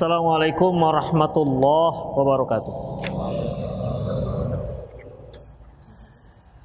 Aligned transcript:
Assalamualaikum 0.00 0.80
warahmatullahi 0.80 1.96
wabarakatuh. 2.16 2.74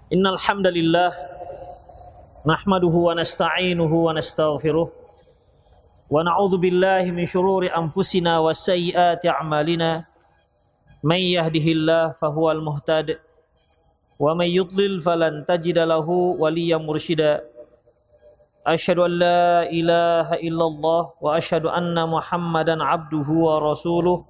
Innal 0.08 0.40
hamdalillah 0.40 1.12
nahmaduhu 2.48 3.12
wa 3.12 3.20
nasta'inuhu 3.20 4.08
wa 4.08 4.16
nastaghfiruh 4.16 4.88
wa 4.88 6.16
na'udzu 6.24 6.64
billahi 6.64 7.12
min 7.12 7.28
shururi 7.28 7.68
anfusina 7.68 8.40
wa 8.40 8.56
sayyiati 8.56 9.28
a'malina 9.28 10.08
may 11.04 11.36
yahdihillahu 11.36 12.16
fahuwal 12.16 12.64
muhtad 12.64 13.20
wa 14.16 14.32
may 14.32 14.48
yudlil 14.48 15.04
falan 15.04 15.44
tajida 15.44 15.84
lahu 15.84 16.40
waliyyan 16.40 16.80
mursyida 16.80 17.44
أشهد 18.66 18.98
أن 19.00 19.12
لا 19.22 19.70
إله 19.70 20.42
إلا 20.42 20.66
الله 20.66 21.02
وأشهد 21.22 21.66
أن 21.70 21.94
محمدا 22.10 22.84
عبده 22.84 23.30
ورسوله 23.30 24.26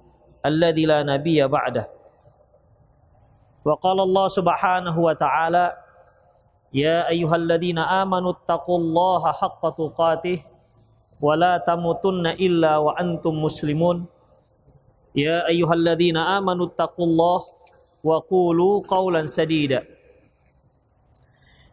الذي 0.46 0.84
لا 0.86 1.02
نبي 1.02 1.40
بعده. 1.48 1.88
وقال 3.64 3.98
الله 4.00 4.26
سبحانه 4.28 4.96
وتعالى 5.00 5.64
يا 6.74 7.08
أيها 7.08 7.36
الذين 7.36 7.78
آمنوا 7.78 8.32
اتقوا 8.32 8.78
الله 8.78 9.22
حق 9.32 9.62
تقاته 9.76 10.38
ولا 11.20 11.56
تموتن 11.56 12.26
إلا 12.26 12.76
وأنتم 12.76 13.34
مسلمون. 13.42 14.06
يا 15.16 15.48
أيها 15.48 15.74
الذين 15.74 16.16
آمنوا 16.16 16.66
اتقوا 16.66 17.06
الله 17.06 17.40
وقولوا 18.04 18.74
قولا 18.88 19.26
سديدا. 19.26 19.80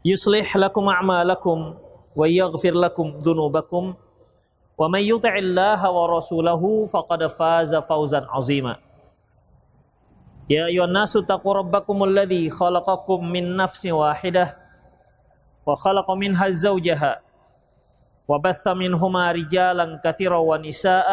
يصلح 0.05 0.57
لكم 0.57 0.89
أعمالكم 0.89 1.59
ويغفر 2.16 2.74
لكم 2.74 3.06
ذنوبكم 3.20 3.94
ومن 4.78 5.00
يطع 5.00 5.34
الله 5.38 5.90
ورسوله 5.90 6.86
فقد 6.86 7.26
فاز 7.26 7.74
فوزا 7.74 8.26
عظيما 8.30 8.76
يا 10.50 10.66
أيها 10.66 10.84
الناس 10.84 11.16
اتقوا 11.16 11.54
ربكم 11.54 12.04
الذي 12.04 12.50
خلقكم 12.50 13.18
من 13.28 13.56
نفس 13.56 13.86
واحدة 13.86 14.56
وخلق 15.66 16.10
منها 16.10 16.48
زوجها 16.48 17.20
وبث 18.28 18.68
منهما 18.68 19.32
رجالا 19.32 20.00
كثيرا 20.04 20.38
ونساء 20.38 21.08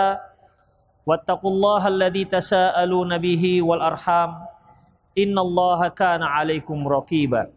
واتقوا 1.05 1.52
الله 1.52 1.88
الذي 1.88 2.23
تساءلون 2.25 3.17
به 3.17 3.61
والأرحام 3.61 4.30
إن 5.17 5.35
الله 5.39 5.88
كان 5.88 6.23
عليكم 6.23 6.88
رقيبا 6.88 7.52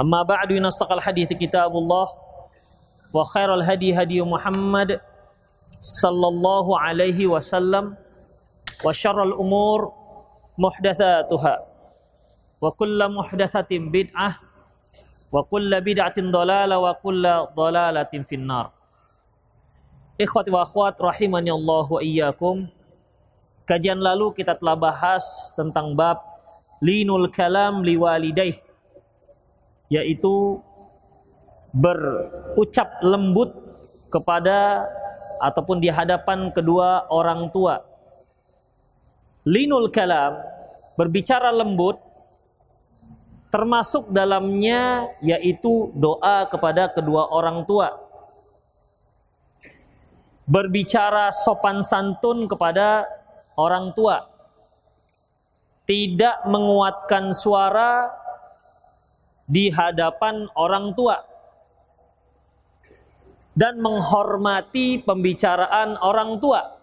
أما 0.00 0.22
بعد 0.22 0.52
إن 0.52 0.66
أصدق 0.66 0.92
الحديث 0.92 1.32
كتاب 1.38 1.72
الله 1.76 2.06
وخير 3.14 3.54
الهدي 3.54 3.94
هدي 3.94 4.22
محمد 4.22 5.00
صلى 5.80 6.26
الله 6.28 6.66
عليه 6.80 7.26
وسلم 7.26 7.94
وشر 8.84 9.18
الأمور 9.22 9.80
محدثاتها 10.58 11.54
وكل 12.60 12.98
محدثة 13.14 13.70
بدعة 13.70 14.30
وكل 15.32 15.70
بدعة 15.80 16.18
ضلالة 16.18 16.76
وكل 16.78 17.24
ضلالة 17.56 18.12
في 18.28 18.34
النار 18.34 18.66
Ikhwati 20.14 20.46
wa 20.54 20.62
akhwat 20.62 20.94
rahimani 21.02 21.50
Allah 21.50 21.86
wa 21.90 21.98
iyyakum 21.98 22.70
Kajian 23.66 23.98
lalu 23.98 24.30
kita 24.30 24.54
telah 24.54 24.78
bahas 24.78 25.50
tentang 25.58 25.90
bab 25.98 26.22
Linul 26.78 27.26
kalam 27.34 27.82
liwalidaih 27.82 28.62
yaitu 29.89 30.61
berucap 31.73 33.01
lembut 33.01 33.53
kepada 34.09 34.85
ataupun 35.41 35.81
di 35.81 35.89
hadapan 35.89 36.49
kedua 36.53 37.09
orang 37.09 37.49
tua. 37.49 37.81
Linul 39.45 39.89
kalam 39.89 40.37
berbicara 40.93 41.49
lembut 41.49 41.97
termasuk 43.49 44.13
dalamnya 44.13 45.09
yaitu 45.25 45.89
doa 45.97 46.45
kepada 46.45 46.89
kedua 46.93 47.33
orang 47.33 47.65
tua. 47.65 47.97
Berbicara 50.49 51.29
sopan 51.33 51.85
santun 51.85 52.49
kepada 52.49 53.05
orang 53.57 53.93
tua. 53.93 54.25
Tidak 55.85 56.45
menguatkan 56.45 57.33
suara 57.33 58.13
di 59.49 59.73
hadapan 59.73 60.45
orang 60.53 60.93
tua 60.93 61.17
dan 63.57 63.81
menghormati 63.81 65.01
pembicaraan 65.01 65.97
orang 65.99 66.37
tua. 66.37 66.77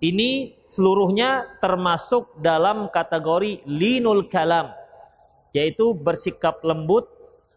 Ini 0.00 0.64
seluruhnya 0.68 1.60
termasuk 1.60 2.36
dalam 2.40 2.88
kategori 2.92 3.64
linul 3.68 4.28
kalam, 4.28 4.72
yaitu 5.52 5.92
bersikap 5.92 6.60
lembut, 6.64 7.08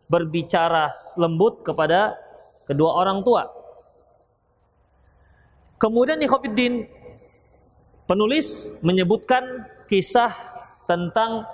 berbicara 0.08 0.92
lembut 1.16 1.64
kepada 1.64 2.16
kedua 2.68 3.00
orang 3.00 3.24
tua. 3.24 3.48
Kemudian 5.80 6.20
Ikhofiddin 6.20 6.88
penulis 8.08 8.72
menyebutkan 8.84 9.68
kisah 9.88 10.32
tentang 10.88 11.48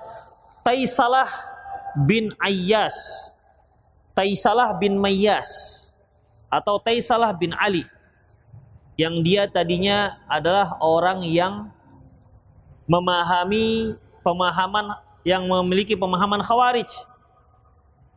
Taisalah 0.65 1.48
bin 2.05 2.31
Ayyas, 2.39 2.95
Taisalah 4.15 4.75
bin 4.77 4.95
Mayyas, 4.99 5.49
atau 6.47 6.79
Taisalah 6.79 7.35
bin 7.35 7.51
Ali, 7.55 7.83
yang 8.99 9.23
dia 9.23 9.47
tadinya 9.47 10.19
adalah 10.27 10.75
orang 10.83 11.23
yang 11.23 11.71
memahami 12.89 13.95
pemahaman 14.23 14.97
yang 15.27 15.43
memiliki 15.47 15.95
pemahaman 15.95 16.43
khawarij, 16.43 16.89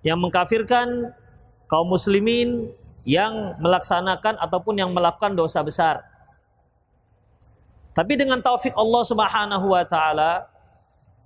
yang 0.07 0.19
mengkafirkan 0.19 1.15
kaum 1.67 1.87
muslimin 1.87 2.71
yang 3.03 3.59
melaksanakan 3.59 4.39
ataupun 4.39 4.79
yang 4.79 4.91
melakukan 4.95 5.35
dosa 5.35 5.63
besar. 5.63 6.07
Tapi 7.93 8.17
dengan 8.17 8.41
taufik 8.41 8.73
Allah 8.73 9.03
Subhanahu 9.05 9.67
wa 9.75 9.85
taala, 9.85 10.52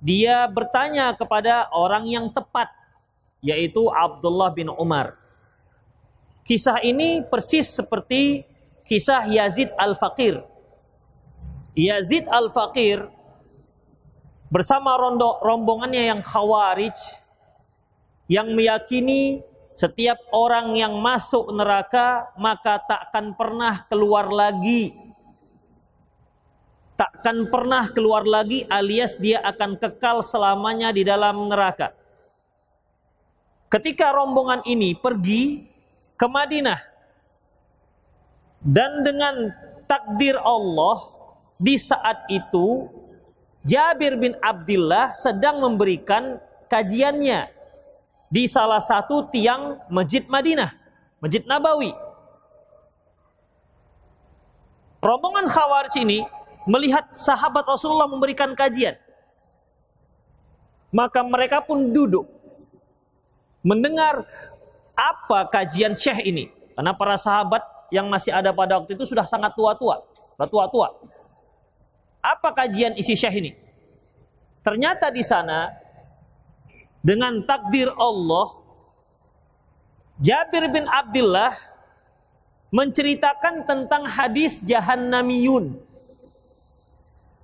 dia 0.01 0.45
bertanya 0.49 1.17
kepada 1.17 1.69
orang 1.73 2.05
yang 2.07 2.27
tepat 2.29 2.69
yaitu 3.41 3.89
Abdullah 3.93 4.53
bin 4.53 4.69
Umar. 4.75 5.17
Kisah 6.47 6.79
ini 6.83 7.27
persis 7.27 7.67
seperti 7.75 8.47
kisah 8.87 9.27
Yazid 9.27 9.71
Al-Faqir. 9.75 10.43
Yazid 11.75 12.25
Al-Faqir 12.31 13.11
bersama 14.47 14.95
rondo, 14.95 15.43
rombongannya 15.43 16.17
yang 16.17 16.21
khawarij 16.23 16.97
yang 18.31 18.55
meyakini 18.55 19.43
setiap 19.77 20.19
orang 20.33 20.73
yang 20.79 20.97
masuk 20.99 21.51
neraka 21.53 22.31
maka 22.39 22.81
takkan 22.81 23.35
pernah 23.37 23.85
keluar 23.91 24.31
lagi 24.31 25.06
takkan 26.97 27.47
pernah 27.53 27.87
keluar 27.93 28.25
lagi 28.25 28.65
alias 28.73 29.21
dia 29.21 29.39
akan 29.45 29.77
kekal 29.77 30.25
selamanya 30.25 30.91
di 30.91 31.05
dalam 31.05 31.47
neraka. 31.47 31.93
Ketika 33.69 34.11
rombongan 34.17 34.65
ini 34.65 34.97
pergi 34.97 35.69
ke 36.17 36.27
Madinah 36.27 36.81
dan 38.65 39.05
dengan 39.05 39.53
takdir 39.85 40.41
Allah 40.41 40.97
di 41.61 41.77
saat 41.77 42.25
itu 42.33 42.89
Jabir 43.67 44.17
bin 44.17 44.33
Abdullah 44.41 45.13
sedang 45.13 45.61
memberikan 45.61 46.39
kajiannya 46.71 47.51
di 48.31 48.47
salah 48.47 48.79
satu 48.79 49.27
tiang 49.31 49.83
Masjid 49.91 50.23
Madinah, 50.27 50.71
Masjid 51.19 51.43
Nabawi. 51.43 51.91
Rombongan 55.03 55.47
Khawarij 55.51 55.95
ini 56.03 56.23
melihat 56.67 57.15
sahabat 57.15 57.63
Rasulullah 57.65 58.11
memberikan 58.11 58.53
kajian. 58.53 58.99
Maka 60.91 61.23
mereka 61.23 61.63
pun 61.63 61.95
duduk 61.95 62.27
mendengar 63.63 64.27
apa 64.95 65.47
kajian 65.51 65.95
Syekh 65.95 66.27
ini. 66.27 66.51
Karena 66.77 66.93
para 66.93 67.17
sahabat 67.17 67.63
yang 67.89 68.11
masih 68.11 68.35
ada 68.35 68.53
pada 68.53 68.77
waktu 68.77 68.99
itu 68.99 69.07
sudah 69.07 69.25
sangat 69.25 69.55
tua-tua, 69.55 70.03
sudah 70.37 70.49
tua-tua. 70.51 70.89
Apa 72.21 72.53
kajian 72.53 72.99
isi 72.99 73.15
Syekh 73.15 73.35
ini? 73.39 73.51
Ternyata 74.67 75.15
di 75.15 75.23
sana 75.23 75.71
dengan 76.99 77.39
takdir 77.47 77.87
Allah 77.95 78.67
Jabir 80.19 80.67
bin 80.73 80.91
Abdullah 80.91 81.55
menceritakan 82.75 83.63
tentang 83.63 84.11
hadis 84.11 84.59
Jahannamiyun 84.65 85.86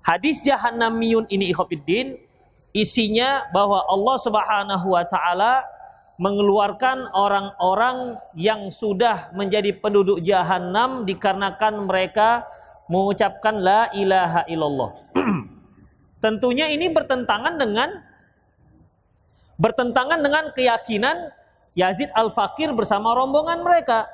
Hadis 0.02 0.42
Jahannamiyun 0.42 1.30
ini 1.30 1.54
ikhafiddin 1.54 2.18
isinya 2.74 3.46
bahwa 3.54 3.86
Allah 3.86 4.16
Subhanahu 4.18 4.86
wa 4.90 5.04
taala 5.06 5.62
mengeluarkan 6.18 7.14
orang-orang 7.14 8.18
yang 8.34 8.68
sudah 8.68 9.30
menjadi 9.32 9.74
penduduk 9.78 10.18
jahanam 10.20 11.06
dikarenakan 11.06 11.86
mereka 11.86 12.46
mengucapkan 12.90 13.62
la 13.62 13.88
ilaha 13.94 14.42
illallah. 14.50 14.90
Tentunya 16.24 16.70
ini 16.70 16.90
bertentangan 16.90 17.58
dengan 17.58 17.90
bertentangan 19.58 20.18
dengan 20.18 20.50
keyakinan 20.50 21.30
Yazid 21.78 22.10
Al-Fakir 22.12 22.74
bersama 22.74 23.14
rombongan 23.14 23.62
mereka. 23.62 24.10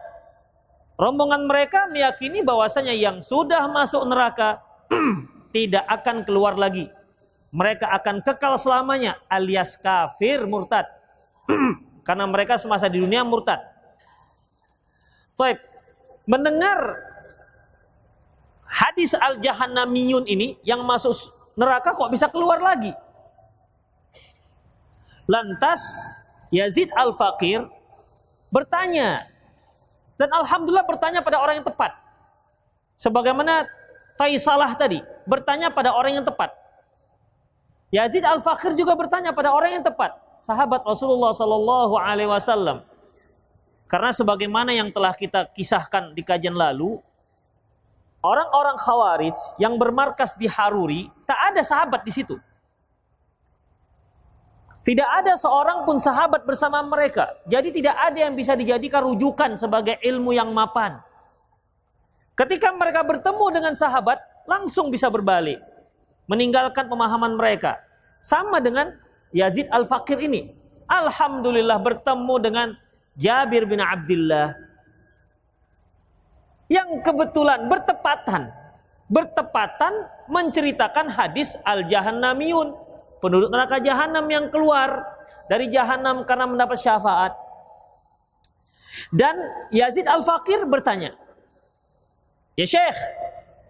Rombongan 1.00 1.46
mereka 1.48 1.88
meyakini 1.88 2.44
bahwasanya 2.44 2.92
yang 2.92 3.22
sudah 3.22 3.66
masuk 3.70 4.02
neraka 4.08 4.60
tidak 5.52 5.84
akan 5.88 6.24
keluar 6.24 6.54
lagi. 6.56 6.88
Mereka 7.48 7.88
akan 7.88 8.20
kekal 8.20 8.60
selamanya 8.60 9.16
alias 9.28 9.80
kafir 9.80 10.44
murtad. 10.44 10.84
Karena 12.06 12.28
mereka 12.28 12.60
semasa 12.60 12.88
di 12.88 13.00
dunia 13.00 13.24
murtad. 13.24 13.60
Taib. 15.36 15.56
Mendengar 16.28 17.08
hadis 18.68 19.16
al-jahannamiyun 19.16 20.28
ini 20.28 20.60
yang 20.60 20.84
masuk 20.84 21.16
neraka 21.56 21.96
kok 21.96 22.12
bisa 22.12 22.28
keluar 22.28 22.60
lagi? 22.60 22.92
Lantas 25.24 25.80
Yazid 26.52 26.92
al-Fakir 26.92 27.64
bertanya 28.52 29.24
dan 30.20 30.28
alhamdulillah 30.36 30.84
bertanya 30.84 31.24
pada 31.24 31.40
orang 31.40 31.64
yang 31.64 31.68
tepat. 31.68 31.96
Sebagaimana 33.00 33.64
Taisalah 34.18 34.74
tadi 34.74 34.98
bertanya 35.28 35.68
pada 35.68 35.92
orang 35.92 36.16
yang 36.16 36.24
tepat. 36.24 36.56
Yazid 37.92 38.24
al-Fakir 38.24 38.72
juga 38.72 38.96
bertanya 38.96 39.36
pada 39.36 39.52
orang 39.52 39.80
yang 39.80 39.84
tepat, 39.84 40.16
sahabat 40.40 40.84
Rasulullah 40.84 41.36
sallallahu 41.36 42.00
alaihi 42.00 42.28
wasallam. 42.28 42.84
Karena 43.88 44.12
sebagaimana 44.12 44.72
yang 44.72 44.92
telah 44.92 45.16
kita 45.16 45.48
kisahkan 45.52 46.12
di 46.12 46.20
kajian 46.20 46.52
lalu, 46.52 47.00
orang-orang 48.20 48.76
Khawarij 48.76 49.36
yang 49.56 49.80
bermarkas 49.80 50.36
di 50.36 50.44
Haruri, 50.44 51.08
tak 51.24 51.52
ada 51.52 51.64
sahabat 51.64 52.04
di 52.04 52.12
situ. 52.12 52.36
Tidak 54.84 55.04
ada 55.04 55.36
seorang 55.36 55.84
pun 55.84 55.96
sahabat 56.00 56.44
bersama 56.48 56.80
mereka. 56.84 57.28
Jadi 57.48 57.76
tidak 57.80 57.96
ada 57.96 58.28
yang 58.28 58.32
bisa 58.32 58.56
dijadikan 58.56 59.04
rujukan 59.04 59.56
sebagai 59.56 60.00
ilmu 60.00 60.32
yang 60.32 60.48
mapan. 60.52 61.00
Ketika 62.36 62.72
mereka 62.72 63.04
bertemu 63.04 63.46
dengan 63.52 63.74
sahabat, 63.76 64.20
langsung 64.48 64.88
bisa 64.88 65.12
berbalik. 65.12 65.60
Meninggalkan 66.24 66.88
pemahaman 66.88 67.36
mereka. 67.36 67.76
Sama 68.24 68.58
dengan 68.64 68.96
Yazid 69.30 69.68
Al-Fakir 69.68 70.16
ini. 70.24 70.56
Alhamdulillah 70.88 71.76
bertemu 71.76 72.34
dengan 72.40 72.68
Jabir 73.12 73.68
bin 73.68 73.84
Abdullah. 73.84 74.56
Yang 76.72 77.04
kebetulan 77.04 77.68
bertepatan. 77.68 78.42
Bertepatan 79.08 79.92
menceritakan 80.28 81.08
hadis 81.12 81.56
Al-Jahannamiyun 81.64 82.76
penduduk 83.24 83.48
neraka 83.48 83.80
jahanam 83.80 84.24
yang 84.28 84.52
keluar 84.52 85.00
dari 85.48 85.72
jahanam 85.72 86.28
karena 86.28 86.44
mendapat 86.44 86.76
syafaat. 86.76 87.32
Dan 89.08 89.36
Yazid 89.72 90.04
Al-Fakir 90.04 90.68
bertanya, 90.68 91.16
"Ya 92.52 92.68
Syekh, 92.68 92.98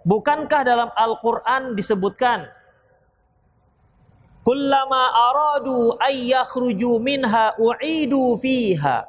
bukankah 0.09 0.65
dalam 0.65 0.89
Al-Qur'an 0.97 1.77
disebutkan 1.77 2.49
Kullama 4.41 5.13
aradu 5.29 5.93
ay 6.01 6.33
yakhruju 6.33 6.97
minha 6.97 7.53
u'idu 7.61 8.41
fiha." 8.41 9.05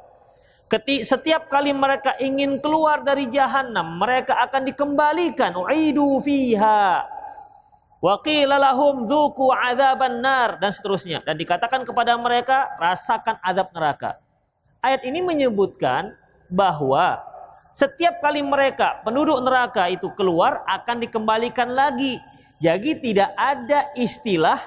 Ketik 0.68 1.02
setiap 1.02 1.48
kali 1.48 1.72
mereka 1.72 2.14
ingin 2.20 2.60
keluar 2.60 3.02
dari 3.02 3.26
jahanam, 3.26 3.98
mereka 3.98 4.38
akan 4.38 4.68
dikembalikan 4.68 5.56
u'idu 5.56 6.20
fiha 6.20 7.08
Wa 8.00 8.16
qila 8.24 8.56
lahum 8.56 9.04
nar 9.04 10.56
dan 10.56 10.72
seterusnya 10.72 11.20
dan 11.20 11.36
dikatakan 11.36 11.84
kepada 11.84 12.16
mereka 12.16 12.72
rasakan 12.80 13.36
azab 13.44 13.68
neraka. 13.76 14.16
Ayat 14.80 15.04
ini 15.04 15.20
menyebutkan 15.20 16.16
bahwa 16.48 17.20
setiap 17.72 18.18
kali 18.18 18.42
mereka 18.42 19.00
penduduk 19.06 19.38
neraka 19.40 19.86
itu 19.88 20.10
keluar 20.18 20.66
akan 20.66 21.06
dikembalikan 21.06 21.70
lagi. 21.70 22.18
Jadi 22.60 22.98
tidak 23.00 23.32
ada 23.38 23.88
istilah 23.96 24.60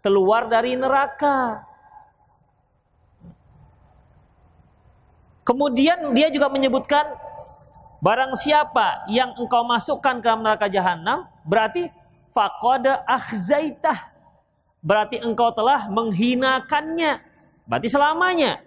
keluar 0.00 0.48
dari 0.48 0.78
neraka. 0.78 1.66
Kemudian 5.46 6.10
dia 6.10 6.26
juga 6.32 6.50
menyebutkan 6.50 7.06
barang 8.02 8.34
siapa 8.34 9.06
yang 9.06 9.36
engkau 9.38 9.62
masukkan 9.62 10.18
ke 10.18 10.30
neraka 10.42 10.66
jahanam 10.66 11.28
berarti 11.46 11.92
faqad 12.34 13.06
akhzaitah. 13.06 14.10
Berarti 14.82 15.18
engkau 15.18 15.50
telah 15.50 15.90
menghinakannya. 15.90 17.18
Berarti 17.66 17.88
selamanya. 17.90 18.62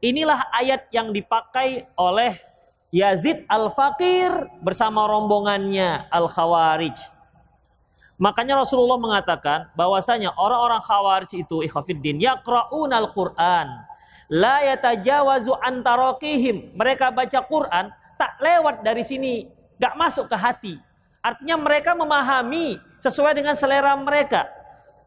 Inilah 0.00 0.48
ayat 0.50 0.88
yang 0.90 1.12
dipakai 1.12 1.86
oleh 1.94 2.40
Yazid 2.92 3.48
al-Fakir 3.48 4.52
bersama 4.60 5.08
rombongannya 5.08 6.12
al-Khawarij. 6.12 7.08
Makanya 8.20 8.60
Rasulullah 8.60 9.00
mengatakan 9.00 9.72
bahwasanya 9.72 10.36
orang-orang 10.36 10.84
Khawarij 10.84 11.32
itu 11.40 11.64
ikhafiddin 11.64 12.20
yaqra'un 12.20 12.92
al-Qur'an 12.92 13.88
la 14.28 14.60
yatajawazu 14.76 15.56
antarokihim. 15.56 16.76
Mereka 16.76 17.12
baca 17.16 17.40
Quran 17.48 17.88
tak 18.20 18.32
lewat 18.44 18.84
dari 18.84 19.04
sini, 19.04 19.48
gak 19.80 19.96
masuk 19.96 20.28
ke 20.28 20.36
hati. 20.36 20.74
Artinya 21.24 21.56
mereka 21.56 21.96
memahami 21.96 22.76
sesuai 23.00 23.36
dengan 23.40 23.56
selera 23.56 23.96
mereka. 23.96 24.48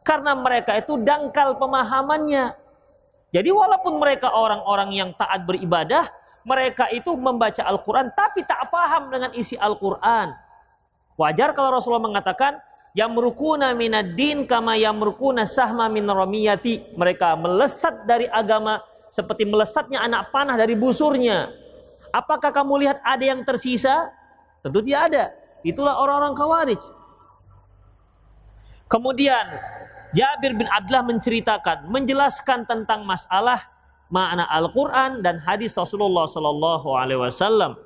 Karena 0.06 0.38
mereka 0.38 0.78
itu 0.78 0.98
dangkal 1.02 1.58
pemahamannya. 1.58 2.54
Jadi 3.34 3.50
walaupun 3.50 3.98
mereka 3.98 4.34
orang-orang 4.34 4.90
yang 4.94 5.10
taat 5.18 5.44
beribadah, 5.44 6.08
mereka 6.46 6.86
itu 6.94 7.18
membaca 7.18 7.66
Al-Quran 7.66 8.14
tapi 8.14 8.46
tak 8.46 8.70
faham 8.70 9.10
dengan 9.10 9.34
isi 9.34 9.58
Al-Quran. 9.58 10.38
Wajar 11.18 11.58
kalau 11.58 11.74
Rasulullah 11.74 12.06
mengatakan, 12.06 12.62
Yamrukuna 12.96 13.76
minad 13.76 14.16
din 14.16 14.48
kama 14.48 14.80
yamrukuna 14.80 15.44
sahma 15.44 15.92
min 15.92 16.08
ramiyati. 16.08 16.96
Mereka 16.96 17.36
melesat 17.36 18.08
dari 18.08 18.24
agama 18.32 18.80
seperti 19.12 19.44
melesatnya 19.44 20.00
anak 20.00 20.32
panah 20.32 20.56
dari 20.56 20.80
busurnya. 20.80 21.52
Apakah 22.16 22.56
kamu 22.56 22.88
lihat 22.88 23.04
ada 23.04 23.20
yang 23.20 23.44
tersisa? 23.44 24.16
Tentu 24.64 24.80
tidak 24.80 25.12
ada. 25.12 25.24
Itulah 25.68 26.00
orang-orang 26.00 26.40
Khawarij. 26.40 26.82
Kemudian 28.88 29.44
Jabir 30.16 30.56
bin 30.56 30.72
Abdullah 30.72 31.04
menceritakan, 31.04 31.92
menjelaskan 31.92 32.64
tentang 32.64 33.04
masalah 33.04 33.60
makna 34.10 34.46
Al-Quran 34.50 35.26
dan 35.26 35.42
hadis 35.42 35.74
Rasulullah 35.76 36.30
Sallallahu 36.30 36.94
Alaihi 36.94 37.22
Wasallam. 37.22 37.78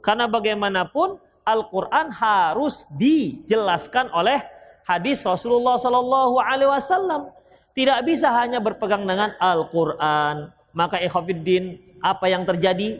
Karena 0.00 0.30
bagaimanapun 0.30 1.18
Al-Quran 1.46 2.10
harus 2.10 2.86
dijelaskan 2.94 4.10
oleh 4.10 4.42
hadis 4.86 5.22
Rasulullah 5.22 5.76
Sallallahu 5.78 6.38
Alaihi 6.38 6.70
Wasallam. 6.70 7.30
Tidak 7.76 8.00
bisa 8.08 8.32
hanya 8.32 8.62
berpegang 8.62 9.04
dengan 9.04 9.36
Al-Quran. 9.36 10.48
Maka 10.72 11.00
ikhwafiddin, 11.00 11.76
apa 12.00 12.28
yang 12.28 12.48
terjadi? 12.48 12.96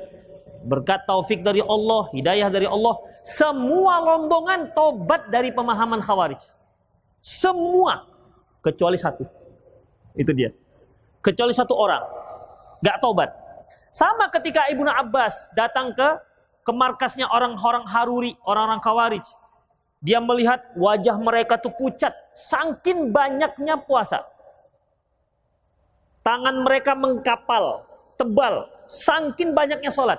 berkat 0.67 1.07
taufik 1.07 1.47
dari 1.47 1.63
Allah, 1.63 2.11
hidayah 2.11 2.51
dari 2.51 2.67
Allah, 2.67 2.99
semua 3.23 4.03
rombongan 4.03 4.75
tobat 4.75 5.31
dari 5.31 5.55
pemahaman 5.55 6.03
Khawarij. 6.03 6.43
Semua 7.23 8.03
kecuali 8.59 8.99
satu. 8.99 9.23
Itu 10.19 10.35
dia. 10.35 10.51
Kecuali 11.23 11.55
satu 11.55 11.75
orang 11.79 12.03
gak 12.83 12.99
tobat. 13.01 13.31
Sama 13.93 14.29
ketika 14.29 14.69
Ibnu 14.69 14.89
Abbas 14.93 15.49
datang 15.57 15.97
ke 15.97 16.09
ke 16.67 16.73
markasnya 16.75 17.31
orang-orang 17.31 17.87
Haruri, 17.87 18.33
orang-orang 18.43 18.83
Khawarij. 18.83 19.27
Dia 20.03 20.19
melihat 20.19 20.75
wajah 20.75 21.15
mereka 21.15 21.55
tuh 21.63 21.71
pucat, 21.71 22.11
sangkin 22.35 23.15
banyaknya 23.15 23.79
puasa. 23.79 24.27
Tangan 26.27 26.67
mereka 26.67 26.99
mengkapal, 26.99 27.87
tebal, 28.19 28.67
sangkin 28.91 29.55
banyaknya 29.55 29.95
sholat. 29.95 30.19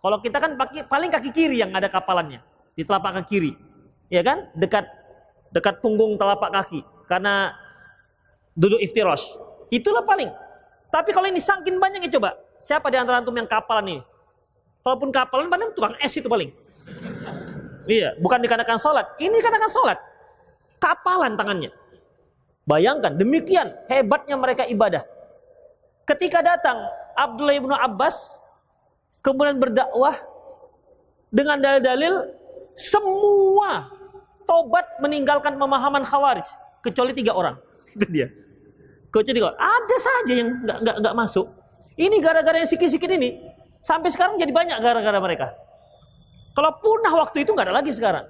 Kalau 0.00 0.18
kita 0.24 0.40
kan 0.40 0.56
pakai 0.56 0.88
paling 0.88 1.12
kaki 1.12 1.30
kiri 1.30 1.60
yang 1.60 1.70
ada 1.76 1.92
kapalannya 1.92 2.40
di 2.72 2.82
telapak 2.88 3.20
kaki 3.20 3.28
kiri, 3.28 3.52
ya 4.08 4.24
kan? 4.24 4.48
Dekat 4.56 4.88
dekat 5.52 5.84
punggung 5.84 6.16
telapak 6.16 6.50
kaki 6.50 6.80
karena 7.04 7.52
duduk 8.56 8.80
iftirosh. 8.80 9.28
Itulah 9.68 10.02
paling. 10.08 10.32
Tapi 10.92 11.10
kalau 11.16 11.24
ini 11.24 11.40
sangkin 11.40 11.80
banyak 11.80 12.04
ya 12.04 12.20
coba. 12.20 12.36
Siapa 12.60 12.92
di 12.92 13.00
antara 13.00 13.24
antum 13.24 13.32
yang 13.32 13.48
kapalan 13.48 13.96
ini? 13.96 14.02
Kalaupun 14.84 15.08
kapalan 15.08 15.48
paling 15.48 15.72
tukang 15.72 15.96
es 15.96 16.12
itu 16.12 16.28
paling. 16.28 16.52
Iya, 17.88 18.14
bukan 18.20 18.38
dikatakan 18.44 18.76
sholat. 18.76 19.08
Ini 19.16 19.32
dikatakan 19.32 19.70
sholat. 19.72 19.98
Kapalan 20.76 21.32
tangannya. 21.34 21.72
Bayangkan, 22.68 23.16
demikian 23.16 23.72
hebatnya 23.90 24.36
mereka 24.38 24.68
ibadah. 24.68 25.02
Ketika 26.06 26.44
datang 26.44 26.78
Abdullah 27.16 27.56
ibnu 27.56 27.74
Abbas 27.74 28.38
kemudian 29.24 29.56
berdakwah 29.58 30.18
dengan 31.32 31.56
dalil-dalil 31.56 32.36
semua 32.76 33.88
tobat 34.44 34.84
meninggalkan 35.00 35.56
pemahaman 35.56 36.04
khawarij 36.04 36.46
kecuali 36.84 37.16
tiga 37.16 37.32
orang. 37.32 37.56
Itu 37.94 38.04
dia. 38.10 38.28
Kecuali 39.12 39.36
tiga 39.36 39.52
orang. 39.52 39.60
Ada 39.60 39.96
saja 40.00 40.32
yang 40.32 40.48
nggak 40.64 40.78
nggak 40.80 40.96
nggak 41.04 41.14
masuk. 41.14 41.46
Ini 42.00 42.16
gara-gara 42.24 42.56
yang 42.56 42.70
sikit-sikit 42.70 43.10
ini 43.12 43.36
sampai 43.84 44.08
sekarang 44.08 44.40
jadi 44.40 44.48
banyak 44.48 44.78
gara-gara 44.80 45.18
mereka. 45.20 45.52
Kalau 46.56 46.72
punah 46.80 47.12
waktu 47.20 47.44
itu 47.44 47.52
nggak 47.52 47.68
ada 47.68 47.76
lagi 47.76 47.92
sekarang. 47.92 48.24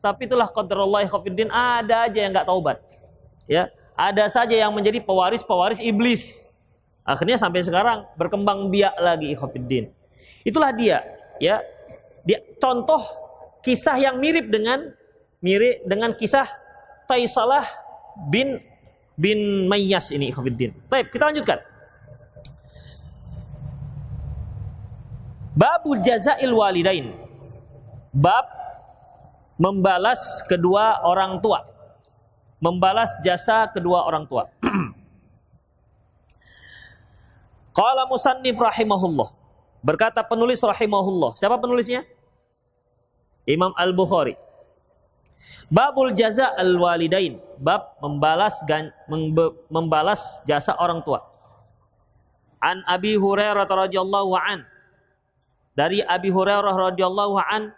Tapi 0.00 0.30
itulah 0.30 0.46
qadarullah 0.48 1.04
khafiddin 1.10 1.50
ada 1.50 2.06
aja 2.06 2.18
yang 2.22 2.30
nggak 2.30 2.46
taubat. 2.46 2.78
Ya, 3.50 3.68
ada 3.98 4.30
saja 4.30 4.54
yang 4.54 4.70
menjadi 4.70 5.02
pewaris-pewaris 5.02 5.82
iblis. 5.82 6.46
Akhirnya 7.02 7.36
sampai 7.36 7.66
sekarang 7.66 8.06
berkembang 8.14 8.70
biak 8.70 8.94
lagi 9.02 9.34
khafiddin. 9.34 9.90
Itulah 10.46 10.70
dia, 10.70 11.02
ya. 11.42 11.58
Dia 12.22 12.38
contoh 12.62 13.02
kisah 13.66 13.96
yang 13.98 14.22
mirip 14.22 14.46
dengan 14.48 14.94
mirip 15.40 15.84
dengan 15.88 16.12
kisah 16.14 16.46
Taisalah 17.08 17.66
bin 18.30 18.60
bin 19.20 19.68
Mayyas 19.68 20.08
ini 20.16 20.32
khafiddin. 20.32 20.72
Baik, 20.88 21.12
kita 21.12 21.28
lanjutkan. 21.28 21.60
Babul 25.52 26.00
jazail 26.00 26.48
walidain. 26.56 27.12
Bab 28.16 28.48
membalas 29.60 30.40
kedua 30.48 31.04
orang 31.04 31.36
tua. 31.44 31.68
Membalas 32.64 33.12
jasa 33.20 33.68
kedua 33.68 34.08
orang 34.08 34.24
tua. 34.24 34.48
Qala 37.76 38.08
musannif 38.08 38.56
rahimahullah. 38.56 39.28
Berkata 39.84 40.24
penulis 40.24 40.64
rahimahullah. 40.64 41.36
Siapa 41.36 41.60
penulisnya? 41.60 42.08
Imam 43.48 43.72
Al-Bukhari. 43.76 44.36
Babul 45.70 46.12
jaza 46.12 46.50
al-walidain. 46.58 47.38
Bab 47.56 47.94
membalas 48.02 48.60
membalas 49.70 50.42
jasa 50.42 50.74
orang 50.76 51.00
tua. 51.06 51.22
An 52.58 52.82
Abi 52.84 53.14
Hurairah 53.16 53.64
radhiyallahu 53.64 54.34
an. 54.36 54.66
Dari 55.78 56.02
Abi 56.02 56.28
Hurairah 56.28 56.74
radhiyallahu 56.92 57.38
an 57.40 57.72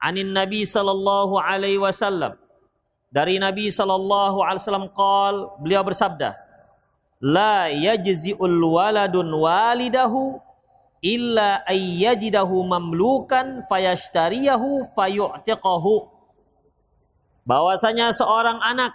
anin 0.00 0.32
Nabi 0.32 0.64
sallallahu 0.68 1.40
alaihi 1.40 1.80
wasallam 1.80 2.36
dari 3.08 3.40
Nabi 3.40 3.72
sallallahu 3.72 4.44
alaihi 4.44 4.62
wasallam 4.62 4.88
qol 4.92 5.56
beliau 5.64 5.82
bersabda 5.82 6.36
la 7.22 7.72
yajzi'ul 7.72 8.60
waladun 8.60 9.28
walidahu 9.32 10.36
illa 11.00 11.64
ayyajidahu 11.64 12.60
mamlukan 12.66 13.64
fayashtariyahu 13.70 14.84
fayu'tiqahu 14.92 16.15
bahwasanya 17.46 18.10
seorang 18.10 18.58
anak 18.60 18.92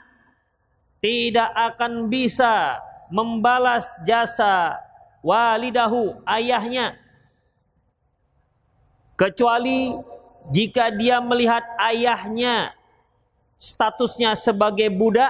tidak 1.02 1.50
akan 1.56 2.12
bisa 2.12 2.78
membalas 3.10 3.98
jasa 4.06 4.78
walidahu 5.24 6.20
ayahnya 6.28 7.00
kecuali 9.16 9.98
jika 10.50 10.90
dia 10.94 11.22
melihat 11.22 11.62
ayahnya 11.78 12.74
statusnya 13.62 14.34
sebagai 14.34 14.90
budak, 14.90 15.30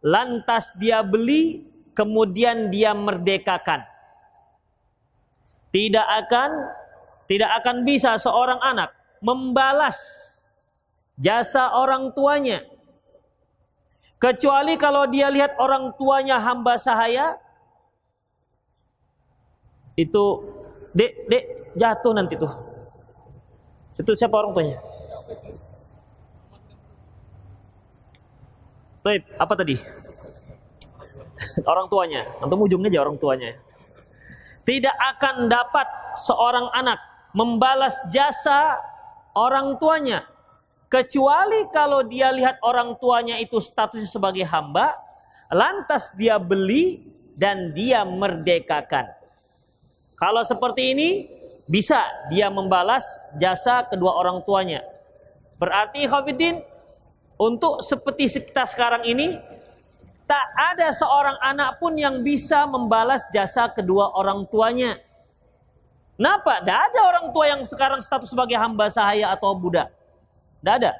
lantas 0.00 0.72
dia 0.80 1.04
beli, 1.04 1.68
kemudian 1.92 2.72
dia 2.72 2.96
merdekakan. 2.96 3.84
Tidak 5.68 6.06
akan 6.24 6.50
tidak 7.28 7.50
akan 7.60 7.84
bisa 7.84 8.16
seorang 8.16 8.56
anak 8.64 8.96
membalas 9.20 9.98
jasa 11.16 11.72
orang 11.76 12.12
tuanya 12.12 12.64
kecuali 14.16 14.76
kalau 14.80 15.04
dia 15.08 15.28
lihat 15.32 15.56
orang 15.60 15.92
tuanya 15.96 16.40
hamba 16.40 16.76
sahaya 16.80 17.36
itu 19.96 20.24
dek 20.92 21.12
dek 21.28 21.44
jatuh 21.76 22.12
nanti 22.12 22.36
tuh 22.36 22.76
itu 23.96 24.12
siapa 24.12 24.36
orang 24.36 24.52
tuanya? 24.52 24.76
Baik, 29.00 29.22
apa 29.40 29.54
tadi? 29.56 29.76
orang 31.70 31.86
tuanya. 31.88 32.22
Antum 32.44 32.64
ujungnya 32.68 32.92
aja 32.92 33.00
orang 33.08 33.16
tuanya. 33.16 33.56
Tidak 34.66 34.96
akan 35.16 35.48
dapat 35.48 35.88
seorang 36.26 36.68
anak 36.76 36.98
membalas 37.32 37.94
jasa 38.12 38.76
orang 39.32 39.78
tuanya 39.80 40.26
kecuali 40.86 41.66
kalau 41.70 42.02
dia 42.06 42.30
lihat 42.30 42.58
orang 42.62 42.94
tuanya 42.98 43.36
itu 43.38 43.58
statusnya 43.62 44.08
sebagai 44.08 44.46
hamba, 44.46 44.94
lantas 45.50 46.14
dia 46.14 46.38
beli 46.40 47.06
dan 47.36 47.70
dia 47.76 48.02
merdekakan. 48.02 49.12
Kalau 50.16 50.42
seperti 50.42 50.96
ini, 50.96 51.10
bisa 51.68 52.00
dia 52.32 52.48
membalas 52.48 53.04
jasa 53.36 53.84
kedua 53.84 54.16
orang 54.16 54.40
tuanya. 54.46 54.80
Berarti 55.60 56.06
Khafidin 56.06 56.62
untuk 57.36 57.84
seperti 57.84 58.40
kita 58.40 58.64
sekarang 58.64 59.04
ini 59.04 59.36
tak 60.26 60.46
ada 60.74 60.90
seorang 60.90 61.38
anak 61.38 61.78
pun 61.78 61.94
yang 61.94 62.24
bisa 62.24 62.66
membalas 62.66 63.22
jasa 63.30 63.70
kedua 63.70 64.14
orang 64.16 64.42
tuanya. 64.48 64.98
Kenapa? 66.16 66.64
Tidak 66.64 66.80
ada 66.90 67.00
orang 67.04 67.26
tua 67.30 67.44
yang 67.44 67.60
sekarang 67.68 68.00
status 68.00 68.32
sebagai 68.32 68.56
hamba 68.56 68.88
sahaya 68.88 69.30
atau 69.36 69.52
budak. 69.52 69.92
Tidak 70.60 70.74
ada. 70.82 70.92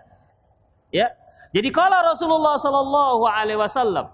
Ya. 0.93 1.13
Jadi 1.55 1.69
kalau 1.73 1.99
Rasulullah 2.05 2.57
Sallallahu 2.61 3.25
Alaihi 3.25 3.59
Wasallam, 3.59 4.13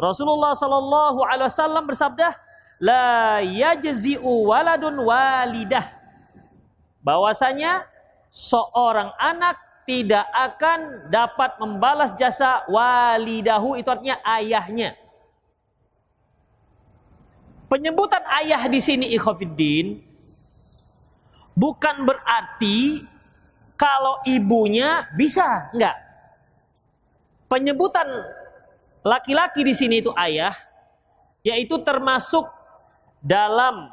Rasulullah 0.00 0.56
Sallallahu 0.56 1.20
Alaihi 1.26 1.48
Wasallam 1.50 1.84
bersabda, 1.84 2.32
la 2.80 3.44
yajzi'u 3.44 4.48
waladun 4.48 4.96
walidah. 5.04 5.84
Bahwasanya 7.04 7.84
seorang 8.32 9.12
anak 9.20 9.60
tidak 9.84 10.24
akan 10.30 11.10
dapat 11.10 11.58
membalas 11.58 12.14
jasa 12.14 12.64
walidahu 12.70 13.76
itu 13.76 13.88
artinya 13.90 14.16
ayahnya. 14.38 14.94
Penyebutan 17.66 18.22
ayah 18.42 18.66
di 18.66 18.80
sini 18.82 19.14
ikhafiddin 19.14 20.02
bukan 21.54 22.02
berarti 22.02 23.06
kalau 23.80 24.20
ibunya 24.28 25.08
bisa, 25.16 25.72
enggak. 25.72 25.96
Penyebutan 27.48 28.04
laki-laki 29.00 29.64
di 29.64 29.72
sini 29.72 30.04
itu 30.04 30.12
ayah 30.20 30.52
yaitu 31.40 31.80
termasuk 31.80 32.44
dalam 33.24 33.88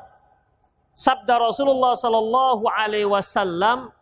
sabda 0.92 1.40
Rasulullah 1.40 1.96
sallallahu 1.96 2.68
alaihi 2.68 3.08
wasallam 3.08 3.96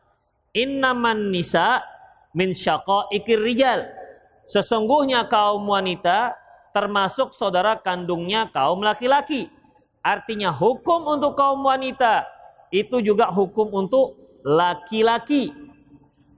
innaman 0.58 1.30
nisa 1.30 1.86
min 2.34 2.50
syaqaiqir 2.50 3.46
rijal. 3.46 3.86
Sesungguhnya 4.50 5.30
kaum 5.30 5.70
wanita 5.70 6.34
termasuk 6.74 7.38
saudara 7.38 7.77
kandungnya 7.77 8.50
kaum 8.50 8.82
laki-laki. 8.82 9.54
Artinya 10.01 10.50
hukum 10.50 11.06
untuk 11.13 11.38
kaum 11.38 11.62
wanita 11.62 12.25
itu 12.74 13.06
juga 13.06 13.30
hukum 13.30 13.70
untuk 13.86 14.18
laki-laki 14.42 15.65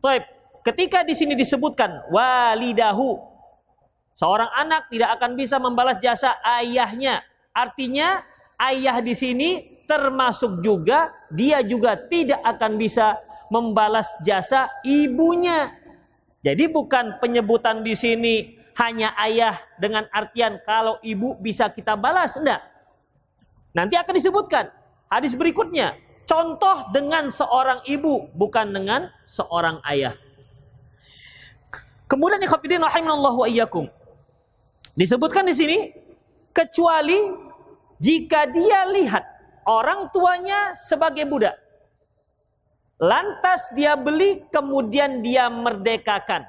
Taib. 0.03 0.23
ketika 0.61 1.01
di 1.01 1.15
sini 1.15 1.33
disebutkan 1.33 2.11
walidahu 2.11 3.17
seorang 4.13 4.51
anak 4.57 4.91
tidak 4.91 5.15
akan 5.15 5.39
bisa 5.39 5.57
membalas 5.57 5.97
jasa 6.03 6.35
ayahnya 6.43 7.23
artinya 7.55 8.21
ayah 8.59 8.99
di 8.99 9.13
sini 9.15 9.49
termasuk 9.87 10.59
juga 10.59 11.15
dia 11.31 11.63
juga 11.63 11.95
tidak 11.95 12.43
akan 12.43 12.75
bisa 12.75 13.17
membalas 13.47 14.11
jasa 14.21 14.67
ibunya. 14.83 15.71
Jadi 16.43 16.69
bukan 16.69 17.17
penyebutan 17.19 17.81
di 17.81 17.95
sini 17.95 18.35
hanya 18.77 19.15
ayah 19.17 19.57
dengan 19.79 20.05
artian 20.13 20.61
kalau 20.63 21.01
ibu 21.01 21.35
bisa 21.41 21.71
kita 21.71 21.97
balas, 21.97 22.37
enggak. 22.37 22.61
Nanti 23.73 23.97
akan 23.97 24.13
disebutkan 24.13 24.69
hadis 25.09 25.33
berikutnya. 25.33 25.97
Contoh 26.27 26.91
dengan 26.91 27.31
seorang 27.31 27.87
ibu 27.87 28.27
bukan 28.35 28.75
dengan 28.75 29.07
seorang 29.23 29.79
ayah. 29.87 30.11
Kemudian 32.11 32.43
ikhwatiddin 32.43 32.83
rahimanallahu 32.83 33.43
wa 33.43 33.47
iyyakum. 33.47 33.87
Disebutkan 34.91 35.47
di 35.47 35.55
sini 35.55 35.77
kecuali 36.51 37.15
jika 37.95 38.43
dia 38.51 38.83
lihat 38.91 39.23
orang 39.63 40.11
tuanya 40.11 40.75
sebagai 40.75 41.23
budak, 41.23 41.55
lantas 42.99 43.71
dia 43.71 43.95
beli 43.95 44.43
kemudian 44.51 45.23
dia 45.23 45.47
merdekakan. 45.47 46.43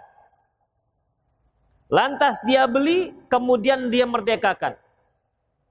Lantas 1.88 2.42
dia 2.44 2.66
beli 2.66 3.14
kemudian 3.30 3.88
dia 3.88 4.04
merdekakan. 4.04 4.74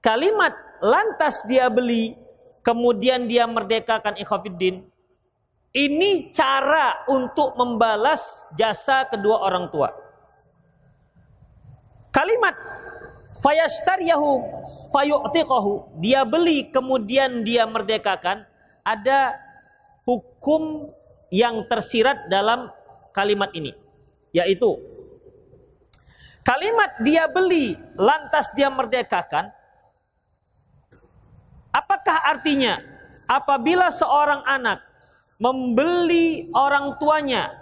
Kalimat 0.00 0.56
lantas 0.80 1.44
dia 1.46 1.70
beli 1.70 2.27
kemudian 2.62 3.26
dia 3.26 3.46
merdekakan 3.46 4.18
ikhafiddin. 4.20 4.86
Ini 5.68 6.32
cara 6.32 7.04
untuk 7.06 7.54
membalas 7.54 8.48
jasa 8.56 9.04
kedua 9.06 9.44
orang 9.44 9.68
tua. 9.68 9.92
Kalimat 12.08 12.56
fayashtariyahu 13.38 14.42
fayu'tiqahu, 14.90 16.00
dia 16.02 16.24
beli 16.26 16.72
kemudian 16.72 17.46
dia 17.46 17.68
merdekakan, 17.68 18.48
ada 18.82 19.36
hukum 20.08 20.90
yang 21.28 21.62
tersirat 21.68 22.26
dalam 22.32 22.72
kalimat 23.12 23.52
ini, 23.52 23.76
yaitu 24.32 24.80
kalimat 26.40 26.96
dia 27.04 27.28
beli 27.28 27.76
lantas 27.94 28.48
dia 28.56 28.72
merdekakan 28.72 29.52
apakah 31.74 32.18
artinya 32.24 32.80
apabila 33.28 33.88
seorang 33.92 34.42
anak 34.44 34.82
membeli 35.38 36.50
orang 36.56 36.96
tuanya 36.98 37.52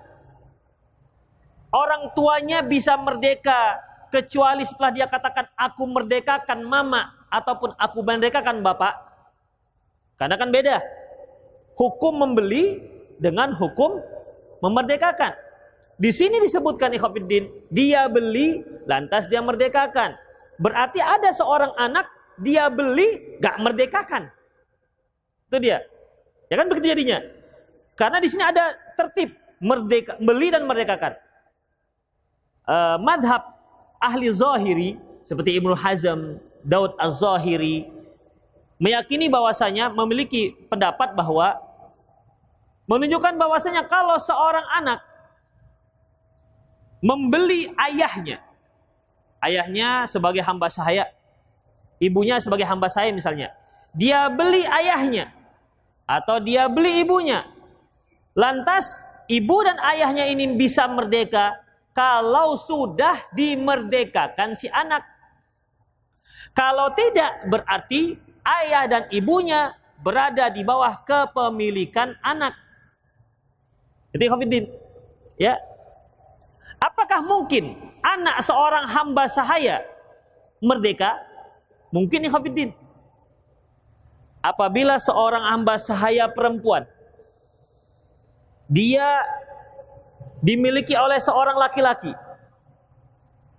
orang 1.75 2.11
tuanya 2.17 2.65
bisa 2.65 2.97
merdeka 2.97 3.83
kecuali 4.09 4.65
setelah 4.65 4.93
dia 4.95 5.07
katakan 5.11 5.51
aku 5.59 5.85
merdekakan 5.85 6.65
mama 6.65 7.13
ataupun 7.29 7.75
aku 7.77 8.01
merdekakan 8.01 8.65
bapak 8.65 8.95
karena 10.17 10.41
kan 10.41 10.49
beda 10.49 10.81
hukum 11.77 12.25
membeli 12.25 12.81
dengan 13.21 13.53
hukum 13.53 14.01
memerdekakan. 14.65 15.37
Di 15.97 16.13
sini 16.13 16.41
disebutkan 16.45 16.93
ikhwatiddin, 16.93 17.49
dia 17.73 18.05
beli 18.09 18.65
lantas 18.85 19.29
dia 19.33 19.41
merdekakan. 19.41 20.17
Berarti 20.61 21.01
ada 21.01 21.33
seorang 21.33 21.73
anak 21.77 22.09
dia 22.41 22.69
beli 22.69 23.39
gak 23.41 23.57
merdekakan. 23.61 24.29
Itu 25.49 25.57
dia. 25.63 25.83
Ya 26.47 26.55
kan 26.61 26.67
begitu 26.71 26.93
jadinya. 26.93 27.19
Karena 27.97 28.19
di 28.21 28.29
sini 28.29 28.45
ada 28.45 28.77
tertib 28.95 29.35
merdeka 29.59 30.21
beli 30.21 30.53
dan 30.53 30.69
merdekakan. 30.69 31.17
Uh, 32.67 32.99
madhab 32.99 33.57
ahli 34.03 34.27
zahiri 34.29 34.99
seperti 35.23 35.59
Ibnu 35.59 35.75
Hazm, 35.75 36.39
Daud 36.67 36.99
Az-Zahiri 36.99 37.89
meyakini 38.77 39.31
bahwasanya 39.31 39.89
memiliki 39.89 40.53
pendapat 40.69 41.17
bahwa 41.17 41.57
menunjukkan 42.87 43.35
bahwasanya 43.35 43.83
kalau 43.89 44.15
seorang 44.21 44.67
anak 44.77 45.01
membeli 47.03 47.73
ayahnya, 47.77 48.43
ayahnya 49.43 50.05
sebagai 50.07 50.43
hamba 50.45 50.71
saya, 50.71 51.09
ibunya 52.03 52.37
sebagai 52.41 52.69
hamba 52.69 52.89
saya 52.91 53.13
misalnya, 53.13 53.53
dia 53.97 54.29
beli 54.29 54.65
ayahnya 54.65 55.33
atau 56.07 56.39
dia 56.39 56.69
beli 56.71 57.03
ibunya, 57.03 57.49
lantas 58.37 59.03
ibu 59.27 59.57
dan 59.67 59.77
ayahnya 59.83 60.31
ini 60.31 60.55
bisa 60.55 60.87
merdeka 60.87 61.57
kalau 61.97 62.55
sudah 62.55 63.27
dimerdekakan 63.33 64.53
si 64.55 64.69
anak. 64.69 65.03
Kalau 66.53 66.93
tidak 66.93 67.49
berarti 67.49 68.17
ayah 68.45 68.85
dan 68.89 69.03
ibunya 69.13 69.77
berada 70.01 70.53
di 70.53 70.63
bawah 70.63 70.93
kepemilikan 71.05 72.17
anak. 72.21 72.55
Jadi 74.15 74.25
Khafidin, 74.29 74.65
ya. 75.37 75.57
Apakah 76.81 77.25
mungkin 77.25 77.77
anak 78.05 78.41
seorang 78.45 78.89
hamba 78.89 79.29
sahaya 79.29 79.85
merdeka? 80.61 81.26
Mungkin 81.95 82.27
ya 82.27 82.31
Khafidin. 82.31 82.71
Apabila 84.43 84.95
seorang 85.03 85.43
hamba 85.43 85.75
sahaya 85.75 86.31
perempuan 86.31 86.87
dia 88.71 89.23
dimiliki 90.39 90.95
oleh 90.95 91.19
seorang 91.19 91.59
laki-laki 91.59 92.15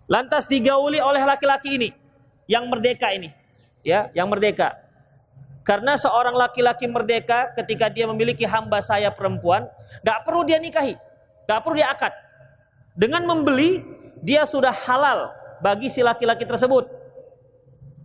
lantas 0.08 0.48
digauli 0.48 1.04
oleh 1.04 1.24
laki-laki 1.28 1.76
ini 1.76 1.90
yang 2.48 2.72
merdeka 2.72 3.12
ini 3.12 3.36
ya 3.84 4.08
yang 4.16 4.32
merdeka 4.32 4.88
karena 5.68 6.00
seorang 6.00 6.32
laki-laki 6.32 6.88
merdeka 6.88 7.52
ketika 7.60 7.92
dia 7.92 8.08
memiliki 8.08 8.48
hamba 8.48 8.80
saya 8.80 9.12
perempuan, 9.12 9.68
gak 10.00 10.24
perlu 10.24 10.48
dia 10.48 10.63
nikahi, 10.63 10.96
gak 11.44 11.60
perlu 11.60 11.76
dia 11.76 11.92
akad. 11.92 12.16
Dengan 12.96 13.28
membeli, 13.28 13.84
dia 14.24 14.48
sudah 14.48 14.72
halal 14.72 15.28
bagi 15.60 15.92
si 15.92 16.00
laki-laki 16.00 16.48
tersebut. 16.48 16.88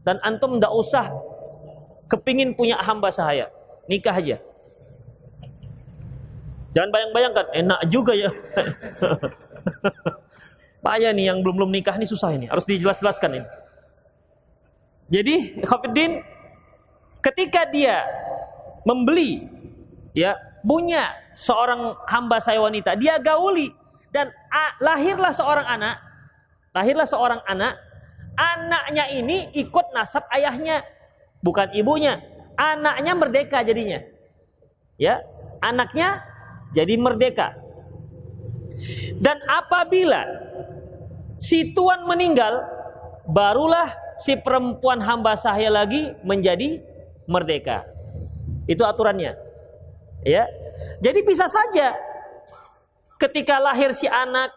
Dan 0.02 0.18
antum 0.22 0.58
gak 0.58 0.72
usah 0.74 1.14
kepingin 2.10 2.52
punya 2.58 2.76
hamba 2.82 3.08
saya, 3.08 3.48
nikah 3.86 4.18
aja. 4.18 4.36
Jangan 6.72 6.90
bayang-bayangkan, 6.90 7.46
enak 7.52 7.80
juga 7.92 8.12
ya. 8.16 8.30
Payah 10.84 11.14
nih 11.14 11.30
yang 11.30 11.38
belum-belum 11.46 11.70
nikah 11.70 11.94
ini 11.94 12.08
susah 12.08 12.34
ini, 12.34 12.50
harus 12.50 12.66
dijelas-jelaskan 12.66 13.38
ini. 13.38 13.48
Jadi, 15.12 15.62
Khafiddin 15.62 16.24
ketika 17.22 17.62
dia 17.70 18.02
membeli 18.82 19.46
ya 20.10 20.34
punya 20.66 21.14
seorang 21.32 21.96
hamba 22.10 22.42
saya 22.42 22.58
wanita 22.58 22.98
dia 22.98 23.16
gauli 23.22 23.70
dan 24.10 24.28
lahirlah 24.82 25.30
seorang 25.30 25.64
anak 25.64 25.96
lahirlah 26.74 27.06
seorang 27.06 27.40
anak 27.46 27.78
anaknya 28.34 29.04
ini 29.12 29.52
ikut 29.56 29.92
nasab 29.92 30.24
ayahnya 30.32 30.84
bukan 31.44 31.70
ibunya 31.76 32.20
anaknya 32.56 33.12
merdeka 33.16 33.60
jadinya 33.64 34.00
ya 34.96 35.20
anaknya 35.60 36.22
jadi 36.72 36.94
merdeka 36.96 37.56
dan 39.20 39.38
apabila 39.46 40.24
si 41.38 41.70
tuan 41.74 42.06
meninggal 42.06 42.64
barulah 43.28 43.94
si 44.22 44.38
perempuan 44.38 45.02
hamba 45.02 45.34
saya 45.34 45.66
lagi 45.70 46.14
menjadi 46.22 46.78
merdeka. 47.26 47.86
Itu 48.66 48.86
aturannya. 48.86 49.34
Ya. 50.22 50.46
Jadi 51.02 51.20
bisa 51.26 51.50
saja 51.50 51.94
ketika 53.18 53.58
lahir 53.58 53.90
si 53.94 54.06
anak 54.06 54.50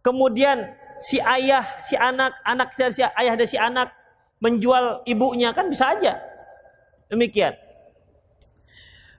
kemudian 0.00 0.72
si 0.98 1.18
ayah, 1.22 1.64
si 1.82 1.94
anak, 1.94 2.34
anak 2.42 2.74
si 2.74 3.02
ayah 3.02 3.34
dan 3.34 3.48
si 3.48 3.58
anak 3.58 3.90
menjual 4.38 5.02
ibunya 5.06 5.50
kan 5.50 5.66
bisa 5.66 5.94
aja. 5.94 6.18
Demikian. 7.10 7.56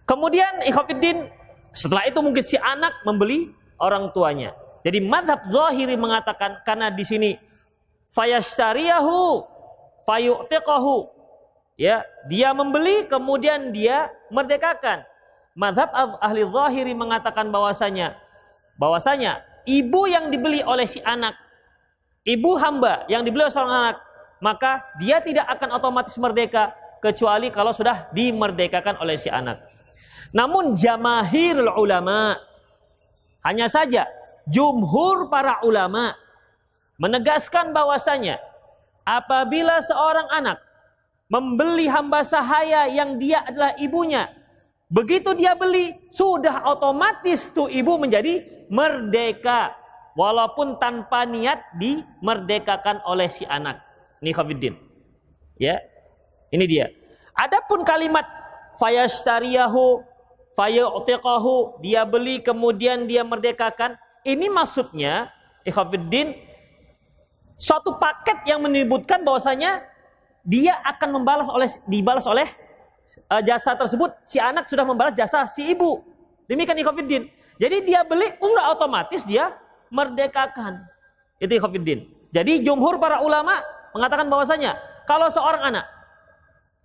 Kemudian 0.07 0.65
ikhwatiddin 0.65 1.29
setelah 1.73 2.07
itu 2.07 2.19
mungkin 2.21 2.41
si 2.41 2.57
anak 2.57 3.03
membeli 3.05 3.51
orang 3.77 4.09
tuanya. 4.15 4.55
Jadi 4.81 5.03
madhab 5.03 5.43
zahiri 5.45 5.99
mengatakan 5.99 6.63
karena 6.63 6.87
di 6.89 7.03
sini 7.03 7.31
fayashtariyahu 8.15 9.43
fayu'tiqahu 10.07 10.97
ya 11.77 12.01
dia 12.25 12.49
membeli 12.55 13.05
kemudian 13.05 13.69
dia 13.75 14.09
merdekakan 14.33 15.05
madhab 15.53 15.91
ahli 16.23 16.47
zahiri 16.47 16.95
mengatakan 16.95 17.51
bahwasanya 17.51 18.17
bahwasanya 18.79 19.43
ibu 19.67 20.07
yang 20.07 20.31
dibeli 20.31 20.63
oleh 20.63 20.87
si 20.87 21.03
anak 21.03 21.35
ibu 22.29 22.53
hamba 22.61 23.09
yang 23.09 23.25
dibeli 23.25 23.49
seorang 23.49 23.73
anak 23.73 23.97
maka 24.37 24.85
dia 25.01 25.17
tidak 25.25 25.49
akan 25.49 25.81
otomatis 25.81 26.13
merdeka 26.21 26.71
kecuali 27.01 27.49
kalau 27.49 27.73
sudah 27.73 28.13
dimerdekakan 28.13 29.01
oleh 29.01 29.17
si 29.17 29.33
anak 29.33 29.65
namun 30.29 30.77
jamahirul 30.77 31.73
ulama 31.73 32.37
hanya 33.41 33.65
saja 33.65 34.05
jumhur 34.45 35.25
para 35.33 35.57
ulama 35.65 36.13
menegaskan 37.01 37.73
bahwasanya 37.73 38.37
apabila 39.09 39.81
seorang 39.81 40.29
anak 40.29 40.61
membeli 41.29 41.85
hamba 41.87 42.25
sahaya 42.25 42.89
yang 42.89 43.15
dia 43.21 43.45
adalah 43.45 43.77
ibunya. 43.77 44.27
Begitu 44.89 45.37
dia 45.37 45.53
beli, 45.53 45.93
sudah 46.09 46.65
otomatis 46.65 47.53
tuh 47.53 47.69
ibu 47.69 48.01
menjadi 48.01 48.41
merdeka. 48.67 49.77
Walaupun 50.19 50.75
tanpa 50.83 51.23
niat 51.23 51.63
dimerdekakan 51.79 53.07
oleh 53.07 53.31
si 53.31 53.47
anak. 53.47 53.79
Ini 54.19 54.35
Khafiddin. 54.35 54.75
Ya, 55.55 55.79
ini 56.51 56.67
dia. 56.67 56.91
Adapun 57.39 57.87
kalimat 57.87 58.27
fayashtariyahu 58.75 60.03
fayu'tiqahu 60.59 61.79
dia 61.79 62.03
beli 62.03 62.43
kemudian 62.43 63.07
dia 63.07 63.23
merdekakan 63.23 63.95
ini 64.27 64.51
maksudnya 64.51 65.31
ikhwafiddin 65.63 66.35
suatu 67.55 67.95
paket 67.95 68.43
yang 68.43 68.59
menyebutkan 68.59 69.23
bahwasanya 69.23 69.87
dia 70.43 70.75
akan 70.83 71.19
membalas 71.23 71.47
oleh 71.47 71.71
dibalas 71.87 72.27
oleh 72.27 72.47
uh, 73.31 73.39
jasa 73.39 73.71
tersebut 73.75 74.11
si 74.27 74.35
anak 74.35 74.67
sudah 74.67 74.83
membalas 74.83 75.15
jasa 75.15 75.47
si 75.47 75.63
ibu. 75.71 76.03
Demikian 76.43 76.75
ikhwatiddin. 76.75 77.23
Jadi 77.55 77.87
dia 77.87 78.03
beli 78.03 78.35
sudah 78.39 78.75
otomatis 78.75 79.23
dia 79.23 79.51
merdekakan. 79.91 80.85
Itu 81.41 81.57
ikhwatiddin. 81.57 82.05
Jadi 82.29 82.61
jumhur 82.61 83.01
para 83.01 83.21
ulama 83.25 83.57
mengatakan 83.93 84.29
bahwasanya 84.29 84.77
kalau 85.09 85.27
seorang 85.33 85.73
anak 85.73 85.85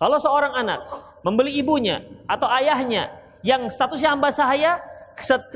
kalau 0.00 0.18
seorang 0.18 0.52
anak 0.56 0.80
membeli 1.22 1.54
ibunya 1.60 2.02
atau 2.26 2.48
ayahnya 2.50 3.12
yang 3.44 3.68
statusnya 3.68 4.16
hamba 4.16 4.32
sahaya 4.34 4.80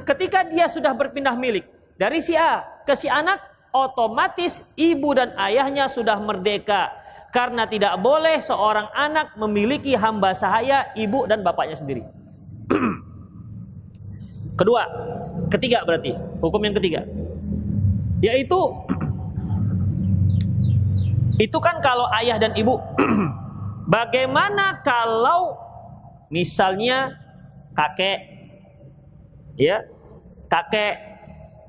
ketika 0.07 0.47
dia 0.47 0.71
sudah 0.71 0.95
berpindah 0.95 1.35
milik 1.35 1.67
dari 1.99 2.23
si 2.23 2.39
A 2.39 2.63
ke 2.87 2.95
si 2.95 3.11
anak 3.11 3.43
otomatis 3.75 4.63
ibu 4.79 5.11
dan 5.17 5.35
ayahnya 5.37 5.91
sudah 5.91 6.21
merdeka 6.23 6.93
karena 7.35 7.67
tidak 7.69 7.99
boleh 8.01 8.39
seorang 8.41 8.89
anak 8.95 9.35
memiliki 9.37 9.93
hamba 9.99 10.33
sahaya 10.33 10.89
ibu 10.97 11.29
dan 11.29 11.45
bapaknya 11.45 11.77
sendiri. 11.77 12.03
Kedua, 14.59 14.83
ketiga 15.53 15.85
berarti 15.85 16.17
hukum 16.41 16.61
yang 16.65 16.77
ketiga 16.79 17.05
yaitu 18.19 18.61
itu 21.39 21.59
kan 21.63 21.79
kalau 21.79 22.11
ayah 22.19 22.37
dan 22.37 22.53
ibu. 22.59 22.83
Bagaimana 23.95 24.83
kalau 24.83 25.57
misalnya 26.29 27.15
kakek 27.73 28.21
ya 29.57 29.87
kakek 30.51 30.99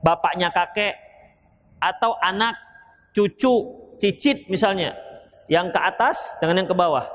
bapaknya 0.03 0.51
kakek 0.51 0.97
atau 1.79 2.17
anak 2.19 2.57
cucu 3.15 3.71
cicit 4.01 4.49
misalnya 4.51 4.97
yang 5.47 5.71
ke 5.71 5.79
atas 5.79 6.35
dengan 6.41 6.65
yang 6.65 6.69
ke 6.69 6.75
bawah. 6.75 7.05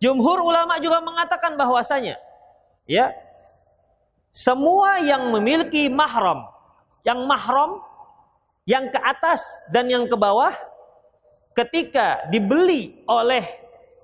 Jumhur 0.00 0.40
ulama 0.40 0.80
juga 0.80 0.98
mengatakan 1.04 1.60
bahwasanya 1.60 2.16
ya 2.88 3.12
semua 4.32 4.98
yang 5.04 5.28
memiliki 5.28 5.92
mahram 5.92 6.48
yang 7.04 7.20
mahram 7.28 7.89
yang 8.68 8.88
ke 8.92 9.00
atas 9.00 9.40
dan 9.72 9.88
yang 9.88 10.04
ke 10.04 10.16
bawah 10.16 10.52
ketika 11.56 12.24
dibeli 12.28 13.02
oleh 13.08 13.42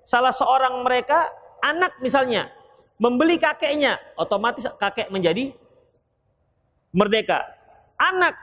salah 0.03 0.33
seorang 0.33 0.83
mereka 0.83 1.29
anak 1.63 1.99
misalnya 2.01 2.51
membeli 2.97 3.37
kakeknya 3.37 4.01
otomatis 4.17 4.65
kakek 4.81 5.13
menjadi 5.13 5.53
merdeka. 6.97 7.45
Anak 7.97 8.37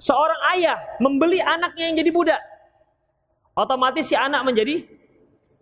seorang 0.00 0.40
ayah 0.56 0.76
membeli 1.00 1.40
anaknya 1.40 1.92
yang 1.92 1.96
jadi 2.00 2.10
budak 2.12 2.40
otomatis 3.56 4.08
si 4.08 4.16
anak 4.16 4.44
menjadi 4.44 4.88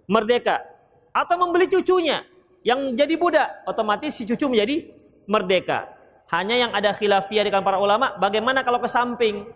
merdeka. 0.06 0.62
Atau 1.10 1.34
membeli 1.34 1.66
cucunya 1.66 2.22
yang 2.62 2.94
jadi 2.94 3.18
budak 3.18 3.66
otomatis 3.66 4.14
si 4.14 4.22
cucu 4.22 4.46
menjadi 4.46 4.86
merdeka 5.26 5.97
hanya 6.28 6.54
yang 6.60 6.72
ada 6.76 6.92
khilafiyah 6.92 7.48
dengan 7.48 7.64
para 7.64 7.80
ulama 7.80 8.12
bagaimana 8.20 8.60
kalau 8.60 8.80
ke 8.80 8.88
samping? 8.88 9.48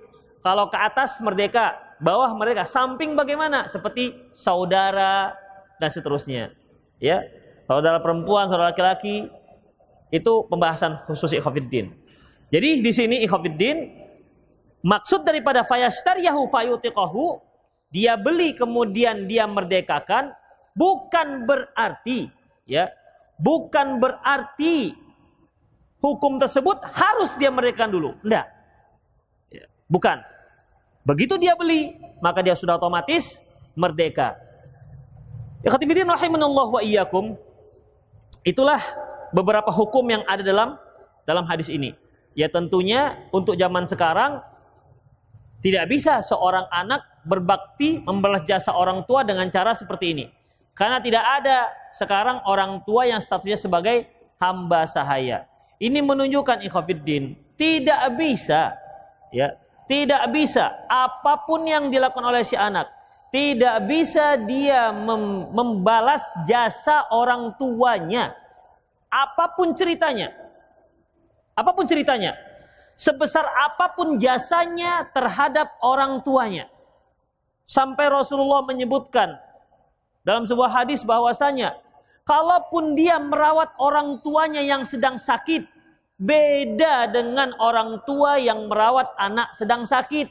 Kalau 0.43 0.73
ke 0.73 0.79
atas 0.81 1.21
merdeka. 1.23 1.79
Bawah 2.03 2.35
mereka 2.35 2.67
samping 2.67 3.15
bagaimana? 3.15 3.71
Seperti 3.71 4.11
saudara 4.35 5.37
dan 5.79 5.87
seterusnya. 5.87 6.51
Ya? 6.99 7.23
Saudara 7.71 8.03
perempuan 8.03 8.51
saudara 8.51 8.75
laki-laki 8.75 9.31
itu 10.11 10.33
pembahasan 10.51 10.99
khusus 11.07 11.31
ikhwafiddin. 11.37 11.95
Jadi 12.51 12.83
di 12.83 12.93
sini 12.93 13.17
ikhwafiddin 13.23 14.03
maksud 14.83 15.23
daripada 15.23 15.63
fayastariyahu 15.63 16.51
fayutiqahu 16.51 17.39
dia 17.93 18.19
beli 18.19 18.53
kemudian 18.53 19.31
dia 19.31 19.47
merdekakan 19.47 20.35
bukan 20.75 21.45
berarti 21.47 22.29
ya 22.67 22.93
bukan 23.41 24.01
berarti 24.03 24.97
hukum 26.03 26.37
tersebut 26.43 26.83
harus 26.91 27.33
dia 27.39 27.49
merdekakan 27.55 27.91
dulu 27.95 28.11
enggak 28.27 28.51
ya, 29.49 29.65
bukan 29.87 30.21
Begitu 31.03 31.35
dia 31.35 31.59
beli, 31.59 31.99
maka 32.23 32.39
dia 32.47 32.55
sudah 32.55 32.79
otomatis 32.79 33.43
merdeka. 33.75 34.39
Ikhwatifidin 35.67 36.07
rahimanallah 36.07 36.67
wa 36.79 36.81
iyyakum. 36.83 37.35
Itulah 38.47 38.79
beberapa 39.35 39.71
hukum 39.71 40.07
yang 40.07 40.23
ada 40.27 40.43
dalam 40.47 40.79
dalam 41.27 41.45
hadis 41.47 41.67
ini. 41.71 41.95
Ya 42.39 42.47
tentunya 42.47 43.19
untuk 43.35 43.59
zaman 43.59 43.87
sekarang 43.87 44.43
tidak 45.63 45.91
bisa 45.91 46.23
seorang 46.23 46.67
anak 46.71 47.03
berbakti 47.27 48.03
membalas 48.03 48.47
jasa 48.47 48.75
orang 48.75 49.03
tua 49.07 49.27
dengan 49.27 49.47
cara 49.51 49.75
seperti 49.75 50.15
ini. 50.15 50.27
Karena 50.75 51.03
tidak 51.03 51.23
ada 51.23 51.71
sekarang 51.95 52.47
orang 52.47 52.83
tua 52.87 53.11
yang 53.11 53.19
statusnya 53.19 53.59
sebagai 53.59 54.07
hamba 54.39 54.87
sahaya. 54.87 55.51
Ini 55.83 55.99
menunjukkan 55.99 56.63
ikhwafiddin 56.63 57.35
tidak 57.59 58.15
bisa 58.15 58.79
ya 59.35 59.59
tidak 59.91 60.31
bisa 60.31 60.87
apa 60.87 61.43
pun 61.43 61.67
yang 61.67 61.91
dilakukan 61.91 62.23
oleh 62.23 62.47
si 62.47 62.55
anak. 62.55 62.89
Tidak 63.33 63.89
bisa 63.89 64.37
dia 64.41 64.93
mem 64.93 65.53
membalas 65.53 66.21
jasa 66.45 67.09
orang 67.09 67.57
tuanya. 67.57 68.37
Apa 69.09 69.57
pun 69.57 69.73
ceritanya. 69.73 70.33
Apa 71.57 71.73
pun 71.73 71.89
ceritanya. 71.89 72.37
Sebesar 72.93 73.45
apa 73.45 73.93
pun 73.97 74.21
jasanya 74.21 75.09
terhadap 75.17 75.77
orang 75.81 76.21
tuanya. 76.21 76.69
Sampai 77.65 78.13
Rasulullah 78.13 78.61
menyebutkan 78.65 79.41
dalam 80.25 80.45
sebuah 80.45 80.85
hadis 80.85 81.05
bahwasanya 81.09 81.81
kalaupun 82.29 82.93
dia 82.93 83.17
merawat 83.17 83.73
orang 83.81 84.21
tuanya 84.21 84.61
yang 84.61 84.85
sedang 84.85 85.17
sakit 85.17 85.72
Beda 86.23 87.11
dengan 87.11 87.51
orang 87.59 87.99
tua 88.07 88.39
yang 88.39 88.71
merawat 88.71 89.11
anak 89.19 89.59
sedang 89.59 89.83
sakit. 89.83 90.31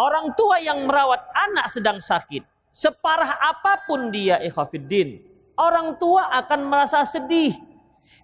Orang 0.00 0.32
tua 0.32 0.56
yang 0.64 0.88
merawat 0.88 1.28
anak 1.36 1.68
sedang 1.68 2.00
sakit, 2.00 2.40
separah 2.72 3.36
apa 3.36 3.84
pun 3.84 4.08
dia 4.08 4.40
ikhafiddin, 4.40 5.20
orang 5.60 5.96
tua 6.00 6.28
akan 6.40 6.68
merasa 6.68 7.04
sedih. 7.04 7.52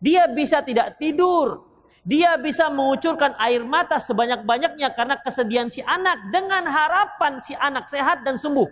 Dia 0.00 0.24
bisa 0.28 0.64
tidak 0.64 0.96
tidur, 0.96 1.68
dia 2.00 2.40
bisa 2.40 2.72
mengucurkan 2.72 3.36
air 3.36 3.60
mata 3.60 4.00
sebanyak-banyaknya 4.00 4.88
karena 4.96 5.20
kesedihan 5.20 5.68
si 5.68 5.84
anak 5.84 6.32
dengan 6.32 6.64
harapan 6.64 7.36
si 7.44 7.52
anak 7.56 7.92
sehat 7.92 8.24
dan 8.24 8.40
sembuh. 8.40 8.68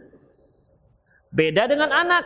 Beda 1.29 1.69
dengan 1.69 1.93
anak. 1.93 2.25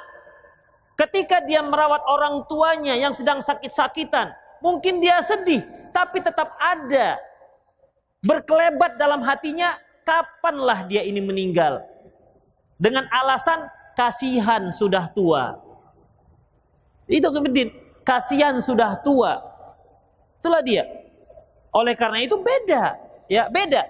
Ketika 0.95 1.43
dia 1.43 1.59
merawat 1.59 2.07
orang 2.07 2.47
tuanya 2.47 2.95
yang 2.95 3.11
sedang 3.11 3.43
sakit-sakitan, 3.43 4.44
Mungkin 4.65 5.05
dia 5.05 5.21
sedih, 5.21 5.61
tapi 5.93 6.25
tetap 6.25 6.57
ada. 6.57 7.21
Berkelebat 8.25 8.97
dalam 8.97 9.21
hatinya, 9.21 9.77
kapanlah 10.09 10.89
dia 10.89 11.05
ini 11.05 11.21
meninggal. 11.21 11.85
Dengan 12.81 13.05
alasan 13.13 13.69
kasihan 13.93 14.73
sudah 14.73 15.13
tua. 15.13 15.61
Itu 17.05 17.29
kemudian 17.29 17.69
kasihan 18.09 18.57
sudah 18.57 18.97
tua. 19.05 19.37
Itulah 20.41 20.65
dia. 20.65 20.89
Oleh 21.75 21.93
karena 21.93 22.25
itu 22.25 22.41
beda, 22.41 22.97
ya 23.29 23.53
beda. 23.53 23.85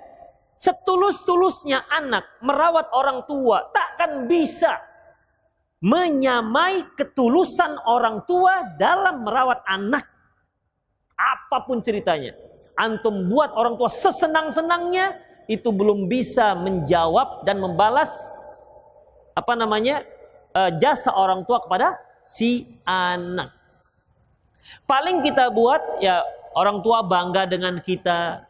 Setulus-tulusnya 0.59 1.87
anak 1.87 2.25
merawat 2.41 2.89
orang 2.95 3.27
tua 3.29 3.69
takkan 3.75 4.25
bisa 4.25 4.81
menyamai 5.85 6.81
ketulusan 6.97 7.77
orang 7.85 8.25
tua 8.25 8.65
dalam 8.81 9.23
merawat 9.27 9.61
anak. 9.69 10.13
Apa 11.55 11.71
pun 11.71 11.79
ceritanya. 11.79 12.35
Antum 12.75 13.31
buat 13.31 13.55
orang 13.55 13.79
tua 13.79 13.87
sesenang-senangnya 13.87 15.23
itu 15.47 15.71
belum 15.71 16.11
bisa 16.11 16.59
menjawab 16.59 17.47
dan 17.47 17.62
membalas 17.62 18.11
apa 19.38 19.55
namanya 19.55 20.03
uh, 20.51 20.75
jasa 20.83 21.14
orang 21.14 21.47
tua 21.47 21.62
kepada 21.62 21.95
si 22.27 22.67
anak. 22.83 23.55
Paling 24.83 25.23
kita 25.23 25.47
buat 25.55 26.03
ya 26.03 26.27
orang 26.59 26.83
tua 26.83 27.07
bangga 27.07 27.47
dengan 27.47 27.79
kita. 27.79 28.43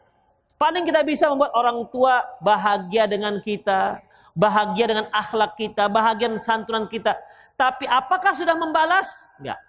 Paling 0.57 0.81
kita 0.81 1.05
bisa 1.05 1.29
membuat 1.29 1.53
orang 1.53 1.85
tua 1.93 2.25
bahagia 2.41 3.05
dengan 3.05 3.37
kita, 3.37 4.01
bahagia 4.33 4.89
dengan 4.89 5.05
akhlak 5.13 5.53
kita, 5.53 5.85
bahagia 5.93 6.33
dengan 6.33 6.41
santunan 6.41 6.89
kita. 6.89 7.13
Tapi 7.53 7.85
apakah 7.85 8.33
sudah 8.33 8.57
membalas? 8.57 9.29
Enggak. 9.37 9.61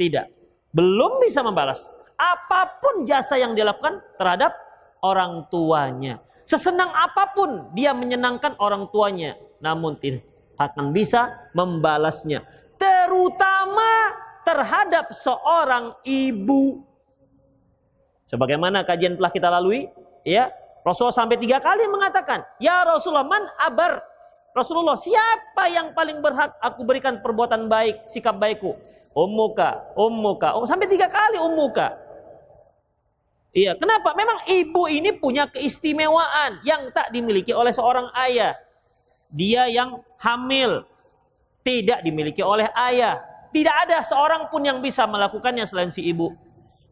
Tidak 0.00 0.40
belum 0.70 1.18
bisa 1.22 1.42
membalas 1.42 1.90
apa 2.20 2.76
pun 2.76 3.08
jasa 3.08 3.40
yang 3.40 3.56
dilakukan 3.56 4.04
terhadap 4.20 4.52
orang 5.00 5.48
tuanya. 5.48 6.20
Sesenang 6.44 6.92
apa 6.92 7.32
pun 7.32 7.72
dia 7.72 7.96
menyenangkan 7.96 8.58
orang 8.60 8.92
tuanya, 8.92 9.40
namun 9.64 9.96
tidak 9.96 10.26
akan 10.60 10.92
bisa 10.92 11.48
membalasnya. 11.56 12.44
Terutama 12.76 14.12
terhadap 14.44 15.14
seorang 15.16 15.96
ibu. 16.04 16.84
Sebagaimana 18.28 18.84
kajian 18.84 19.16
telah 19.16 19.32
kita 19.32 19.48
lalui, 19.48 19.88
ya 20.22 20.52
Rasulullah 20.84 21.16
sampai 21.24 21.36
tiga 21.40 21.58
kali 21.60 21.86
mengatakan, 21.88 22.44
Ya 22.60 22.84
Rasulullah, 22.84 23.26
man 23.26 23.44
abar. 23.60 24.00
Rasulullah, 24.50 24.98
siapa 24.98 25.70
yang 25.70 25.94
paling 25.94 26.18
berhak 26.18 26.58
aku 26.58 26.82
berikan 26.82 27.22
perbuatan 27.22 27.70
baik, 27.70 28.10
sikap 28.10 28.34
baikku? 28.34 28.74
Ummuka, 29.14 29.94
ummuka, 29.94 30.54
um, 30.58 30.66
sampai 30.66 30.86
tiga 30.86 31.06
kali 31.06 31.38
ummuka. 31.38 32.09
Iya, 33.50 33.74
kenapa? 33.74 34.14
Memang 34.14 34.46
ibu 34.46 34.86
ini 34.86 35.10
punya 35.10 35.50
keistimewaan 35.50 36.62
yang 36.62 36.86
tak 36.94 37.10
dimiliki 37.10 37.50
oleh 37.50 37.74
seorang 37.74 38.06
ayah. 38.14 38.54
Dia 39.30 39.66
yang 39.66 39.98
hamil 40.22 40.86
tidak 41.66 42.06
dimiliki 42.06 42.46
oleh 42.46 42.70
ayah. 42.74 43.18
Tidak 43.50 43.74
ada 43.86 43.98
seorang 44.06 44.46
pun 44.46 44.62
yang 44.62 44.78
bisa 44.78 45.02
melakukannya 45.10 45.66
selain 45.66 45.90
si 45.90 46.06
ibu. 46.06 46.30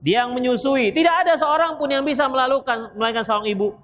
Dia 0.03 0.27
yang 0.27 0.35
menyusui. 0.35 0.90
Tidak 0.90 1.14
ada 1.27 1.38
seorang 1.38 1.79
pun 1.79 1.87
yang 1.90 2.03
bisa 2.03 2.27
melakukan 2.27 2.90
melainkan 2.99 3.23
seorang 3.23 3.47
ibu. 3.47 3.79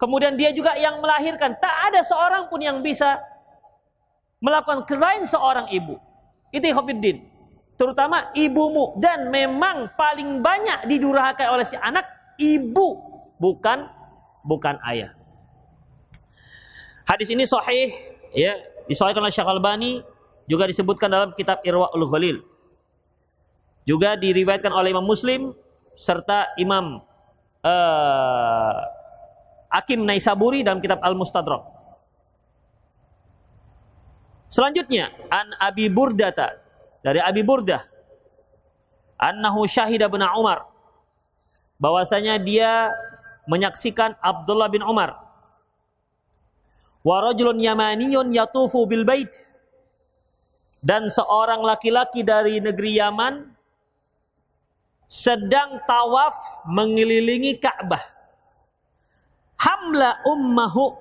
Kemudian 0.00 0.32
dia 0.32 0.48
juga 0.52 0.72
yang 0.80 1.04
melahirkan. 1.04 1.56
Tak 1.60 1.92
ada 1.92 2.00
seorang 2.00 2.48
pun 2.48 2.60
yang 2.60 2.80
bisa 2.80 3.20
melakukan 4.40 4.84
selain 4.88 5.24
seorang 5.28 5.68
ibu. 5.68 6.00
Itu 6.48 6.64
Khofiddin. 6.72 7.33
Terutama 7.74 8.30
ibumu. 8.38 8.94
Dan 8.98 9.28
memang 9.30 9.90
paling 9.98 10.40
banyak 10.40 10.86
didurhakai 10.86 11.50
oleh 11.50 11.66
si 11.66 11.74
anak 11.78 12.06
ibu. 12.38 13.02
Bukan 13.38 13.90
bukan 14.46 14.78
ayah. 14.86 15.12
Hadis 17.04 17.28
ini 17.28 17.44
sahih 17.44 17.92
ya, 18.32 18.56
disahihkan 18.88 19.20
oleh 19.20 19.34
Syekh 19.34 19.48
Albani 19.48 20.00
juga 20.48 20.64
disebutkan 20.68 21.12
dalam 21.12 21.30
kitab 21.36 21.60
Irwaul 21.64 22.08
Ghalil. 22.08 22.40
Juga 23.84 24.16
diriwayatkan 24.16 24.72
oleh 24.72 24.96
Imam 24.96 25.04
Muslim 25.04 25.52
serta 25.92 26.56
Imam 26.56 27.04
uh, 27.60 28.76
Hakim 29.68 30.08
Naisaburi 30.08 30.64
dalam 30.64 30.80
kitab 30.80 31.04
Al-Mustadrak. 31.04 31.68
Selanjutnya, 34.48 35.12
an 35.28 35.52
Abi 35.60 35.92
Burdata 35.92 36.63
dari 37.04 37.20
Abi 37.20 37.44
Burdah. 37.44 37.84
Annahu 39.20 39.68
syahida 39.68 40.08
bin 40.08 40.24
Umar. 40.24 40.64
Bahwasanya 41.76 42.40
dia 42.40 42.88
menyaksikan 43.44 44.16
Abdullah 44.24 44.72
bin 44.72 44.80
Umar. 44.80 45.20
Wa 47.04 47.20
rajulun 47.20 47.60
yamaniyun 47.60 48.32
yatufu 48.32 48.88
bil 48.88 49.04
bait. 49.04 49.30
Dan 50.80 51.12
seorang 51.12 51.60
laki-laki 51.60 52.24
dari 52.24 52.60
negeri 52.60 53.00
Yaman 53.00 53.52
sedang 55.08 55.80
tawaf 55.84 56.64
mengelilingi 56.68 57.60
Ka'bah. 57.60 58.00
Hamla 59.60 60.20
ummahu 60.28 60.96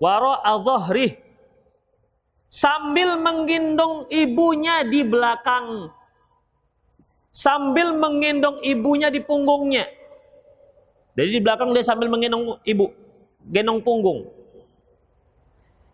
wara'a 0.00 0.56
dhahrih 0.64 1.27
sambil 2.48 3.20
menggendong 3.20 4.08
ibunya 4.08 4.82
di 4.88 5.04
belakang 5.04 5.92
sambil 7.28 7.92
menggendong 7.94 8.58
ibunya 8.64 9.12
di 9.12 9.20
punggungnya 9.20 9.84
jadi 11.12 11.28
di 11.28 11.40
belakang 11.44 11.70
dia 11.76 11.84
sambil 11.84 12.08
menggendong 12.08 12.56
ibu 12.64 12.88
gendong 13.52 13.84
punggung 13.84 14.38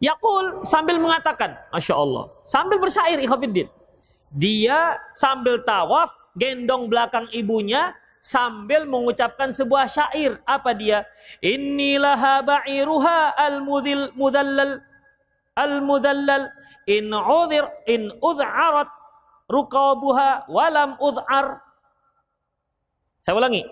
Yakul 0.04 0.66
sambil 0.68 1.00
mengatakan, 1.00 1.56
Masya 1.72 1.94
Allah. 1.96 2.28
Sambil 2.44 2.76
bersair 2.76 3.16
ikhafiddin. 3.16 3.72
Dia 4.28 5.00
sambil 5.16 5.64
tawaf, 5.64 6.12
gendong 6.36 6.92
belakang 6.92 7.24
ibunya, 7.32 7.96
sambil 8.20 8.84
mengucapkan 8.84 9.48
sebuah 9.48 9.88
syair. 9.88 10.44
Apa 10.44 10.76
dia? 10.76 11.08
Inilah 11.40 12.44
ba'iruha 12.44 13.32
al-mudil 13.32 14.12
mudallal 14.12 14.84
al-mudallal 15.56 16.50
in 16.86 17.10
udhir 17.10 17.66
in 17.86 18.10
rukabuha 19.50 20.46
walam 20.50 20.98
ud'ar. 21.00 21.62
Saya 23.24 23.34
ulangi. 23.40 23.64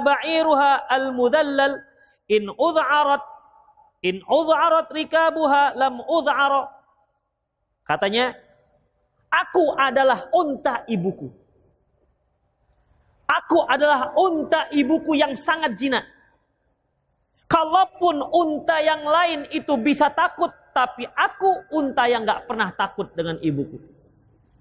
Ba'iruha 0.00 0.88
al-mudallal 0.88 1.78
in 2.32 2.48
ud'arat 2.48 3.34
In 4.04 4.20
udharat 4.28 4.92
rikabuha. 4.92 5.72
Katanya, 7.88 8.36
aku 9.32 9.72
adalah 9.80 10.28
unta 10.28 10.84
ibuku. 10.84 11.32
Aku 13.24 13.64
adalah 13.64 14.12
unta 14.12 14.68
ibuku 14.76 15.16
yang 15.16 15.32
sangat 15.32 15.72
jinak. 15.80 16.04
Kalaupun 17.48 18.20
unta 18.28 18.76
yang 18.84 19.08
lain 19.08 19.48
itu 19.48 19.72
bisa 19.80 20.12
takut, 20.12 20.52
tapi 20.74 21.06
aku 21.14 21.70
unta 21.70 22.10
yang 22.10 22.26
gak 22.26 22.50
pernah 22.50 22.74
takut 22.74 23.06
dengan 23.14 23.38
ibuku. 23.38 23.78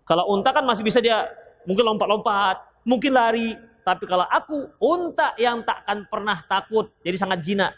Kalau 0.05 0.29
unta 0.29 0.53
kan 0.53 0.61
masih 0.61 0.85
bisa 0.85 1.01
dia 1.01 1.25
mungkin 1.65 1.83
lompat-lompat, 1.89 2.85
mungkin 2.85 3.11
lari. 3.17 3.57
Tapi 3.83 4.07
kalau 4.07 4.23
aku 4.29 4.77
unta 4.79 5.35
yang 5.35 5.65
takkan 5.65 6.07
pernah 6.07 6.39
takut, 6.47 6.93
jadi 7.03 7.17
sangat 7.19 7.43
jinak. 7.43 7.73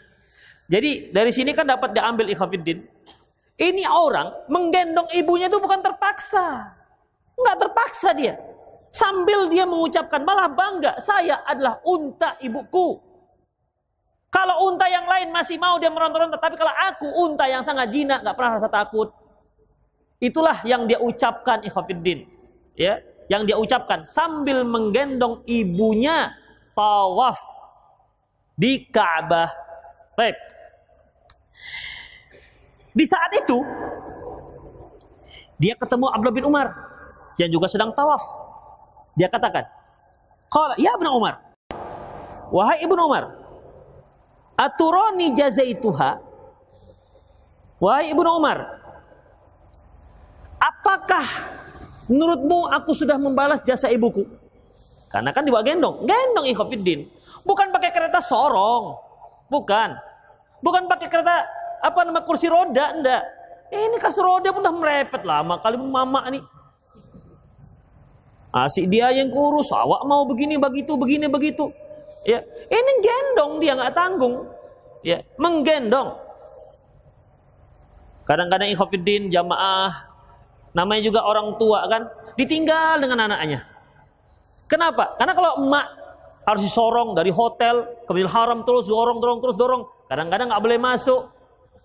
Jadi 0.68 1.10
dari 1.10 1.32
sini 1.34 1.50
kan 1.56 1.66
dapat 1.66 1.96
diambil 1.96 2.30
ikhafidin. 2.30 2.84
Ini 3.56 3.88
orang 3.88 4.46
menggendong 4.52 5.08
ibunya 5.16 5.48
itu 5.48 5.56
bukan 5.56 5.80
terpaksa. 5.80 6.76
Enggak 7.40 7.56
terpaksa 7.66 8.12
dia. 8.12 8.36
Sambil 8.92 9.48
dia 9.48 9.64
mengucapkan 9.64 10.24
malah 10.24 10.48
bangga, 10.48 11.00
saya 11.00 11.40
adalah 11.44 11.80
unta 11.84 12.36
ibuku. 12.40 13.05
Kalau 14.36 14.68
unta 14.68 14.84
yang 14.84 15.08
lain 15.08 15.32
masih 15.32 15.56
mau 15.56 15.80
dia 15.80 15.88
meronta-ronta, 15.88 16.36
tapi 16.36 16.60
kalau 16.60 16.68
aku 16.92 17.08
unta 17.24 17.48
yang 17.48 17.64
sangat 17.64 17.88
jinak, 17.88 18.20
nggak 18.20 18.36
pernah 18.36 18.60
rasa 18.60 18.68
takut. 18.68 19.08
Itulah 20.20 20.60
yang 20.68 20.84
dia 20.84 21.00
ucapkan 21.00 21.64
ikhafidin. 21.64 22.28
Ya, 22.76 23.00
yang 23.32 23.48
dia 23.48 23.56
ucapkan 23.56 24.04
sambil 24.04 24.60
menggendong 24.60 25.40
ibunya 25.48 26.36
tawaf 26.76 27.40
di 28.60 28.84
Ka'bah. 28.92 29.48
Baik. 30.20 30.36
Di 32.92 33.04
saat 33.08 33.32
itu 33.40 33.64
dia 35.56 35.80
ketemu 35.80 36.12
Abdullah 36.12 36.36
bin 36.36 36.44
Umar 36.44 36.68
yang 37.40 37.48
juga 37.48 37.72
sedang 37.72 37.88
tawaf. 37.96 38.20
Dia 39.16 39.32
katakan, 39.32 39.64
"Qala 40.52 40.76
ya 40.76 40.92
Ibnu 40.92 41.08
Umar, 41.08 41.40
wahai 42.52 42.84
Ibnu 42.84 43.00
Umar, 43.00 43.45
aturani 44.56 45.36
jazaituha?" 45.36 46.18
Wahai 47.76 48.08
Ibnu 48.08 48.24
Umar, 48.40 48.80
apakah 50.56 51.28
menurutmu 52.08 52.72
aku 52.72 52.96
sudah 52.96 53.20
membalas 53.20 53.60
jasa 53.60 53.92
ibuku? 53.92 54.24
Karena 55.12 55.30
kan 55.30 55.44
dibawa 55.44 55.60
gendong, 55.60 56.08
gendong 56.08 56.48
ikhwafiddin. 56.48 57.04
Bukan 57.44 57.70
pakai 57.70 57.92
kereta 57.92 58.18
sorong, 58.24 58.96
bukan. 59.52 59.92
Bukan 60.64 60.88
pakai 60.88 61.06
kereta 61.12 61.46
apa 61.84 62.00
nama 62.02 62.24
kursi 62.24 62.48
roda 62.48 62.96
enggak. 62.96 63.22
Eh, 63.70 63.82
ini 63.92 64.00
kasur 64.00 64.24
roda 64.24 64.50
pun 64.54 64.64
udah 64.64 64.74
merepet 64.74 65.22
lama 65.26 65.60
kali 65.60 65.76
mama 65.76 66.24
nih. 66.32 66.42
Asik 68.56 68.88
dia 68.88 69.12
yang 69.12 69.28
kurus, 69.28 69.68
awak 69.68 70.00
mau 70.08 70.24
begini 70.24 70.56
begitu, 70.56 70.96
begini 70.96 71.28
begitu. 71.28 71.68
Ya, 72.24 72.40
ini 72.70 72.92
gendong 73.02 73.58
dia 73.60 73.72
nggak 73.76 73.94
tanggung. 73.94 74.46
Ya, 75.04 75.22
menggendong. 75.36 76.16
Kadang-kadang 78.26 78.72
ikhafidin 78.74 79.30
jamaah 79.30 80.10
namanya 80.74 81.02
juga 81.06 81.22
orang 81.22 81.54
tua 81.60 81.86
kan 81.86 82.10
ditinggal 82.34 82.98
dengan 82.98 83.30
anaknya. 83.30 83.62
Kenapa? 84.66 85.14
Karena 85.14 85.32
kalau 85.36 85.62
emak 85.62 85.86
harus 86.42 86.62
disorong 86.66 87.14
dari 87.14 87.30
hotel 87.30 87.86
ke 88.02 88.12
Haram 88.26 88.66
terus 88.66 88.90
dorong 88.90 89.22
dorong 89.22 89.38
terus 89.42 89.54
dorong 89.54 89.86
Kadang-kadang 90.06 90.46
nggak 90.54 90.62
boleh 90.62 90.78
masuk, 90.78 91.22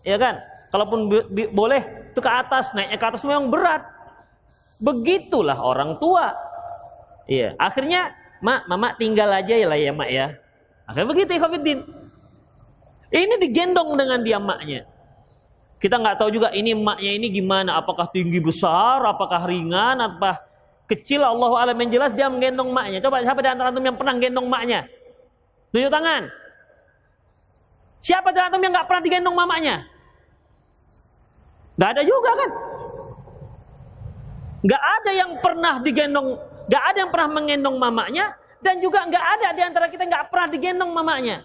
ya 0.05 0.17
kan? 0.21 0.37
Kalaupun 0.69 1.09
boleh, 1.51 1.81
itu 2.13 2.21
ke 2.21 2.31
atas, 2.31 2.71
naiknya 2.77 2.97
ke 3.01 3.07
atas 3.09 3.25
memang 3.25 3.49
berat. 3.49 3.81
Begitulah 4.77 5.57
orang 5.57 5.97
tua. 5.97 6.31
Iya, 7.25 7.57
akhirnya 7.57 8.13
mak, 8.41 8.67
mama 8.67 8.97
tinggal 8.97 9.29
aja 9.31 9.53
ya 9.55 9.67
lah 9.69 9.79
ya 9.79 9.91
mak 9.93 10.09
ya. 10.09 10.35
Akhirnya 10.89 11.07
begitu 11.07 11.31
Ikhwanuddin. 11.37 11.79
Ini 13.11 13.35
digendong 13.39 13.95
dengan 13.95 14.19
dia 14.23 14.39
maknya. 14.39 14.87
Kita 15.81 15.97
nggak 15.97 16.21
tahu 16.21 16.29
juga 16.29 16.53
ini 16.53 16.77
maknya 16.77 17.11
ini 17.17 17.27
gimana, 17.33 17.79
apakah 17.79 18.05
tinggi 18.09 18.37
besar, 18.37 19.01
apakah 19.01 19.49
ringan, 19.49 19.97
apa 19.97 20.45
kecil 20.85 21.23
Allah 21.23 21.51
alam 21.63 21.77
yang 21.79 21.89
jelas 21.89 22.11
dia 22.13 22.27
menggendong 22.27 22.69
maknya. 22.69 22.99
Coba 23.01 23.23
siapa 23.23 23.39
di 23.39 23.49
antara 23.49 23.71
antum 23.71 23.81
yang 23.81 23.97
pernah 23.97 24.13
gendong 24.19 24.47
maknya? 24.51 24.85
Tunjuk 25.71 25.89
tangan. 25.89 26.27
Siapa 28.03 28.29
di 28.35 28.39
antum 28.41 28.61
yang 28.61 28.73
nggak 28.75 28.87
pernah 28.89 29.03
digendong 29.03 29.35
mamanya? 29.37 29.75
Gak 31.79 31.97
ada 31.97 32.03
juga 32.05 32.31
kan? 32.37 32.49
Gak 34.61 34.83
ada 35.01 35.11
yang 35.17 35.31
pernah 35.41 35.73
digendong, 35.81 36.37
gak 36.71 36.83
ada 36.95 36.97
yang 37.03 37.11
pernah 37.11 37.29
mengendong 37.35 37.75
mamanya, 37.75 38.39
dan 38.63 38.79
juga 38.79 39.03
gak 39.03 39.25
ada 39.37 39.47
di 39.51 39.61
antara 39.61 39.91
kita 39.91 40.07
gak 40.07 40.31
pernah 40.31 40.47
digendong 40.47 40.91
mamanya. 40.95 41.43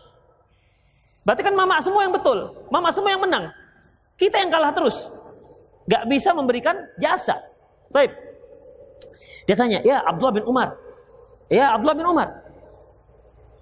Berarti 1.27 1.43
kan 1.43 1.55
mama 1.59 1.83
semua 1.83 2.07
yang 2.07 2.15
betul, 2.15 2.55
mama 2.71 2.95
semua 2.95 3.11
yang 3.11 3.27
menang. 3.27 3.51
Kita 4.15 4.39
yang 4.39 4.55
kalah 4.55 4.71
terus. 4.71 5.11
Gak 5.91 6.07
bisa 6.07 6.31
memberikan 6.31 6.79
jasa. 7.03 7.43
Baik. 7.91 8.15
Dia 9.51 9.59
tanya, 9.59 9.83
ya 9.83 10.07
Abdullah 10.07 10.35
bin 10.39 10.47
Umar. 10.47 10.79
Ya 11.51 11.75
Abdullah 11.75 11.99
bin 11.99 12.07
Umar. 12.07 12.29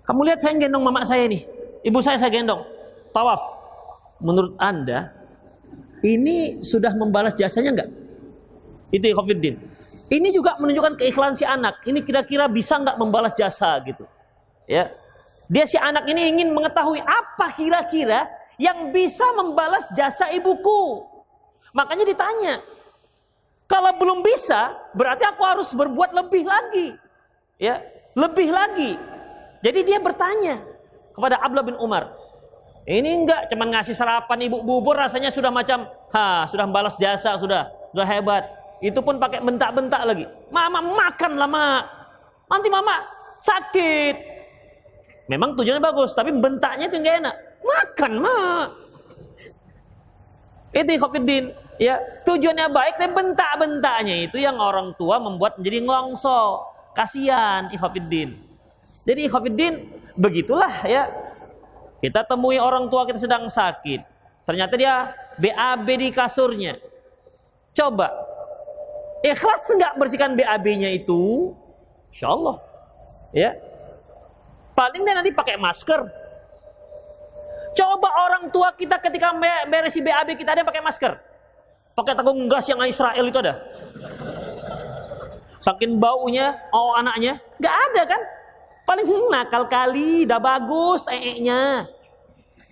Kamu 0.05 0.21
lihat 0.29 0.45
saya 0.45 0.53
gendong 0.61 0.85
mama 0.85 1.01
saya 1.01 1.25
ini. 1.25 1.49
Ibu 1.85 2.01
saya 2.05 2.21
saya 2.21 2.33
gendong 2.33 2.65
tawaf, 3.13 3.41
menurut 4.21 4.57
Anda 4.57 5.13
ini 6.05 6.61
sudah 6.61 6.93
membalas 6.93 7.33
jasanya 7.37 7.71
enggak? 7.73 7.91
Itu 8.93 9.09
Khofiddin. 9.17 9.57
Ini 10.13 10.29
juga 10.37 10.61
menunjukkan 10.61 11.01
keikhlasan 11.01 11.37
si 11.37 11.45
anak. 11.49 11.81
Ini 11.89 12.05
kira-kira 12.05 12.45
bisa 12.45 12.77
nggak 12.77 13.01
membalas 13.01 13.33
jasa 13.33 13.81
gitu. 13.89 14.05
Ya. 14.69 14.93
Dia 15.49 15.65
si 15.69 15.77
anak 15.77 16.09
ini 16.09 16.33
ingin 16.33 16.53
mengetahui 16.53 17.01
apa 17.01 17.53
kira-kira 17.57 18.29
yang 18.61 18.93
bisa 18.93 19.25
membalas 19.37 19.89
jasa 19.93 20.29
ibuku. 20.33 21.05
Makanya 21.73 22.05
ditanya. 22.07 22.55
Kalau 23.65 23.97
belum 23.97 24.21
bisa, 24.21 24.77
berarti 24.93 25.25
aku 25.25 25.43
harus 25.43 25.73
berbuat 25.73 26.13
lebih 26.13 26.45
lagi. 26.45 26.87
Ya, 27.57 27.81
lebih 28.13 28.53
lagi. 28.53 29.01
Jadi 29.65 29.81
dia 29.89 29.99
bertanya 29.99 30.61
kepada 31.17 31.41
Abdullah 31.41 31.65
bin 31.65 31.79
Umar. 31.81 32.13
Ini 32.85 33.25
enggak 33.25 33.49
cuman 33.49 33.73
ngasih 33.73 33.97
sarapan 33.97 34.45
ibu 34.45 34.61
bubur 34.61 35.01
rasanya 35.01 35.33
sudah 35.33 35.49
macam 35.49 35.89
ha, 36.13 36.45
sudah 36.45 36.69
membalas 36.69 37.01
jasa 37.01 37.33
sudah, 37.41 37.73
sudah 37.97 38.05
hebat. 38.05 38.45
Itu 38.85 39.01
pun 39.01 39.17
pakai 39.17 39.41
bentak-bentak 39.41 40.03
lagi. 40.05 40.29
Mama 40.53 40.85
makan 40.85 41.41
lama. 41.41 41.81
Nanti 42.53 42.69
mama 42.69 43.01
sakit. 43.41 44.17
Memang 45.25 45.57
tujuannya 45.57 45.81
bagus, 45.81 46.13
tapi 46.13 46.29
bentaknya 46.37 46.93
itu 46.93 47.01
enggak 47.01 47.17
enak. 47.25 47.35
Makan, 47.65 48.13
mak. 48.21 48.69
Itu 50.77 50.93
Khofiddin. 51.01 51.45
Ya, 51.81 51.97
tujuannya 52.29 52.69
baik, 52.69 53.01
tapi 53.01 53.13
bentak-bentaknya 53.17 54.29
itu 54.29 54.37
yang 54.37 54.61
orang 54.61 54.93
tua 55.01 55.17
membuat 55.17 55.57
menjadi 55.57 55.81
ngelongso. 55.81 56.69
Kasihan 56.93 57.73
Ikhofiddin. 57.73 58.37
Jadi 59.09 59.21
Ikhofiddin, 59.27 59.75
begitulah 60.15 60.85
ya. 60.85 61.09
Kita 62.05 62.21
temui 62.21 62.61
orang 62.61 62.93
tua 62.93 63.09
kita 63.09 63.17
sedang 63.17 63.49
sakit. 63.49 64.05
Ternyata 64.45 64.77
dia 64.77 65.17
BAB 65.41 65.89
di 65.89 66.09
kasurnya. 66.13 66.77
Coba 67.75 68.24
Ikhlas 69.25 69.65
nggak 69.73 69.97
bersihkan 69.97 70.37
BAB-nya 70.37 70.93
itu? 70.93 71.57
Insya 72.13 72.29
Allah. 72.29 72.61
Ya. 73.33 73.57
Paling 74.77 75.01
nanti 75.01 75.33
pakai 75.33 75.57
masker. 75.57 76.05
Coba 77.75 78.09
orang 78.29 78.53
tua 78.53 78.71
kita 78.77 79.01
ketika 79.01 79.33
beresi 79.67 80.05
BAB 80.05 80.37
kita 80.37 80.53
ada 80.53 80.61
yang 80.61 80.69
pakai 80.69 80.85
masker. 80.85 81.17
Pakai 81.97 82.13
tanggung 82.13 82.45
gas 82.53 82.69
yang 82.69 82.85
Israel 82.85 83.25
itu 83.25 83.39
ada. 83.41 83.55
Saking 85.65 85.97
baunya, 85.97 86.61
oh 86.77 86.93
anaknya, 86.93 87.41
nggak 87.57 87.77
ada 87.89 88.03
kan? 88.05 88.21
Paling 88.85 89.09
nakal 89.33 89.65
kali, 89.65 90.29
udah 90.29 90.37
bagus 90.37 91.09
ee-nya. 91.09 91.89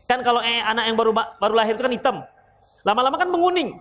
Kan 0.04 0.20
kalau 0.20 0.44
ee 0.44 0.60
anak 0.60 0.84
yang 0.84 0.96
baru 1.00 1.16
baru 1.16 1.54
lahir 1.56 1.72
itu 1.72 1.80
kan 1.80 1.94
hitam. 1.96 2.16
Lama-lama 2.84 3.16
kan 3.16 3.32
menguning. 3.32 3.80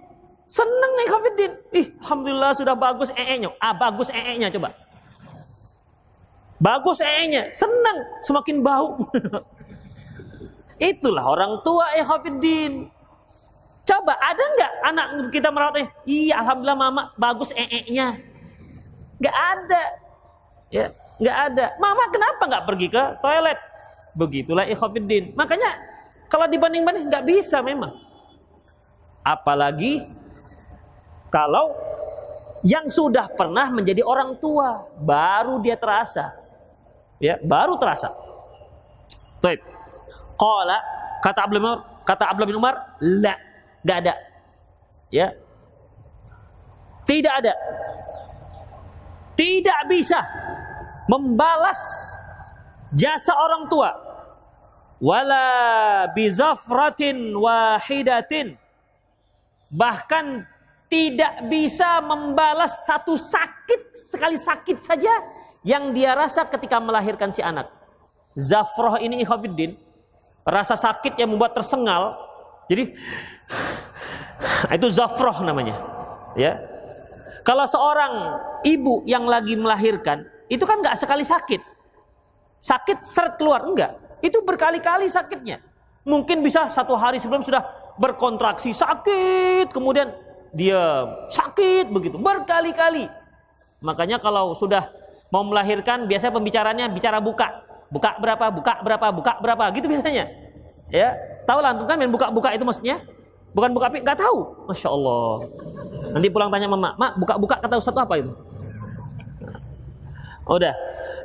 Seneng 0.52 0.92
nih 1.00 1.08
Khafidin. 1.08 1.52
Ih, 1.72 1.88
alhamdulillah 2.04 2.52
sudah 2.52 2.76
bagus 2.76 3.08
ee-nya. 3.16 3.56
Ah, 3.56 3.72
bagus 3.72 4.12
ee-nya 4.12 4.52
coba. 4.52 4.76
Bagus 6.60 7.00
ee-nya, 7.00 7.56
seneng, 7.56 7.98
semakin 8.20 8.60
bau. 8.60 9.00
Itulah 10.92 11.24
orang 11.24 11.64
tua 11.64 11.88
eh 11.96 12.04
Khafidin. 12.04 12.92
Coba 13.88 14.14
ada 14.20 14.44
nggak 14.44 14.72
anak 14.92 15.08
kita 15.34 15.50
merawat 15.50 15.76
eh, 15.82 15.88
iya 16.06 16.44
alhamdulillah 16.44 16.78
mama 16.78 17.04
bagus 17.16 17.56
ee-nya. 17.56 18.20
Nggak 19.24 19.38
ada. 19.56 19.84
Ya, 20.68 20.86
nggak 21.16 21.38
ada. 21.48 21.66
Mama 21.80 22.04
kenapa 22.12 22.44
nggak 22.44 22.66
pergi 22.68 22.88
ke 22.92 23.04
toilet? 23.24 23.60
Begitulah 24.20 24.68
ikhafidin. 24.68 25.32
Makanya 25.40 25.80
kalau 26.28 26.44
dibanding-banding 26.52 27.08
nggak 27.08 27.24
bisa 27.24 27.64
memang. 27.64 27.96
Apalagi 29.24 30.04
kalau 31.32 31.74
yang 32.62 32.91
sudah 32.91 33.26
pernah 33.34 33.72
menjadi 33.74 34.06
orang 34.06 34.38
tua 34.38 34.86
baru 35.02 35.58
dia 35.63 35.80
terasa. 35.80 36.38
Ya, 37.17 37.39
baru 37.41 37.78
terasa. 37.80 38.13
Baik. 39.41 39.62
Qala 40.38 40.78
kata 41.22 41.39
Abdullah 41.46 41.63
Umar, 41.63 41.80
kata 42.06 42.24
Abdullah 42.30 42.50
bin 42.50 42.60
Umar, 42.60 42.76
la, 43.02 43.34
enggak 43.82 43.98
ada. 44.06 44.13
Ya. 45.10 45.28
Tidak 47.06 47.34
ada. 47.34 47.54
Tidak 49.34 49.80
bisa 49.89 50.22
membalas 51.10 51.80
jasa 52.94 53.34
orang 53.34 53.65
tua 53.72 53.89
wala 55.02 55.48
bizafratin 56.13 57.34
wahidatin 57.34 58.54
bahkan 59.74 60.46
tidak 60.92 61.48
bisa 61.48 62.04
membalas 62.04 62.84
satu 62.84 63.16
sakit 63.16 63.96
sekali 63.96 64.36
sakit 64.36 64.78
saja 64.84 65.14
yang 65.64 65.96
dia 65.96 66.12
rasa 66.12 66.44
ketika 66.52 66.84
melahirkan 66.84 67.32
si 67.32 67.40
anak. 67.40 67.72
Zafroh 68.36 69.00
ini 69.00 69.24
ikhafiddin, 69.24 69.80
rasa 70.44 70.76
sakit 70.76 71.16
yang 71.16 71.32
membuat 71.32 71.56
tersengal. 71.56 72.20
Jadi 72.68 72.92
itu 74.76 74.88
zafroh 74.92 75.40
namanya. 75.48 75.80
Ya. 76.36 76.60
Kalau 77.48 77.64
seorang 77.64 78.44
ibu 78.68 79.08
yang 79.08 79.24
lagi 79.24 79.56
melahirkan, 79.56 80.28
itu 80.52 80.68
kan 80.68 80.84
nggak 80.84 81.00
sekali 81.00 81.24
sakit. 81.24 81.64
Sakit 82.60 83.00
seret 83.02 83.40
keluar, 83.40 83.64
enggak. 83.64 83.96
Itu 84.20 84.44
berkali-kali 84.44 85.08
sakitnya. 85.08 85.64
Mungkin 86.04 86.44
bisa 86.44 86.68
satu 86.68 86.94
hari 87.00 87.18
sebelum 87.18 87.42
sudah 87.42 87.64
berkontraksi 87.98 88.70
sakit, 88.76 89.74
kemudian 89.74 90.14
dia 90.52 91.08
sakit 91.32 91.88
begitu 91.92 92.20
berkali-kali. 92.20 93.08
Makanya 93.82 94.22
kalau 94.22 94.54
sudah 94.54 94.92
mau 95.32 95.42
melahirkan 95.48 96.06
biasanya 96.06 96.34
pembicaranya 96.38 96.86
bicara 96.92 97.18
buka. 97.24 97.66
Buka 97.92 98.16
berapa? 98.20 98.46
Buka 98.52 98.74
berapa? 98.84 99.08
Buka 99.12 99.32
berapa? 99.40 99.66
Gitu 99.76 99.88
biasanya. 99.88 100.28
Ya, 100.92 101.16
tahu 101.48 101.64
lah 101.64 101.76
kan 101.88 101.96
main 101.96 102.12
buka-buka 102.12 102.52
itu 102.52 102.64
maksudnya? 102.68 103.00
Bukan 103.52 103.72
buka 103.76 103.92
nggak 103.92 104.20
tahu. 104.20 104.68
Masya 104.68 104.90
Allah. 104.92 105.48
Nanti 106.16 106.28
pulang 106.32 106.52
tanya 106.52 106.68
mama, 106.72 106.96
mak 106.96 107.16
buka-buka 107.20 107.60
kata 107.60 107.80
Ustaz 107.80 107.96
apa 107.96 108.16
itu? 108.20 108.32
Udah. 110.48 110.76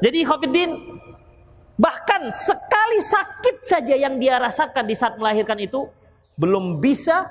Jadi 0.03 0.23
Khofiddin 0.23 0.71
bahkan 1.77 2.31
sekali 2.31 2.99
sakit 3.03 3.57
saja 3.67 3.95
yang 3.95 4.17
dia 4.23 4.39
rasakan 4.39 4.87
di 4.87 4.95
saat 4.95 5.19
melahirkan 5.19 5.59
itu 5.61 5.87
belum 6.39 6.79
bisa 6.79 7.27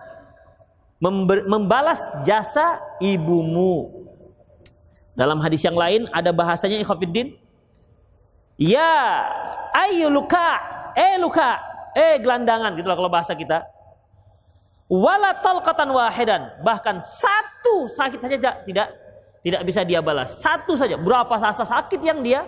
membalas 0.99 1.99
jasa 2.23 2.79
ibumu. 3.03 4.05
Dalam 5.15 5.39
hadis 5.39 5.63
yang 5.63 5.75
lain 5.79 6.07
ada 6.11 6.35
bahasanya 6.35 6.79
ikhwafiddin. 6.83 7.39
Ya, 8.55 9.23
ayo 9.75 10.07
luka, 10.07 10.59
eh 10.95 11.19
luka, 11.19 11.59
eh 11.95 12.19
gelandangan 12.19 12.75
gitulah 12.79 12.95
kalau 12.95 13.11
bahasa 13.11 13.35
kita. 13.35 13.67
Wala 14.85 15.35
talqatan 15.41 15.91
wahidan, 15.91 16.61
bahkan 16.61 17.01
satu 17.01 17.89
sakit 17.89 18.19
saja 18.21 18.35
tidak 18.37 18.55
tidak 18.63 18.87
tidak 19.41 19.61
bisa 19.65 19.81
dia 19.83 19.99
balas. 19.99 20.39
Satu 20.39 20.77
saja. 20.77 20.95
Berapa 20.95 21.35
rasa 21.37 21.65
sakit 21.67 21.99
yang 21.99 22.19
dia 22.23 22.47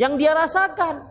yang 0.00 0.18
dia 0.18 0.34
rasakan? 0.34 1.04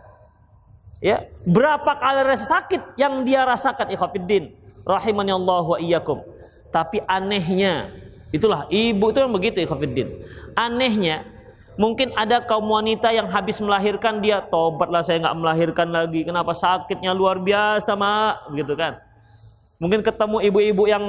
Ya, 1.00 1.28
berapa 1.44 1.96
kali 1.96 2.24
rasa 2.24 2.60
sakit 2.60 2.96
yang 2.96 3.20
dia 3.24 3.44
rasakan 3.44 3.92
ikhwafiddin 3.92 4.52
rahimani 4.84 5.32
Allah 5.32 5.64
wa 5.64 5.78
iyyakum. 5.80 6.35
Tapi 6.76 7.00
anehnya, 7.08 7.88
itulah 8.28 8.68
ibu 8.68 9.08
itu 9.08 9.16
yang 9.24 9.32
begitu 9.32 9.64
ikhwatiddin. 9.64 10.12
Anehnya, 10.52 11.24
mungkin 11.80 12.12
ada 12.12 12.44
kaum 12.44 12.68
wanita 12.68 13.16
yang 13.16 13.32
habis 13.32 13.56
melahirkan 13.64 14.20
dia 14.20 14.44
tobatlah 14.44 15.00
saya 15.00 15.24
nggak 15.24 15.36
melahirkan 15.40 15.88
lagi. 15.88 16.28
Kenapa 16.28 16.52
sakitnya 16.52 17.16
luar 17.16 17.40
biasa, 17.40 17.96
Mak? 17.96 18.52
Begitu 18.52 18.76
kan. 18.76 19.00
Mungkin 19.80 20.04
ketemu 20.04 20.36
ibu-ibu 20.52 20.84
yang 20.84 21.04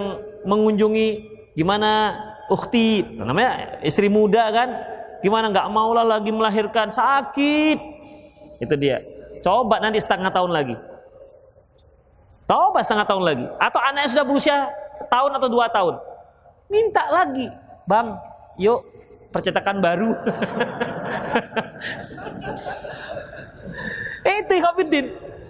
mengunjungi 0.47 1.07
gimana 1.51 2.15
ukti, 2.47 3.03
namanya 3.03 3.84
istri 3.84 4.07
muda 4.07 4.47
kan. 4.55 4.72
Gimana 5.20 5.51
nggak 5.51 5.68
maulah 5.68 6.07
lagi 6.07 6.32
melahirkan 6.32 6.95
sakit. 6.95 7.80
Itu 8.63 8.80
dia. 8.80 9.03
Coba 9.43 9.84
nanti 9.84 9.99
setengah 9.99 10.32
tahun 10.32 10.55
lagi. 10.55 10.80
Coba 12.47 12.80
setengah 12.80 13.03
tahun 13.03 13.24
lagi. 13.28 13.45
Atau 13.59 13.80
anaknya 13.84 14.09
sudah 14.15 14.24
berusia 14.24 14.72
tahun 15.06 15.32
atau 15.38 15.50
dua 15.50 15.70
tahun. 15.70 15.95
Minta 16.68 17.08
lagi, 17.08 17.48
bang, 17.88 18.18
yuk 18.60 18.84
percetakan 19.32 19.78
baru. 19.80 20.12
Itu 24.28 24.54
Ikhwanuddin. 24.58 25.06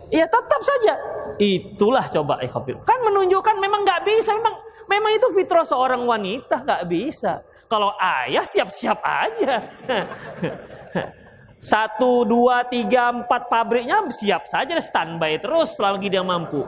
Ya 0.08 0.24
tetap 0.30 0.62
saja. 0.64 0.94
Itulah 1.40 2.06
coba 2.12 2.40
Ikhwanuddin. 2.44 2.84
Kan 2.84 3.00
menunjukkan 3.02 3.56
memang 3.58 3.82
nggak 3.88 4.04
bisa, 4.06 4.36
memang 4.38 4.56
memang 4.88 5.12
itu 5.16 5.28
fitrah 5.36 5.66
seorang 5.68 6.02
wanita 6.06 6.64
nggak 6.64 6.84
bisa. 6.88 7.44
Kalau 7.68 7.92
ayah 8.00 8.48
siap-siap 8.48 9.00
aja. 9.04 9.54
Satu, 11.58 12.22
dua, 12.22 12.64
tiga, 12.70 13.10
empat 13.10 13.50
pabriknya 13.50 14.06
siap 14.14 14.46
saja 14.46 14.78
standby 14.78 15.42
terus 15.42 15.74
selagi 15.74 16.08
dia 16.08 16.22
mampu. 16.22 16.64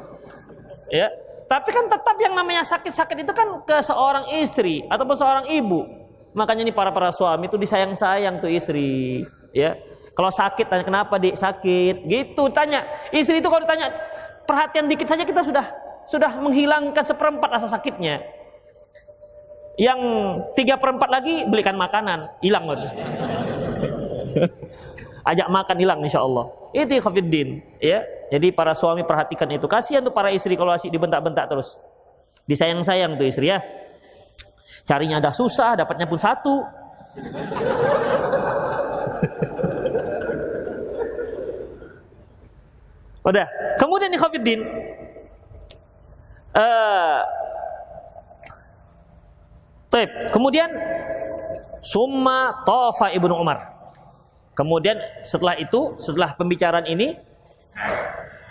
Ya, 0.90 1.14
tapi 1.50 1.74
kan 1.74 1.90
tetap 1.90 2.14
yang 2.22 2.38
namanya 2.38 2.62
sakit-sakit 2.62 3.26
itu 3.26 3.34
kan 3.34 3.66
ke 3.66 3.82
seorang 3.82 4.30
istri 4.38 4.86
ataupun 4.86 5.18
seorang 5.18 5.46
ibu. 5.50 5.82
Makanya 6.38 6.62
nih 6.62 6.76
para 6.78 6.94
para 6.94 7.10
suami 7.10 7.50
itu 7.50 7.58
disayang-sayang 7.58 8.38
tuh 8.38 8.54
istri, 8.54 9.26
ya. 9.50 9.74
Kalau 10.14 10.30
sakit 10.30 10.70
tanya 10.70 10.86
kenapa 10.86 11.18
dik 11.18 11.34
sakit, 11.34 12.06
gitu 12.06 12.54
tanya. 12.54 12.86
Istri 13.10 13.42
itu 13.42 13.50
kalau 13.50 13.66
ditanya 13.66 13.90
perhatian 14.46 14.86
dikit 14.86 15.10
saja 15.10 15.26
kita 15.26 15.42
sudah 15.42 15.66
sudah 16.06 16.38
menghilangkan 16.38 17.02
seperempat 17.02 17.50
rasa 17.50 17.66
sakitnya. 17.66 18.22
Yang 19.80 20.00
tiga 20.54 20.78
perempat 20.78 21.10
lagi 21.10 21.50
belikan 21.50 21.74
makanan, 21.74 22.30
hilang 22.46 22.70
loh. 22.70 22.78
Ajak 25.26 25.48
makan 25.52 25.78
hilang 25.80 26.00
insya 26.04 26.24
Allah. 26.24 26.48
Itu 26.72 27.00
khafiddin, 27.02 27.62
ya. 27.82 28.04
Jadi 28.30 28.54
para 28.54 28.78
suami 28.78 29.02
perhatikan 29.02 29.50
itu. 29.50 29.66
Kasihan 29.66 30.06
tuh 30.06 30.14
para 30.14 30.30
istri 30.30 30.54
kalau 30.54 30.70
asik 30.70 30.94
dibentak-bentak 30.94 31.50
terus. 31.50 31.80
Disayang-sayang 32.46 33.18
tuh 33.18 33.26
istri 33.26 33.50
ya. 33.50 33.62
Carinya 34.86 35.18
ada 35.22 35.34
susah, 35.34 35.78
dapatnya 35.78 36.06
pun 36.06 36.18
satu. 36.22 36.66
Udah. 43.26 43.46
Kemudian 43.78 44.10
ikhwatiddin 44.14 44.62
uh, 46.58 47.22
Taib. 49.90 50.10
Kemudian 50.30 50.70
summa 51.82 52.62
tofa 52.66 53.10
ibnu 53.10 53.34
Umar. 53.34 53.79
Kemudian 54.60 55.00
setelah 55.24 55.56
itu, 55.56 55.96
setelah 56.04 56.36
pembicaraan 56.36 56.84
ini, 56.84 57.16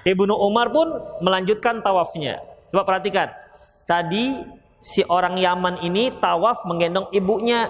Ibnu 0.09 0.33
Umar 0.33 0.73
pun 0.73 0.89
melanjutkan 1.21 1.85
tawafnya. 1.85 2.41
Coba 2.73 2.89
perhatikan. 2.89 3.29
Tadi 3.85 4.41
si 4.81 5.05
orang 5.05 5.37
Yaman 5.37 5.85
ini 5.85 6.09
tawaf 6.17 6.65
menggendong 6.65 7.13
ibunya. 7.13 7.69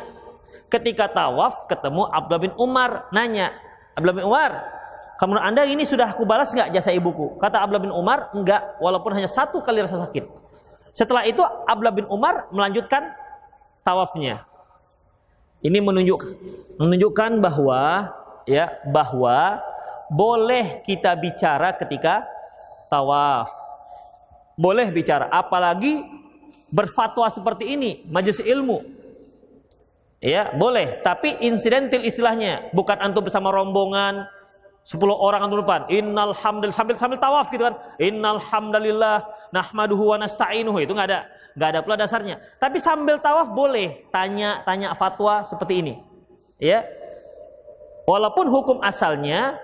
Ketika 0.71 1.11
tawaf 1.11 1.67
ketemu 1.67 2.07
Abdullah 2.07 2.43
bin 2.47 2.55
Umar 2.55 3.11
nanya, 3.11 3.59
Abdullah 3.99 4.17
bin 4.23 4.27
Umar, 4.31 4.51
kamu 5.19 5.43
anda 5.43 5.67
ini 5.67 5.83
sudah 5.83 6.15
aku 6.15 6.23
balas 6.23 6.55
nggak 6.55 6.71
jasa 6.71 6.95
ibuku? 6.95 7.43
Kata 7.43 7.59
Abdullah 7.59 7.91
bin 7.91 7.95
Umar, 7.95 8.31
enggak, 8.39 8.79
walaupun 8.79 9.19
hanya 9.19 9.27
satu 9.27 9.59
kali 9.59 9.83
rasa 9.83 9.99
sakit. 9.99 10.31
Setelah 10.95 11.27
itu 11.27 11.43
Abdullah 11.43 11.97
bin 11.97 12.07
Umar 12.07 12.47
melanjutkan 12.55 13.03
tawafnya. 13.83 14.47
Ini 15.59 15.83
menunjuk 15.83 16.23
menunjukkan 16.79 17.43
bahwa 17.43 18.15
ya 18.49 18.81
bahwa 18.89 19.61
boleh 20.09 20.81
kita 20.81 21.13
bicara 21.13 21.77
ketika 21.77 22.25
tawaf. 22.89 23.53
Boleh 24.59 24.91
bicara, 24.91 25.31
apalagi 25.31 26.03
berfatwa 26.67 27.31
seperti 27.31 27.79
ini, 27.79 28.03
majelis 28.11 28.43
ilmu. 28.43 28.83
Ya, 30.19 30.51
boleh, 30.51 30.99
tapi 31.07 31.39
insidental 31.47 32.03
istilahnya, 32.03 32.67
bukan 32.75 32.99
antum 32.99 33.23
bersama 33.23 33.55
rombongan, 33.55 34.27
10 34.89 34.99
orang 35.15 35.45
antum 35.45 35.61
depan. 35.61 35.85
Innal 35.93 36.33
hamdal 36.33 36.73
sambil 36.73 36.97
sambil 36.97 37.21
tawaf 37.21 37.53
gitu 37.53 37.61
kan. 37.69 37.77
Innal 38.01 38.41
hamdalillah 38.41 39.21
nahmaduhu 39.53 40.11
wa 40.11 40.17
nasta'inuhu. 40.17 40.81
Itu 40.81 40.97
nggak 40.97 41.09
ada. 41.13 41.21
nggak 41.53 41.69
ada 41.75 41.81
pula 41.85 41.97
dasarnya. 42.01 42.41
Tapi 42.57 42.81
sambil 42.81 43.21
tawaf 43.21 43.53
boleh 43.53 44.09
tanya 44.09 44.65
tanya 44.65 44.97
fatwa 44.97 45.45
seperti 45.45 45.85
ini. 45.85 45.95
Ya. 46.57 46.89
Walaupun 48.09 48.49
hukum 48.49 48.81
asalnya 48.81 49.61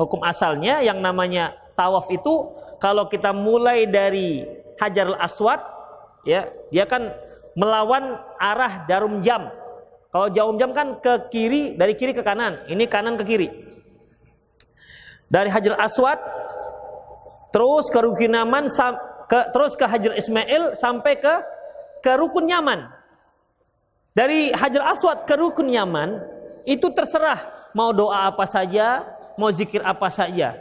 hukum 0.00 0.24
asalnya 0.24 0.80
yang 0.80 1.04
namanya 1.04 1.52
tawaf 1.76 2.08
itu 2.08 2.48
kalau 2.80 3.04
kita 3.12 3.36
mulai 3.36 3.84
dari 3.84 4.48
Hajar 4.80 5.12
Aswad 5.20 5.60
ya, 6.24 6.48
dia 6.72 6.88
kan 6.88 7.12
melawan 7.52 8.16
arah 8.40 8.88
jarum 8.88 9.20
jam. 9.20 9.52
Kalau 10.08 10.32
jarum 10.32 10.56
jam 10.56 10.72
kan 10.72 10.96
ke 11.04 11.28
kiri, 11.28 11.76
dari 11.76 11.92
kiri 11.92 12.16
ke 12.16 12.24
kanan. 12.24 12.64
Ini 12.66 12.84
kanan 12.88 13.20
ke 13.20 13.24
kiri 13.28 13.48
dari 15.32 15.48
Hajar 15.48 15.80
Aswad 15.80 16.20
terus 17.48 17.88
ke 17.88 17.96
Rukun 17.96 18.36
Yaman 18.36 18.68
ke, 19.24 19.40
terus 19.56 19.72
ke 19.80 19.88
Hajar 19.88 20.12
Ismail 20.12 20.76
sampai 20.76 21.16
ke 21.16 21.34
ke 22.04 22.12
Rukun 22.20 22.44
Yaman. 22.44 22.92
Dari 24.12 24.52
Hajar 24.52 24.92
Aswad 24.92 25.24
ke 25.24 25.32
Rukun 25.40 25.72
Yaman 25.72 26.20
itu 26.64 26.86
terserah 26.92 27.70
mau 27.72 27.90
doa 27.90 28.28
apa 28.28 28.44
saja, 28.44 29.04
mau 29.36 29.48
zikir 29.48 29.80
apa 29.82 30.08
saja. 30.12 30.56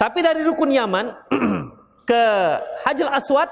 Tapi 0.00 0.18
dari 0.24 0.40
Rukun 0.40 0.72
Yaman 0.72 1.12
ke 2.08 2.22
Hajar 2.88 3.08
Aswad 3.12 3.50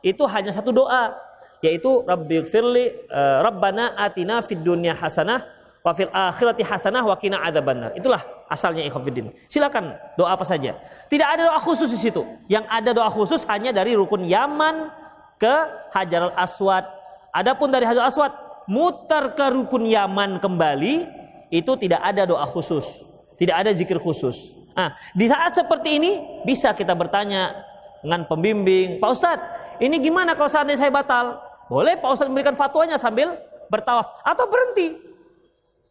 itu 0.00 0.22
hanya 0.30 0.54
satu 0.54 0.70
doa 0.70 1.16
yaitu 1.58 2.06
Rabbighfirli 2.06 3.10
uh, 3.10 3.42
Rabbana 3.42 3.98
atina 3.98 4.38
fid 4.46 4.62
dunya 4.62 4.94
hasanah 4.94 5.42
wa 5.82 5.90
fil 5.90 6.10
akhirati 6.14 6.62
hasanah 6.62 7.02
wa 7.02 7.18
qina 7.18 7.42
adzabannar. 7.42 7.98
Itulah 7.98 8.22
asalnya 8.46 8.86
ikhwatiddin. 8.86 9.34
Silakan 9.50 9.98
doa 10.14 10.38
apa 10.38 10.46
saja. 10.46 10.78
Tidak 11.10 11.26
ada 11.26 11.50
doa 11.50 11.58
khusus 11.58 11.90
di 11.90 11.98
situ. 11.98 12.22
Yang 12.46 12.64
ada 12.70 12.90
doa 12.94 13.10
khusus 13.10 13.42
hanya 13.50 13.74
dari 13.74 13.98
rukun 13.98 14.22
Yaman 14.22 14.94
ke 15.34 15.54
Hajar 15.90 16.30
Aswad. 16.38 16.86
Adapun 17.34 17.74
dari 17.74 17.90
Hajar 17.90 18.06
Aswad 18.06 18.47
mutar 18.68 19.32
ke 19.32 19.48
rukun 19.48 19.88
Yaman 19.88 20.38
kembali 20.38 21.08
itu 21.48 21.72
tidak 21.80 22.04
ada 22.04 22.28
doa 22.28 22.44
khusus. 22.44 23.02
Tidak 23.40 23.54
ada 23.56 23.72
zikir 23.72 23.96
khusus. 23.96 24.52
Nah, 24.76 24.94
di 25.16 25.26
saat 25.26 25.56
seperti 25.56 25.98
ini 25.98 26.42
bisa 26.44 26.76
kita 26.76 26.92
bertanya 26.94 27.66
dengan 28.04 28.28
pembimbing, 28.28 29.02
Pak 29.02 29.10
Ustadz, 29.10 29.48
ini 29.82 29.98
gimana 29.98 30.38
kalau 30.38 30.46
seandainya 30.46 30.86
saya 30.86 30.92
batal? 30.94 31.40
Boleh 31.66 31.98
Pak 31.98 32.14
Ustadz 32.14 32.30
memberikan 32.30 32.54
fatwanya 32.54 32.94
sambil 32.94 33.34
bertawaf 33.66 34.22
atau 34.22 34.46
berhenti 34.46 34.96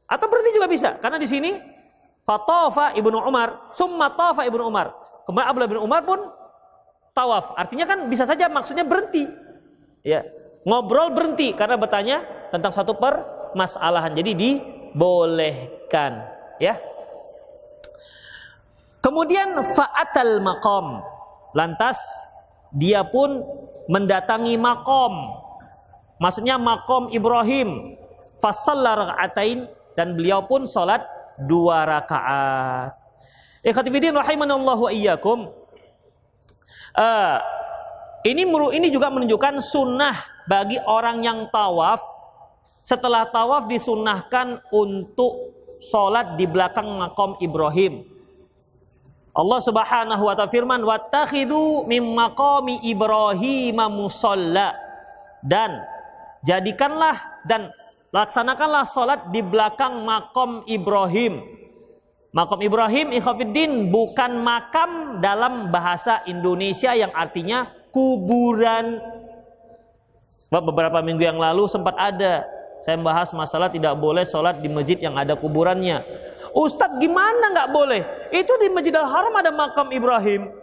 atau 0.07 0.25
berhenti 0.31 0.51
juga 0.55 0.67
bisa, 0.71 0.95
karena 1.03 1.19
di 1.19 1.27
sini 1.27 1.51
fatofa 2.23 2.95
ibnu 2.95 3.19
Umar, 3.19 3.75
summa 3.75 4.07
tafa 4.15 4.47
ibnu 4.47 4.63
Umar. 4.63 4.95
Kemudian 5.27 5.47
Abdullah 5.51 5.71
bin 5.75 5.81
Umar 5.83 6.01
pun 6.07 6.31
tawaf. 7.11 7.51
Artinya 7.59 7.83
kan 7.83 8.07
bisa 8.07 8.23
saja 8.23 8.47
maksudnya 8.47 8.87
berhenti. 8.87 9.27
Ya, 10.07 10.23
ngobrol 10.63 11.11
berhenti 11.11 11.51
karena 11.51 11.75
bertanya 11.75 12.23
tentang 12.53 12.71
satu 12.71 12.95
permasalahan. 12.95 14.13
Jadi 14.15 14.31
dibolehkan, 14.33 16.25
ya. 16.61 16.77
Kemudian 18.99 19.55
fa'atal 19.71 20.43
makom. 20.43 20.99
Lantas 21.55 21.97
dia 22.75 23.07
pun 23.07 23.39
mendatangi 23.87 24.59
makom. 24.59 25.31
Maksudnya 26.19 26.59
makom 26.59 27.07
Ibrahim. 27.13 27.95
Fasalla 28.37 28.93
raka'atain 28.93 29.65
dan 29.97 30.13
beliau 30.13 30.45
pun 30.45 30.67
sholat 30.67 31.01
dua 31.41 31.89
rakaat. 31.89 32.93
Ikhwatifidin 33.65 34.13
rahimanallahu 34.13 34.89
wa 34.89 34.91
iyyakum. 34.93 35.49
Uh, 36.93 37.37
ini 38.25 38.43
ini 38.77 38.87
juga 38.93 39.09
menunjukkan 39.09 39.61
sunnah 39.63 40.13
bagi 40.45 40.77
orang 40.83 41.23
yang 41.25 41.39
tawaf. 41.49 42.01
Setelah 42.87 43.27
tawaf 43.27 43.67
disunnahkan 43.67 44.63
untuk 44.71 45.51
sholat 45.83 46.39
di 46.39 46.47
belakang 46.47 46.87
makom 46.87 47.35
Ibrahim. 47.43 48.07
Allah 49.35 49.59
Subhanahu 49.59 50.23
wa 50.23 50.33
taala 50.33 50.49
firman 50.49 50.81
wattakhidu 50.87 51.83
mim 51.83 52.15
maqami 52.15 52.79
Ibrahim 52.87 53.77
musalla 53.91 54.71
dan 55.43 55.83
jadikanlah 56.47 57.43
dan 57.43 57.75
laksanakanlah 58.15 58.87
sholat 58.87 59.35
di 59.35 59.43
belakang 59.43 60.07
makom 60.07 60.63
Ibrahim. 60.63 61.43
Makom 62.31 62.63
Ibrahim 62.63 63.11
ikhafiddin 63.11 63.91
bukan 63.91 64.39
makam 64.39 65.19
dalam 65.19 65.75
bahasa 65.75 66.23
Indonesia 66.23 66.95
yang 66.95 67.11
artinya 67.11 67.67
kuburan. 67.91 69.03
Sebab 70.39 70.71
beberapa 70.71 71.03
minggu 71.03 71.27
yang 71.27 71.37
lalu 71.37 71.67
sempat 71.67 71.93
ada 71.99 72.56
saya 72.87 72.95
membahas 72.95 73.35
masalah 73.35 73.67
tidak 73.67 73.99
boleh 73.99 74.23
sholat 74.23 74.63
di 74.63 74.71
masjid 74.71 74.95
yang 74.95 75.19
ada 75.19 75.35
kuburannya. 75.35 76.07
Ustadz 76.55 77.03
gimana 77.03 77.51
nggak 77.51 77.69
boleh? 77.75 78.07
Itu 78.31 78.55
di 78.63 78.71
Masjidil 78.71 79.03
Haram 79.03 79.35
ada 79.35 79.51
makam 79.51 79.91
Ibrahim. 79.91 80.55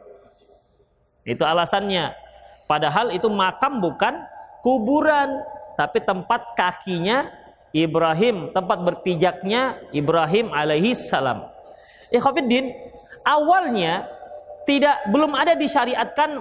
Itu 1.28 1.44
alasannya. 1.44 2.16
Padahal 2.64 3.12
itu 3.12 3.28
makam 3.28 3.76
bukan 3.76 4.24
kuburan 4.64 5.44
tapi 5.76 6.00
tempat 6.00 6.56
kakinya 6.56 7.28
Ibrahim, 7.76 8.56
tempat 8.56 8.80
berpijaknya 8.80 9.84
Ibrahim 9.92 10.48
alaihi 10.48 10.96
salam. 10.96 11.44
Ikhwafiddin, 12.08 12.72
awalnya 13.20 14.08
tidak 14.64 15.12
belum 15.12 15.36
ada 15.36 15.52
disyariatkan 15.52 16.40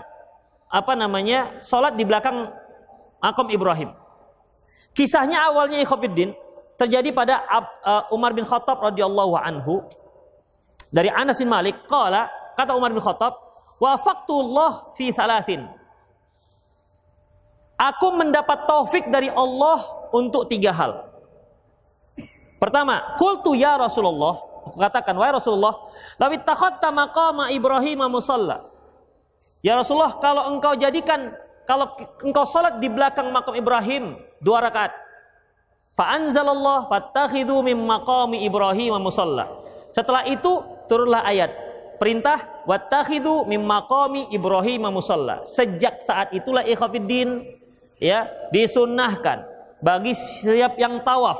apa 0.72 0.94
namanya 0.96 1.60
sholat 1.60 2.00
di 2.00 2.08
belakang 2.08 2.56
makom 3.20 3.52
Ibrahim. 3.52 4.03
Kisahnya 4.94 5.50
awalnya 5.50 5.82
Ikhwafiddin 5.82 6.38
terjadi 6.78 7.10
pada 7.10 7.42
uh, 7.50 8.14
Umar 8.14 8.34
bin 8.38 8.46
Khattab 8.46 8.78
radhiyallahu 8.82 9.34
anhu 9.38 9.82
dari 10.94 11.10
Anas 11.10 11.42
bin 11.42 11.50
Malik 11.50 11.90
qala 11.90 12.30
kata 12.54 12.78
Umar 12.78 12.94
bin 12.94 13.02
Khattab 13.02 13.34
wafaqtullah 13.82 14.94
fi 14.94 15.10
thalathin 15.10 15.66
Aku 17.74 18.16
mendapat 18.16 18.70
taufik 18.70 19.10
dari 19.10 19.28
Allah 19.34 20.08
untuk 20.14 20.48
tiga 20.48 20.72
hal. 20.72 21.04
Pertama, 22.62 23.18
kultu 23.20 23.58
ya 23.60 23.76
Rasulullah, 23.76 24.40
aku 24.64 24.78
katakan 24.80 25.18
wahai 25.20 25.36
Rasulullah, 25.36 25.92
lawit 26.16 26.48
takhatta 26.48 26.94
maqama 26.96 27.52
Ibrahim 27.52 28.08
musalla. 28.08 28.72
Ya 29.60 29.76
Rasulullah, 29.76 30.16
kalau 30.22 30.48
engkau 30.54 30.80
jadikan 30.80 31.36
kalau 31.68 31.92
engkau 32.24 32.44
salat 32.48 32.80
di 32.80 32.88
belakang 32.88 33.32
makam 33.32 33.56
Ibrahim 33.56 34.16
dua 34.44 34.60
rakaat. 34.70 34.92
Fa 35.96 36.20
anzalallah 36.20 36.92
fattakhidhu 36.92 37.64
min 37.64 37.80
maqami 37.80 38.44
Ibrahim 38.44 39.00
musalla. 39.00 39.48
Setelah 39.96 40.28
itu 40.28 40.60
turunlah 40.92 41.24
ayat 41.24 41.54
perintah 42.02 42.66
wattakhidhu 42.68 43.48
min 43.48 43.64
maqami 43.64 44.28
Ibrahim 44.36 44.92
musalla. 44.92 45.48
Sejak 45.48 46.04
saat 46.04 46.36
itulah 46.36 46.68
ikhwafiddin 46.68 47.48
ya 48.04 48.28
disunnahkan 48.52 49.48
bagi 49.80 50.12
setiap 50.12 50.76
yang 50.76 51.00
tawaf 51.08 51.40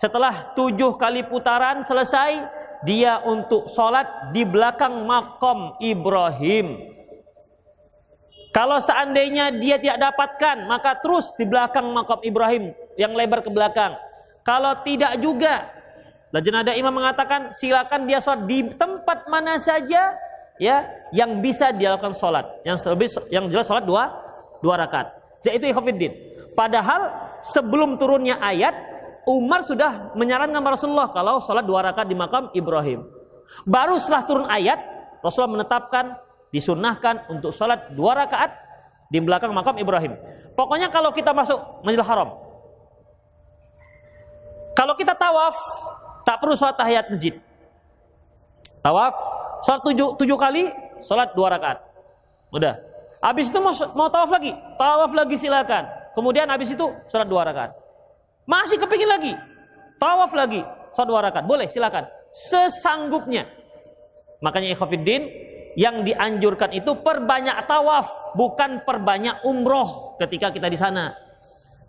setelah 0.00 0.56
tujuh 0.58 0.98
kali 0.98 1.22
putaran 1.28 1.86
selesai 1.86 2.58
dia 2.82 3.20
untuk 3.22 3.68
sholat 3.68 4.32
di 4.32 4.48
belakang 4.48 5.04
makam 5.04 5.76
Ibrahim 5.78 6.89
kalau 8.50 8.82
seandainya 8.82 9.54
dia 9.54 9.78
tidak 9.78 10.10
dapatkan, 10.10 10.66
maka 10.66 10.98
terus 10.98 11.38
di 11.38 11.46
belakang 11.46 11.86
makam 11.94 12.18
Ibrahim 12.26 12.74
yang 12.98 13.14
lebar 13.14 13.46
ke 13.46 13.50
belakang. 13.50 13.94
Kalau 14.42 14.82
tidak 14.82 15.14
juga, 15.22 15.70
Lajnah 16.34 16.74
Imam 16.74 16.94
mengatakan 16.94 17.54
silakan 17.54 18.10
dia 18.10 18.18
sholat 18.18 18.50
di 18.50 18.66
tempat 18.74 19.26
mana 19.30 19.54
saja 19.58 20.14
ya 20.58 20.76
yang 21.14 21.38
bisa 21.38 21.70
dilakukan 21.70 22.14
sholat. 22.14 22.46
Yang 22.66 22.76
lebih 22.90 23.08
yang 23.30 23.46
jelas 23.46 23.70
sholat 23.70 23.86
dua 23.86 24.10
dua 24.58 24.82
rakaat. 24.82 25.14
Itu 25.46 25.70
ikhafidin. 25.70 26.14
Padahal 26.58 27.10
sebelum 27.42 28.02
turunnya 28.02 28.42
ayat 28.42 28.74
Umar 29.30 29.62
sudah 29.62 30.10
menyarankan 30.18 30.62
Rasulullah 30.62 31.10
kalau 31.14 31.38
sholat 31.38 31.62
dua 31.62 31.86
rakaat 31.86 32.06
di 32.10 32.18
makam 32.18 32.50
Ibrahim. 32.50 33.06
Baru 33.62 33.98
setelah 33.98 34.22
turun 34.26 34.46
ayat 34.46 34.78
Rasulullah 35.22 35.62
menetapkan 35.62 36.18
disunahkan 36.50 37.30
untuk 37.30 37.54
sholat 37.54 37.94
dua 37.94 38.26
rakaat 38.26 38.50
di 39.10 39.18
belakang 39.18 39.50
makam 39.54 39.78
Ibrahim. 39.78 40.14
Pokoknya 40.54 40.90
kalau 40.90 41.14
kita 41.14 41.30
masuk 41.30 41.58
Masjidil 41.82 42.06
Haram, 42.06 42.36
kalau 44.74 44.94
kita 44.94 45.14
tawaf 45.14 45.56
tak 46.26 46.38
perlu 46.38 46.54
sholat 46.54 46.76
tahiyat 46.78 47.10
masjid. 47.10 47.34
Tawaf 48.80 49.14
sholat 49.66 49.82
tujuh, 49.84 50.16
tujuh 50.16 50.38
kali, 50.38 50.70
sholat 51.04 51.32
dua 51.34 51.52
rakaat. 51.52 51.78
Udah. 52.54 52.78
Habis 53.20 53.52
itu 53.52 53.58
mau, 53.60 53.74
mau 53.92 54.08
tawaf 54.08 54.32
lagi, 54.32 54.56
tawaf 54.80 55.12
lagi 55.12 55.36
silakan. 55.36 55.84
Kemudian 56.16 56.48
habis 56.48 56.72
itu 56.72 56.86
sholat 57.12 57.28
dua 57.28 57.44
rakaat. 57.44 57.76
Masih 58.48 58.80
kepingin 58.80 59.10
lagi, 59.10 59.32
tawaf 60.00 60.32
lagi, 60.32 60.64
sholat 60.96 61.08
dua 61.08 61.20
rakaat. 61.28 61.44
Boleh 61.44 61.68
silakan. 61.68 62.08
Sesanggupnya. 62.32 63.44
Makanya 64.40 64.72
ikhwafiddin, 64.72 65.28
yang 65.78 66.02
dianjurkan 66.02 66.74
itu 66.74 66.98
perbanyak 66.98 67.54
tawaf, 67.66 68.34
bukan 68.34 68.82
perbanyak 68.82 69.42
umroh 69.46 70.18
ketika 70.18 70.50
kita 70.50 70.66
di 70.66 70.78
sana. 70.78 71.14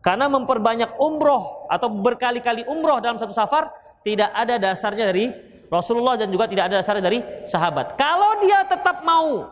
Karena 0.02 0.30
memperbanyak 0.30 0.98
umroh 0.98 1.70
atau 1.70 1.90
berkali-kali 1.90 2.66
umroh 2.66 2.98
dalam 3.02 3.22
satu 3.22 3.34
safar 3.34 3.70
tidak 4.02 4.34
ada 4.34 4.58
dasarnya 4.58 5.14
dari 5.14 5.30
Rasulullah 5.70 6.18
dan 6.18 6.30
juga 6.34 6.50
tidak 6.50 6.74
ada 6.74 6.76
dasarnya 6.82 7.06
dari 7.06 7.20
sahabat. 7.46 7.98
Kalau 7.98 8.42
dia 8.42 8.66
tetap 8.66 9.06
mau 9.06 9.46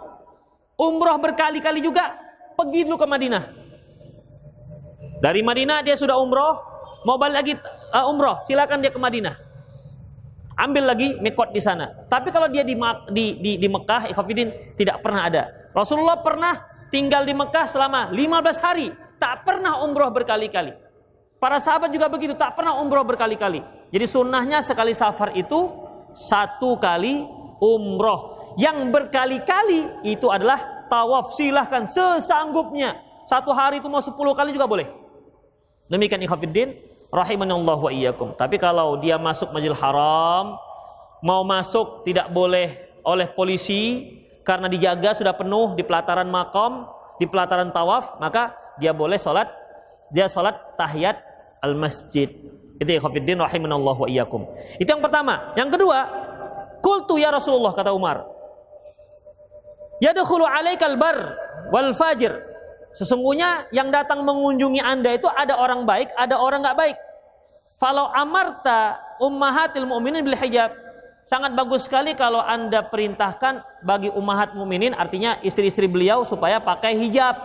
umroh 0.77 1.17
berkali-kali 1.21 1.85
juga, 1.85 2.17
pergi 2.57 2.85
dulu 2.85 2.97
ke 2.97 3.07
Madinah. 3.07 3.43
Dari 5.21 5.41
Madinah 5.45 5.85
dia 5.85 5.93
sudah 5.93 6.17
umroh, 6.17 6.57
mau 7.05 7.17
balik 7.21 7.35
lagi 7.45 7.53
uh, 7.93 8.09
umroh, 8.09 8.41
silakan 8.45 8.81
dia 8.81 8.89
ke 8.89 8.97
Madinah 8.97 9.48
ambil 10.59 10.91
lagi 10.91 11.15
mikot 11.23 11.55
di 11.55 11.63
sana. 11.63 11.87
Tapi 12.11 12.29
kalau 12.35 12.51
dia 12.51 12.67
di 12.67 12.75
di 13.15 13.25
di, 13.39 13.51
di 13.55 13.67
Mekah, 13.71 14.11
ikhafidin 14.11 14.75
tidak 14.75 14.99
pernah 14.99 15.23
ada. 15.31 15.43
Rasulullah 15.71 16.19
pernah 16.19 16.59
tinggal 16.91 17.23
di 17.23 17.31
Mekah 17.31 17.65
selama 17.69 18.11
15 18.11 18.65
hari, 18.65 18.91
tak 19.15 19.47
pernah 19.47 19.79
umroh 19.79 20.11
berkali-kali. 20.11 20.75
Para 21.39 21.55
sahabat 21.55 21.95
juga 21.95 22.11
begitu, 22.11 22.35
tak 22.35 22.59
pernah 22.59 22.75
umroh 22.75 23.07
berkali-kali. 23.07 23.63
Jadi 23.95 24.05
sunnahnya 24.05 24.59
sekali 24.59 24.91
safar 24.91 25.31
itu 25.39 25.71
satu 26.11 26.75
kali 26.75 27.23
umroh. 27.63 28.53
Yang 28.59 28.91
berkali-kali 28.91 30.03
itu 30.03 30.27
adalah 30.27 30.89
tawaf. 30.91 31.31
Silahkan 31.31 31.87
sesanggupnya. 31.87 32.99
Satu 33.23 33.55
hari 33.55 33.79
itu 33.79 33.87
mau 33.87 34.03
10 34.03 34.11
kali 34.35 34.51
juga 34.51 34.67
boleh. 34.67 34.89
Demikian 35.87 36.19
ikhafidin 36.27 36.88
rahimanallah 37.09 37.77
wa 37.77 37.91
iyyakum. 37.91 38.33
Tapi 38.37 38.61
kalau 38.61 38.97
dia 39.01 39.17
masuk 39.17 39.49
Masjidil 39.53 39.77
Haram, 39.77 40.57
mau 41.25 41.41
masuk 41.43 42.05
tidak 42.05 42.29
boleh 42.29 42.89
oleh 43.03 43.27
polisi 43.33 44.15
karena 44.45 44.69
dijaga 44.69 45.13
sudah 45.17 45.33
penuh 45.33 45.73
di 45.77 45.83
pelataran 45.85 46.29
makam, 46.29 46.89
di 47.21 47.25
pelataran 47.25 47.69
tawaf, 47.73 48.17
maka 48.21 48.55
dia 48.79 48.95
boleh 48.95 49.17
sholat, 49.19 49.49
dia 50.13 50.29
sholat 50.29 50.77
tahiyat 50.77 51.17
al 51.61 51.75
masjid. 51.75 52.29
Itu 52.79 52.87
ya 52.87 53.03
khafiddin 53.03 53.37
rahimanallah 53.43 53.95
wa 53.97 54.07
iyyakum. 54.07 54.47
Itu 54.79 54.87
yang 54.87 55.03
pertama. 55.03 55.51
Yang 55.59 55.75
kedua, 55.75 55.97
kultu 56.79 57.19
ya 57.19 57.29
Rasulullah 57.29 57.75
kata 57.75 57.91
Umar. 57.91 58.23
Yadkhulu 59.99 60.47
alaikal 60.47 60.95
bar 60.95 61.35
wal 61.75 61.91
fajir 61.91 62.39
Sesungguhnya 62.93 63.69
yang 63.69 63.93
datang 63.93 64.25
mengunjungi 64.25 64.81
anda 64.81 65.13
itu 65.13 65.29
ada 65.29 65.55
orang 65.57 65.85
baik, 65.85 66.09
ada 66.17 66.41
orang 66.41 66.65
nggak 66.65 66.77
baik. 66.77 66.97
Kalau 67.79 68.11
amarta 68.11 68.99
ummahatil 69.23 69.87
mu'minin 69.87 70.25
bil 70.25 70.35
hijab. 70.35 70.73
Sangat 71.29 71.53
bagus 71.53 71.85
sekali 71.85 72.17
kalau 72.17 72.41
anda 72.41 72.81
perintahkan 72.81 73.85
bagi 73.85 74.09
ummahat 74.09 74.57
mukminin 74.57 74.97
artinya 74.97 75.37
istri-istri 75.45 75.85
beliau 75.85 76.25
supaya 76.25 76.57
pakai 76.57 76.97
hijab. 76.97 77.37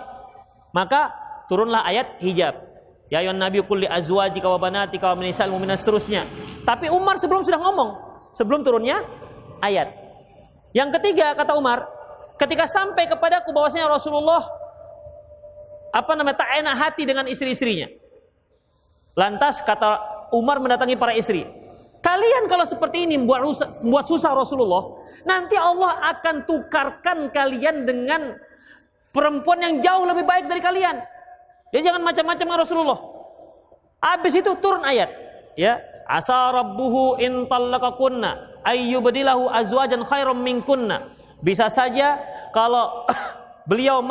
Maka 0.73 1.13
turunlah 1.53 1.85
ayat 1.85 2.17
hijab. 2.25 2.65
Ya 3.13 3.21
ayuhan 3.21 3.37
nabi 3.37 3.61
kulli 3.61 3.85
azwajika 3.85 4.49
wa 4.49 4.57
banatika 4.57 5.13
wa 5.13 5.29
mu'minin 5.29 5.77
seterusnya. 5.77 6.25
Tapi 6.65 6.89
Umar 6.89 7.21
sebelum 7.21 7.45
sudah 7.45 7.61
ngomong, 7.61 7.91
sebelum 8.33 8.65
turunnya 8.65 9.05
ayat. 9.61 9.93
Yang 10.73 10.99
ketiga 10.99 11.37
kata 11.37 11.53
Umar, 11.53 11.85
ketika 12.41 12.65
sampai 12.65 13.05
kepadaku 13.05 13.53
bahwasanya 13.53 13.87
Rasulullah 13.87 14.49
apa 15.95 16.13
namanya 16.19 16.43
tak 16.43 16.51
enak 16.59 16.75
hati 16.75 17.07
dengan 17.07 17.31
istri-istrinya. 17.31 17.87
Lantas 19.15 19.63
kata 19.63 20.03
Umar 20.35 20.59
mendatangi 20.59 20.99
para 20.99 21.15
istri. 21.15 21.47
Kalian 22.03 22.51
kalau 22.51 22.67
seperti 22.67 23.09
ini 23.09 23.17
membuat, 23.17 23.47
rusak, 23.47 23.69
membuat 23.81 24.05
susah 24.05 24.37
Rasulullah, 24.37 25.01
nanti 25.25 25.57
Allah 25.57 26.13
akan 26.13 26.45
tukarkan 26.45 27.33
kalian 27.33 27.89
dengan 27.89 28.37
perempuan 29.15 29.63
yang 29.63 29.75
jauh 29.81 30.05
lebih 30.05 30.27
baik 30.27 30.51
dari 30.51 30.61
kalian. 30.61 31.01
Dia 31.73 31.81
jangan 31.81 32.05
macam-macam 32.05 32.45
dengan 32.45 32.61
Rasulullah. 32.61 32.99
Habis 34.05 34.37
itu 34.37 34.53
turun 34.61 34.85
ayat, 34.85 35.09
ya. 35.57 35.81
Asa 36.05 36.53
rabbuhu 36.53 37.17
in 37.17 37.49
tallaqakunna 37.49 38.61
ayyubdilahu 38.69 39.49
azwajan 39.49 40.05
khairam 40.05 40.37
minkunna. 40.37 41.17
Bisa 41.41 41.73
saja 41.73 42.21
kalau 42.53 43.09
beliau 43.71 44.05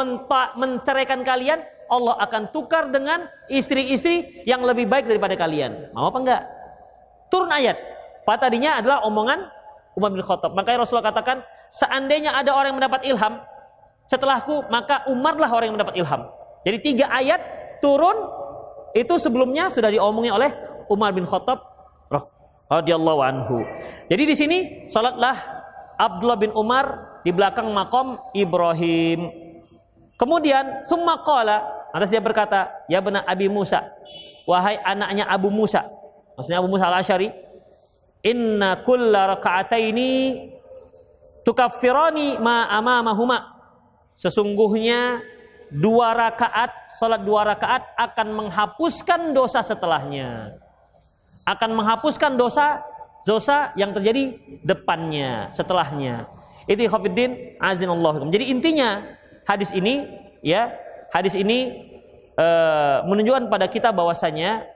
menceraikan 0.58 1.22
kalian, 1.22 1.62
Allah 1.90 2.16
akan 2.24 2.52
tukar 2.52 2.90
dengan 2.90 3.28
istri-istri 3.52 4.44
yang 4.48 4.64
lebih 4.64 4.88
baik 4.88 5.08
daripada 5.08 5.36
kalian. 5.36 5.92
Mau 5.92 6.10
apa 6.10 6.18
enggak? 6.20 6.42
Turun 7.28 7.50
ayat. 7.50 7.78
Pak 8.24 8.38
tadinya 8.40 8.80
adalah 8.80 9.04
omongan 9.04 9.50
Umar 9.94 10.10
bin 10.16 10.24
Khattab. 10.24 10.56
Makanya 10.56 10.86
Rasulullah 10.86 11.12
katakan, 11.12 11.44
seandainya 11.70 12.34
ada 12.34 12.56
orang 12.56 12.74
yang 12.74 12.80
mendapat 12.80 13.02
ilham, 13.06 13.44
setelahku 14.08 14.70
maka 14.72 15.04
Umarlah 15.12 15.50
orang 15.52 15.74
yang 15.74 15.76
mendapat 15.76 15.96
ilham. 16.00 16.22
Jadi 16.64 16.78
tiga 16.80 17.12
ayat 17.12 17.42
turun 17.84 18.16
itu 18.96 19.14
sebelumnya 19.20 19.68
sudah 19.68 19.92
diomongin 19.92 20.32
oleh 20.32 20.54
Umar 20.88 21.12
bin 21.12 21.28
Khattab 21.28 21.60
radhiyallahu 22.72 23.20
anhu. 23.20 23.60
Jadi 24.08 24.24
di 24.24 24.36
sini 24.38 24.58
salatlah 24.88 25.36
Abdullah 26.00 26.40
bin 26.40 26.56
Umar 26.56 27.20
di 27.22 27.36
belakang 27.36 27.70
makom 27.70 28.18
Ibrahim 28.32 29.43
Kemudian 30.18 30.86
summa 30.86 31.20
qala, 31.26 31.90
atas 31.90 32.14
dia 32.14 32.22
berkata, 32.22 32.70
"Ya 32.86 33.02
benar 33.02 33.26
Abi 33.26 33.50
Musa, 33.50 33.82
wahai 34.46 34.78
anaknya 34.82 35.26
Abu 35.26 35.50
Musa." 35.50 35.86
Maksudnya 36.38 36.62
Abu 36.62 36.70
Musa 36.70 36.90
Al-Asy'ari, 36.90 37.30
"Inna 38.26 38.82
kulla 38.82 39.38
raka'ataini 39.38 40.12
tukaffirani 41.46 42.38
ma 42.38 42.70
amamahuma." 42.70 43.58
Sesungguhnya 44.18 45.22
dua 45.74 46.14
rakaat, 46.14 46.94
salat 47.02 47.26
dua 47.26 47.44
rakaat 47.44 47.98
akan 47.98 48.28
menghapuskan 48.38 49.34
dosa 49.34 49.66
setelahnya. 49.66 50.56
Akan 51.44 51.76
menghapuskan 51.76 52.40
dosa 52.40 52.86
dosa 53.26 53.74
yang 53.76 53.92
terjadi 53.92 54.38
depannya, 54.64 55.50
setelahnya. 55.52 56.30
Itu 56.70 56.88
khafiddin 56.88 57.60
azinallahu. 57.60 58.32
Jadi 58.32 58.48
intinya 58.54 59.04
hadis 59.44 59.72
ini 59.76 60.08
ya 60.44 60.72
hadis 61.14 61.38
ini 61.38 61.88
e, 62.36 62.48
menunjukkan 63.08 63.48
pada 63.48 63.68
kita 63.70 63.94
bahwasanya 63.94 64.74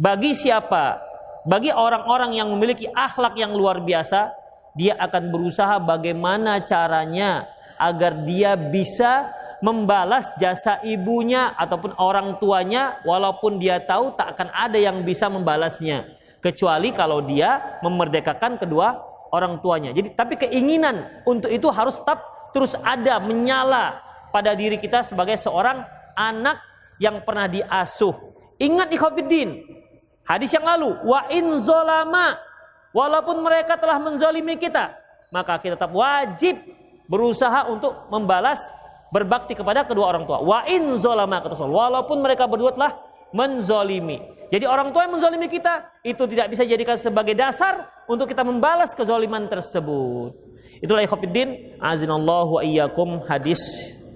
Bagi 0.00 0.32
siapa? 0.32 0.96
Bagi 1.44 1.68
orang-orang 1.68 2.32
yang 2.32 2.48
memiliki 2.48 2.88
akhlak 2.88 3.36
yang 3.36 3.52
luar 3.52 3.84
biasa, 3.84 4.32
dia 4.72 4.96
akan 4.96 5.28
berusaha 5.28 5.76
bagaimana 5.76 6.64
caranya 6.64 7.44
agar 7.76 8.24
dia 8.24 8.56
bisa 8.56 9.28
membalas 9.60 10.32
jasa 10.40 10.80
ibunya 10.88 11.52
ataupun 11.52 11.92
orang 12.00 12.40
tuanya 12.40 12.96
walaupun 13.04 13.60
dia 13.60 13.76
tahu 13.76 14.16
tak 14.16 14.40
akan 14.40 14.48
ada 14.56 14.80
yang 14.80 15.04
bisa 15.04 15.28
membalasnya 15.28 16.16
kecuali 16.40 16.96
kalau 16.96 17.20
dia 17.20 17.80
memerdekakan 17.84 18.56
kedua 18.56 19.04
orang 19.36 19.60
tuanya. 19.60 19.92
Jadi 19.92 20.16
tapi 20.16 20.40
keinginan 20.40 21.24
untuk 21.28 21.52
itu 21.52 21.68
harus 21.68 22.00
tetap 22.00 22.24
terus 22.50 22.74
ada 22.80 23.18
menyala 23.22 24.00
pada 24.30 24.54
diri 24.54 24.78
kita 24.78 25.02
sebagai 25.02 25.34
seorang 25.38 25.82
anak 26.14 26.60
yang 27.02 27.22
pernah 27.24 27.50
diasuh. 27.50 28.14
Ingat 28.60 28.92
ikhwatiddin, 28.92 29.64
hadis 30.28 30.52
yang 30.52 30.68
lalu, 30.68 30.92
wa 31.08 31.26
in 31.32 31.48
zolama, 31.64 32.36
walaupun 32.92 33.40
mereka 33.40 33.80
telah 33.80 33.96
menzalimi 33.96 34.60
kita, 34.60 34.92
maka 35.32 35.56
kita 35.58 35.80
tetap 35.80 35.90
wajib 35.96 36.60
berusaha 37.08 37.66
untuk 37.66 38.06
membalas 38.12 38.60
berbakti 39.10 39.58
kepada 39.58 39.82
kedua 39.82 40.14
orang 40.14 40.28
tua. 40.28 40.38
Wa 40.44 40.68
in 40.70 40.94
zolama 40.94 41.42
kata 41.42 41.58
Walaupun 41.66 42.22
mereka 42.22 42.46
berdua 42.46 42.76
telah 42.76 43.09
menzolimi. 43.30 44.20
Jadi 44.50 44.66
orang 44.66 44.90
tua 44.90 45.06
yang 45.06 45.14
menzolimi 45.14 45.46
kita 45.46 46.02
itu 46.02 46.26
tidak 46.26 46.50
bisa 46.50 46.66
dijadikan 46.66 46.98
sebagai 46.98 47.38
dasar 47.38 47.86
untuk 48.10 48.26
kita 48.26 48.42
membalas 48.42 48.98
kezoliman 48.98 49.46
tersebut. 49.46 50.34
Itulah 50.82 51.06
ikhwatiddin 51.06 51.78
azinallahu 51.78 52.58
wa 52.58 52.62
iyyakum 52.66 53.22
hadis 53.30 53.62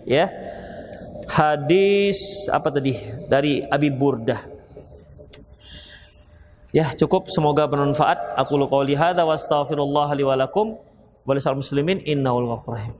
ya. 0.02 0.26
Hadis 1.30 2.50
apa 2.50 2.68
tadi? 2.68 2.98
Dari 3.30 3.62
Abi 3.64 3.88
Burdah. 3.94 4.54
Ya, 6.74 6.90
cukup 6.90 7.30
semoga 7.30 7.70
bermanfaat. 7.70 8.34
Aku 8.34 8.58
lu 8.58 8.66
qauli 8.66 8.98
hadza 8.98 9.22
wa 9.22 9.38
astaghfirullah 9.38 10.10
li 10.18 10.26
wa 10.26 10.34
lakum 10.34 10.74
wa 11.22 11.32
muslimin 11.54 12.02
innahu 12.02 12.50
ghafurur 12.50 12.92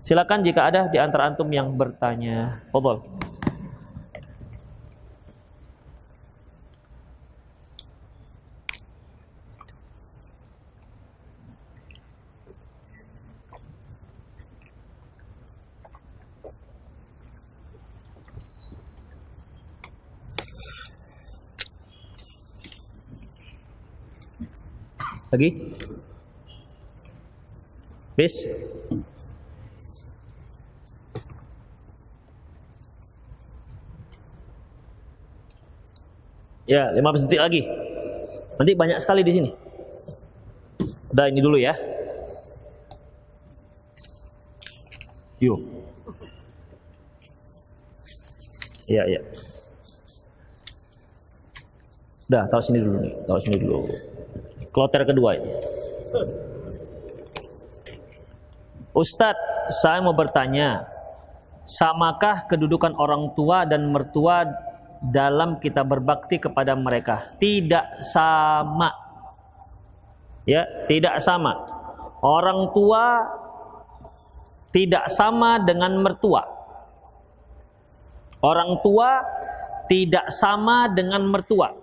Silakan 0.00 0.40
jika 0.40 0.70
ada 0.70 0.88
di 0.88 0.96
antara 0.96 1.28
antum 1.28 1.50
yang 1.52 1.76
bertanya. 1.76 2.64
Fadhol. 2.72 3.04
Lagi? 25.30 25.50
Bis? 28.18 28.50
Ya, 36.66 36.90
15 36.94 37.26
detik 37.26 37.42
lagi. 37.42 37.62
Nanti 38.58 38.72
banyak 38.74 38.98
sekali 38.98 39.22
di 39.22 39.32
sini. 39.34 39.50
Udah 41.14 41.26
ini 41.30 41.42
dulu 41.42 41.58
ya. 41.58 41.74
Yuk. 45.42 45.58
Iya, 48.90 49.02
iya. 49.06 49.20
Udah, 52.30 52.46
tahu 52.50 52.62
sini 52.62 52.78
dulu 52.82 52.98
nih. 53.02 53.14
Tahu 53.26 53.38
sini 53.42 53.56
dulu. 53.58 54.09
Kloter 54.70 55.02
kedua 55.02 55.34
ini. 55.34 55.50
Ustadz, 58.94 59.74
saya 59.82 59.98
mau 59.98 60.14
bertanya, 60.14 60.86
samakah 61.66 62.46
kedudukan 62.46 62.94
orang 62.94 63.34
tua 63.34 63.66
dan 63.66 63.90
mertua 63.90 64.46
dalam 65.02 65.58
kita 65.58 65.82
berbakti 65.82 66.38
kepada 66.38 66.78
mereka? 66.78 67.34
Tidak 67.42 68.02
sama. 68.06 68.94
Ya 70.46 70.66
tidak 70.86 71.18
sama. 71.18 71.58
Orang 72.22 72.70
tua 72.70 73.26
tidak 74.70 75.10
sama 75.10 75.58
dengan 75.62 75.98
mertua. 75.98 76.46
Orang 78.38 78.78
tua 78.86 79.26
tidak 79.90 80.30
sama 80.30 80.86
dengan 80.86 81.26
mertua 81.26 81.79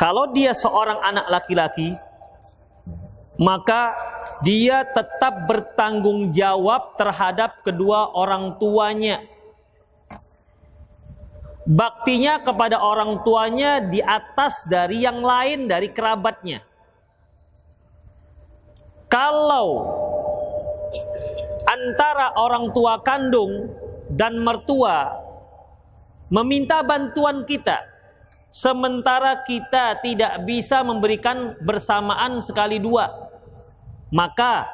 kalau 0.00 0.32
dia 0.32 0.56
seorang 0.56 0.96
anak 1.04 1.28
laki-laki 1.28 1.92
maka 3.36 3.92
dia 4.40 4.80
tetap 4.88 5.44
bertanggung 5.44 6.32
jawab 6.32 6.96
terhadap 6.96 7.60
kedua 7.60 8.08
orang 8.16 8.56
tuanya 8.56 9.20
baktinya 11.70 12.40
kepada 12.40 12.80
orang 12.80 13.20
tuanya 13.22 13.78
di 13.84 14.00
atas 14.00 14.66
dari 14.66 15.04
yang 15.04 15.22
lain 15.22 15.68
dari 15.68 15.92
kerabatnya. 15.94 16.64
Kalau 19.10 19.68
antara 21.66 22.34
orang 22.38 22.70
tua 22.70 22.98
kandung 23.02 23.70
dan 24.10 24.38
mertua 24.38 25.14
meminta 26.30 26.82
bantuan 26.82 27.42
kita 27.42 27.89
sementara 28.50 29.40
kita 29.46 30.02
tidak 30.02 30.42
bisa 30.42 30.82
memberikan 30.82 31.54
bersamaan 31.62 32.42
sekali 32.42 32.82
dua. 32.82 33.08
Maka 34.10 34.66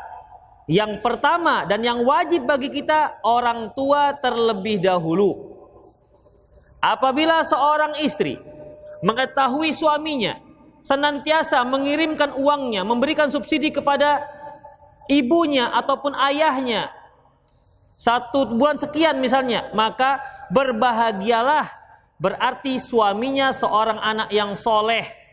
yang 0.67 0.99
pertama 1.05 1.63
dan 1.69 1.85
yang 1.85 2.03
wajib 2.03 2.49
bagi 2.49 2.73
kita 2.73 3.21
orang 3.23 3.71
tua 3.77 4.17
terlebih 4.19 4.83
dahulu. 4.83 5.55
Apabila 6.83 7.45
seorang 7.45 8.01
istri 8.03 8.41
mengetahui 9.05 9.71
suaminya 9.71 10.41
senantiasa 10.81 11.63
mengirimkan 11.63 12.35
uangnya, 12.35 12.83
memberikan 12.83 13.29
subsidi 13.29 13.71
kepada 13.71 14.25
ibunya 15.07 15.71
ataupun 15.71 16.15
ayahnya 16.15 16.91
satu 17.97 18.55
bulan 18.55 18.77
sekian 18.77 19.19
misalnya, 19.19 19.73
maka 19.73 20.21
berbahagialah 20.53 21.86
berarti 22.17 22.81
suaminya 22.81 23.53
seorang 23.53 24.01
anak 24.01 24.29
yang 24.33 24.57
soleh 24.57 25.27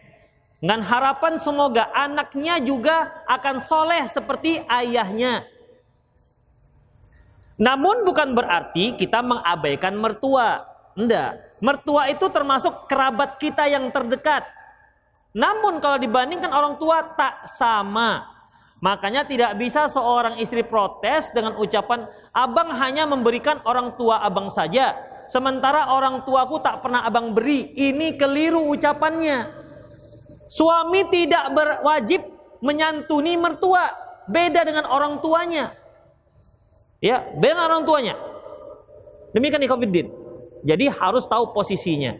dengan 0.63 0.79
harapan 0.79 1.35
semoga 1.35 1.91
anaknya 1.91 2.55
juga 2.63 3.11
akan 3.27 3.59
soleh 3.59 4.07
seperti 4.07 4.63
ayahnya. 4.63 5.43
Namun 7.59 8.07
bukan 8.07 8.31
berarti 8.31 8.95
kita 8.95 9.19
mengabaikan 9.19 9.91
mertua. 9.99 10.63
Enggak. 10.95 11.59
Mertua 11.59 12.07
itu 12.07 12.31
termasuk 12.31 12.87
kerabat 12.87 13.43
kita 13.43 13.67
yang 13.67 13.91
terdekat. 13.91 14.47
Namun 15.35 15.83
kalau 15.83 15.99
dibandingkan 15.99 16.55
orang 16.55 16.79
tua 16.79 17.11
tak 17.11 17.43
sama. 17.43 18.23
Makanya 18.79 19.27
tidak 19.27 19.59
bisa 19.59 19.91
seorang 19.91 20.39
istri 20.39 20.63
protes 20.63 21.27
dengan 21.35 21.59
ucapan 21.59 22.07
abang 22.31 22.71
hanya 22.79 23.03
memberikan 23.03 23.59
orang 23.67 23.99
tua 23.99 24.23
abang 24.23 24.47
saja. 24.47 24.95
Sementara 25.33 25.89
orang 25.89 26.21
tuaku 26.29 26.61
tak 26.61 26.85
pernah 26.85 27.01
abang 27.01 27.33
beri. 27.33 27.73
Ini 27.73 28.21
keliru 28.21 28.69
ucapannya. 28.69 29.49
Suami 30.45 31.09
tidak 31.09 31.49
berwajib 31.57 32.21
menyantuni 32.61 33.33
mertua. 33.33 33.89
Beda 34.29 34.61
dengan 34.61 34.85
orang 34.85 35.17
tuanya. 35.25 35.73
Ya, 37.01 37.25
beda 37.33 37.49
dengan 37.49 37.65
orang 37.65 37.81
tuanya. 37.81 38.13
Demikian 39.33 39.65
ikhwafiddin. 39.65 40.07
Jadi 40.61 40.85
harus 40.93 41.25
tahu 41.25 41.49
posisinya. 41.49 42.13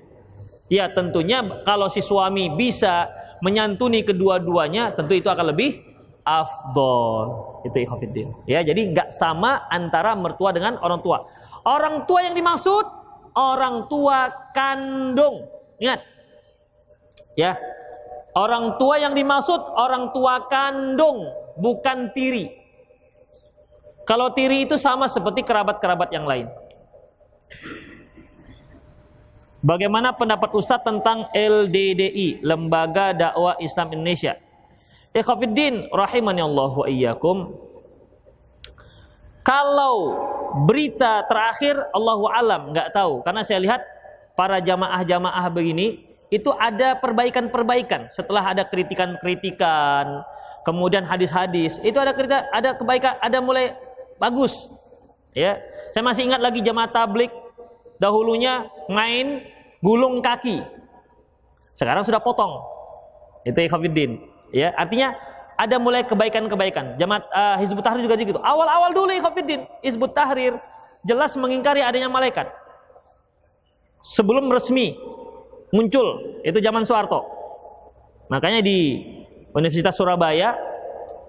Ya 0.66 0.90
tentunya 0.90 1.46
kalau 1.62 1.94
si 1.94 2.02
suami 2.02 2.50
bisa 2.50 3.14
menyantuni 3.46 4.02
kedua-duanya 4.02 4.98
tentu 4.98 5.14
itu 5.14 5.30
akan 5.30 5.54
lebih 5.54 5.86
afdol. 6.26 7.62
Itu 7.62 7.78
ikhafidin. 7.78 8.34
Ya 8.50 8.66
jadi 8.66 8.90
nggak 8.90 9.14
sama 9.14 9.70
antara 9.70 10.18
mertua 10.18 10.50
dengan 10.50 10.82
orang 10.82 10.98
tua. 11.06 11.30
Orang 11.62 12.10
tua 12.10 12.26
yang 12.26 12.34
dimaksud 12.34 13.03
orang 13.38 13.90
tua 13.90 14.30
kandung. 14.54 15.50
Ingat. 15.82 16.02
Ya. 17.38 17.58
Orang 18.34 18.82
tua 18.82 18.98
yang 18.98 19.14
dimaksud 19.14 19.62
orang 19.78 20.10
tua 20.10 20.50
kandung, 20.50 21.30
bukan 21.54 22.10
tiri. 22.18 22.50
Kalau 24.10 24.34
tiri 24.34 24.66
itu 24.66 24.74
sama 24.76 25.06
seperti 25.06 25.46
kerabat-kerabat 25.46 26.10
yang 26.10 26.26
lain. 26.26 26.50
Bagaimana 29.64 30.12
pendapat 30.12 30.52
Ustadz 30.52 30.84
tentang 30.84 31.32
LDDI, 31.32 32.44
Lembaga 32.44 33.16
Dakwah 33.16 33.56
Islam 33.64 33.96
Indonesia? 33.96 34.36
Ikhwafiddin 35.14 35.94
rahimani 35.94 36.42
Allah 36.42 36.72
wa 36.74 36.88
iyyakum. 36.90 37.54
Kalau 39.46 40.18
berita 40.54 41.26
terakhir 41.26 41.90
Allahu 41.92 42.30
alam 42.30 42.70
nggak 42.72 42.94
tahu 42.94 43.26
karena 43.26 43.42
saya 43.42 43.60
lihat 43.62 43.82
para 44.38 44.62
jamaah-jamaah 44.62 45.46
begini 45.50 46.14
itu 46.34 46.50
ada 46.58 46.98
perbaikan-perbaikan 46.98 48.10
setelah 48.10 48.42
ada 48.58 48.66
kritikan-kritikan, 48.66 50.26
kemudian 50.66 51.06
hadis-hadis, 51.06 51.78
itu 51.86 51.94
ada 52.02 52.10
ada 52.50 52.74
kebaikan, 52.74 53.22
ada 53.22 53.38
mulai 53.38 53.78
bagus. 54.18 54.66
Ya, 55.38 55.62
saya 55.94 56.02
masih 56.02 56.34
ingat 56.34 56.42
lagi 56.42 56.66
jamaah 56.66 56.90
tablik 56.90 57.30
dahulunya 58.02 58.66
main 58.90 59.46
gulung 59.78 60.26
kaki. 60.26 60.66
Sekarang 61.78 62.02
sudah 62.02 62.18
potong. 62.18 62.66
Itu 63.46 63.62
ikhwatiddin. 63.62 64.18
Ya, 64.50 64.74
artinya 64.74 65.14
ada 65.64 65.80
mulai 65.80 66.04
kebaikan-kebaikan. 66.04 67.00
Jamaat 67.00 67.24
uh, 67.32 67.56
Hizbut 67.64 67.84
Tahrir 67.84 68.04
juga 68.04 68.20
gitu. 68.20 68.40
Awal-awal 68.44 68.92
dulu 68.92 69.12
ikhwatiddin, 69.16 69.64
Hizbut 69.80 70.12
Tahrir 70.12 70.60
jelas 71.08 71.32
mengingkari 71.40 71.80
adanya 71.80 72.12
malaikat. 72.12 72.52
Sebelum 74.04 74.52
resmi 74.52 75.00
muncul, 75.72 76.40
itu 76.44 76.60
zaman 76.60 76.84
Soeharto. 76.84 77.24
Makanya 78.28 78.60
di 78.60 79.00
Universitas 79.56 79.96
Surabaya 79.96 80.60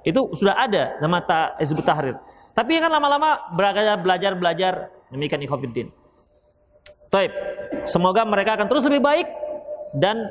itu 0.02 0.20
sudah 0.34 0.58
ada 0.58 0.98
nama 0.98 1.22
Hizbut 1.62 1.86
Tahrir. 1.86 2.18
Tapi 2.54 2.78
kan 2.78 2.90
lama-lama 2.90 3.50
belajar 3.54 3.98
belajar 3.98 4.32
belajar 4.34 4.74
demikian 5.10 5.42
ikhwatiddin. 5.42 5.88
Taib. 7.10 7.30
Semoga 7.86 8.26
mereka 8.26 8.58
akan 8.58 8.66
terus 8.66 8.86
lebih 8.86 9.02
baik 9.02 9.26
dan 9.94 10.26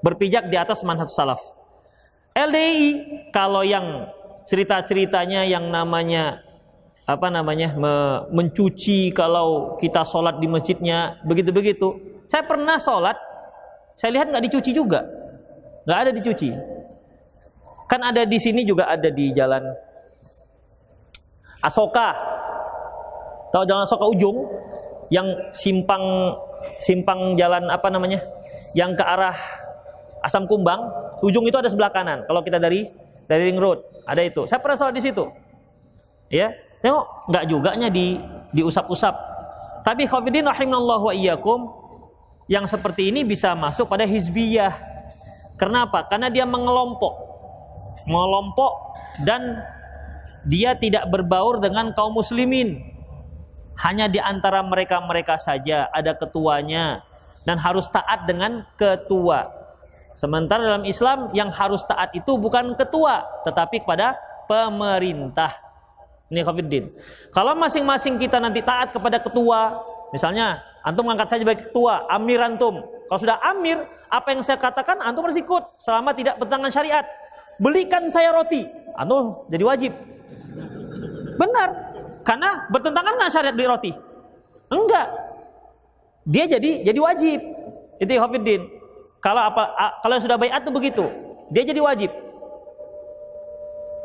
berpijak 0.00 0.48
di 0.48 0.56
atas 0.56 0.80
manhaj 0.84 1.08
salaf. 1.12 1.40
LDI 2.36 2.84
kalau 3.32 3.64
yang 3.64 4.12
cerita-ceritanya 4.44 5.48
yang 5.48 5.72
namanya 5.72 6.44
apa 7.08 7.32
namanya 7.32 7.72
me, 7.72 7.94
mencuci 8.28 9.14
kalau 9.16 9.78
kita 9.80 10.04
sholat 10.04 10.36
di 10.36 10.50
masjidnya 10.50 11.22
begitu-begitu. 11.24 11.96
Saya 12.28 12.42
pernah 12.44 12.76
sholat, 12.76 13.16
saya 13.94 14.20
lihat 14.20 14.28
nggak 14.34 14.44
dicuci 14.50 14.70
juga, 14.74 15.06
nggak 15.86 15.98
ada 16.02 16.10
dicuci. 16.12 16.50
Kan 17.86 18.02
ada 18.02 18.26
di 18.26 18.38
sini 18.42 18.66
juga 18.66 18.90
ada 18.90 19.06
di 19.06 19.30
jalan 19.30 19.62
Asoka, 21.62 22.12
tahu 23.54 23.64
jalan 23.64 23.86
Asoka 23.86 24.06
ujung, 24.10 24.44
yang 25.08 25.30
simpang 25.54 26.34
simpang 26.82 27.38
jalan 27.38 27.70
apa 27.70 27.86
namanya? 27.88 28.18
Yang 28.74 28.98
ke 28.98 29.04
arah 29.06 29.38
Asam 30.26 30.50
Kumbang 30.50 30.90
ujung 31.22 31.46
itu 31.46 31.54
ada 31.54 31.70
sebelah 31.70 31.94
kanan. 31.94 32.26
Kalau 32.26 32.42
kita 32.42 32.58
dari 32.58 32.90
dari 33.30 33.50
ring 33.50 33.62
road 33.62 33.82
ada 34.02 34.22
itu. 34.26 34.42
Saya 34.50 34.58
pernah 34.58 34.74
sholat 34.74 34.94
di 34.98 35.02
situ. 35.02 35.22
Ya 36.26 36.50
tengok 36.82 37.30
nggak 37.30 37.44
juga 37.46 37.70
nya 37.78 37.86
di 37.86 38.18
diusap-usap. 38.50 39.14
Tapi 39.86 40.10
khafidin 40.10 40.50
rahimallahu 40.50 41.10
wa 41.10 41.14
iyyakum 41.14 41.70
yang 42.50 42.66
seperti 42.66 43.10
ini 43.10 43.22
bisa 43.22 43.54
masuk 43.54 43.90
pada 43.90 44.06
hizbiyah. 44.06 44.74
Kenapa? 45.58 46.06
Karena 46.06 46.30
dia 46.30 46.46
mengelompok. 46.46 47.14
Mengelompok 48.06 48.72
dan 49.24 49.62
dia 50.46 50.78
tidak 50.78 51.10
berbaur 51.10 51.58
dengan 51.58 51.90
kaum 51.96 52.14
muslimin. 52.14 52.82
Hanya 53.82 54.06
di 54.06 54.22
antara 54.22 54.62
mereka-mereka 54.62 55.36
saja 55.36 55.90
ada 55.90 56.14
ketuanya. 56.14 57.02
Dan 57.46 57.62
harus 57.62 57.86
taat 57.90 58.26
dengan 58.26 58.66
ketua. 58.74 59.46
Sementara 60.16 60.64
dalam 60.64 60.84
Islam 60.88 61.28
yang 61.36 61.52
harus 61.52 61.84
taat 61.84 62.08
itu 62.16 62.40
bukan 62.40 62.72
ketua, 62.72 63.20
tetapi 63.44 63.84
kepada 63.84 64.16
pemerintah. 64.48 65.52
Ini 66.32 66.40
Khafiddin. 66.40 66.88
Kalau 67.36 67.52
masing-masing 67.52 68.16
kita 68.16 68.40
nanti 68.40 68.64
taat 68.64 68.96
kepada 68.96 69.20
ketua, 69.20 69.76
misalnya 70.16 70.64
antum 70.80 71.04
angkat 71.12 71.36
saja 71.36 71.44
sebagai 71.44 71.68
ketua, 71.68 72.08
amir 72.08 72.40
antum. 72.40 72.80
Kalau 72.80 73.20
sudah 73.20 73.36
amir, 73.44 73.76
apa 74.08 74.32
yang 74.32 74.40
saya 74.40 74.56
katakan 74.56 75.04
antum 75.04 75.28
harus 75.28 75.36
ikut 75.36 75.76
selama 75.76 76.16
tidak 76.16 76.40
bertentangan 76.40 76.72
syariat. 76.72 77.04
Belikan 77.60 78.08
saya 78.08 78.32
roti, 78.32 78.64
antum 78.96 79.44
jadi 79.52 79.64
wajib. 79.68 79.92
Benar, 81.36 81.68
karena 82.24 82.64
bertentangan 82.72 83.12
nggak 83.20 83.30
syariat 83.36 83.52
beli 83.52 83.68
roti? 83.68 83.92
Enggak. 84.72 85.06
Dia 86.24 86.48
jadi 86.48 86.88
jadi 86.88 86.98
wajib. 87.04 87.38
Itu 88.00 88.12
Hafiddin. 88.16 88.75
Kalau 89.20 89.42
apa 89.42 89.62
kalau 90.02 90.16
sudah 90.22 90.38
bayat 90.38 90.62
itu 90.62 90.72
begitu. 90.72 91.04
Dia 91.50 91.62
jadi 91.62 91.80
wajib. 91.82 92.10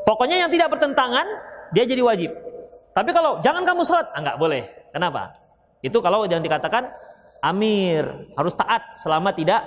Pokoknya 0.06 0.46
yang 0.46 0.52
tidak 0.52 0.74
bertentangan 0.74 1.26
dia 1.72 1.84
jadi 1.88 2.02
wajib. 2.04 2.32
Tapi 2.92 3.10
kalau 3.16 3.40
jangan 3.40 3.64
kamu 3.64 3.82
sholat, 3.88 4.12
enggak 4.12 4.36
ah, 4.36 4.40
boleh. 4.40 4.64
Kenapa? 4.92 5.32
Itu 5.80 6.04
kalau 6.04 6.28
yang 6.28 6.44
dikatakan 6.44 6.92
amir 7.40 8.04
harus 8.36 8.54
taat 8.54 9.00
selama 9.00 9.32
tidak 9.32 9.64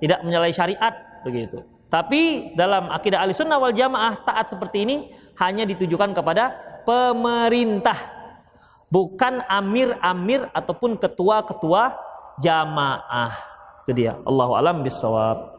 tidak 0.00 0.18
menyalahi 0.24 0.54
syariat 0.54 0.94
begitu. 1.22 1.62
Tapi 1.86 2.52
dalam 2.58 2.90
akidah 2.90 3.22
sunnah 3.30 3.60
wal 3.62 3.76
jamaah 3.76 4.24
taat 4.26 4.50
seperti 4.50 4.82
ini 4.82 4.96
hanya 5.38 5.68
ditujukan 5.68 6.16
kepada 6.16 6.50
pemerintah 6.82 7.96
bukan 8.90 9.42
amir-amir 9.46 10.46
ataupun 10.54 10.98
ketua-ketua 10.98 11.94
jamaah 12.42 13.55
itu 13.86 13.94
dia 13.94 14.18
Allahu 14.26 14.58
alam 14.58 14.82
bisawab 14.82 15.54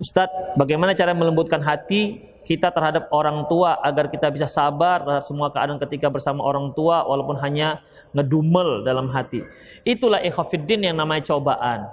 Ustadz, 0.00 0.56
bagaimana 0.56 0.96
cara 0.96 1.16
melembutkan 1.16 1.60
hati 1.60 2.24
kita 2.44 2.72
terhadap 2.72 3.12
orang 3.12 3.44
tua 3.48 3.76
agar 3.84 4.08
kita 4.08 4.32
bisa 4.32 4.48
sabar 4.48 5.04
terhadap 5.04 5.24
semua 5.28 5.52
keadaan 5.52 5.76
ketika 5.76 6.08
bersama 6.08 6.40
orang 6.40 6.72
tua 6.72 7.04
walaupun 7.04 7.36
hanya 7.40 7.84
ngedumel 8.16 8.82
dalam 8.82 9.12
hati. 9.12 9.44
Itulah 9.84 10.24
ikhafiddin 10.24 10.88
yang 10.88 10.96
namanya 10.96 11.30
cobaan. 11.30 11.86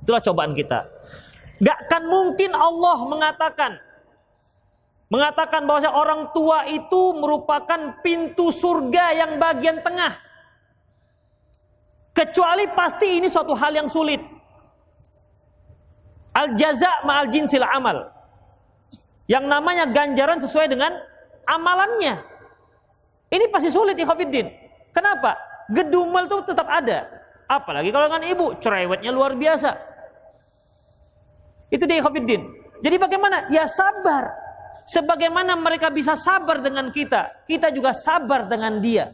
Itulah 0.00 0.20
cobaan 0.24 0.56
kita. 0.56 0.88
Gak 1.60 1.92
kan 1.92 2.02
mungkin 2.08 2.56
Allah 2.56 2.98
mengatakan 3.04 3.72
mengatakan 5.12 5.68
bahwa 5.68 5.90
orang 5.92 6.22
tua 6.32 6.64
itu 6.70 7.02
merupakan 7.20 8.00
pintu 8.00 8.48
surga 8.48 9.12
yang 9.12 9.36
bagian 9.36 9.84
tengah. 9.84 10.29
Kecuali 12.20 12.68
pasti 12.76 13.16
ini 13.16 13.32
suatu 13.32 13.56
hal 13.56 13.72
yang 13.72 13.88
sulit. 13.88 14.20
Al 16.36 16.52
jaza 16.52 17.00
ma'al 17.08 17.32
jinsil 17.32 17.64
amal. 17.64 18.12
Yang 19.24 19.44
namanya 19.48 19.88
ganjaran 19.88 20.36
sesuai 20.36 20.68
dengan 20.68 20.92
amalannya. 21.48 22.20
Ini 23.32 23.48
pasti 23.48 23.72
sulit 23.72 23.96
ikhwafiddin. 23.96 24.52
Kenapa? 24.92 25.32
Gedumel 25.72 26.28
itu 26.28 26.44
tetap 26.44 26.68
ada. 26.68 27.08
Apalagi 27.48 27.88
kalau 27.88 28.12
dengan 28.12 28.24
ibu, 28.28 28.46
cerewetnya 28.60 29.08
luar 29.16 29.32
biasa. 29.40 29.80
Itu 31.72 31.88
dia 31.88 32.04
ikhwafiddin. 32.04 32.42
Jadi 32.84 32.96
bagaimana? 33.00 33.48
Ya 33.48 33.64
sabar. 33.64 34.28
Sebagaimana 34.84 35.56
mereka 35.56 35.88
bisa 35.88 36.20
sabar 36.20 36.60
dengan 36.60 36.92
kita, 36.92 37.48
kita 37.48 37.72
juga 37.72 37.96
sabar 37.96 38.44
dengan 38.44 38.76
dia. 38.76 39.08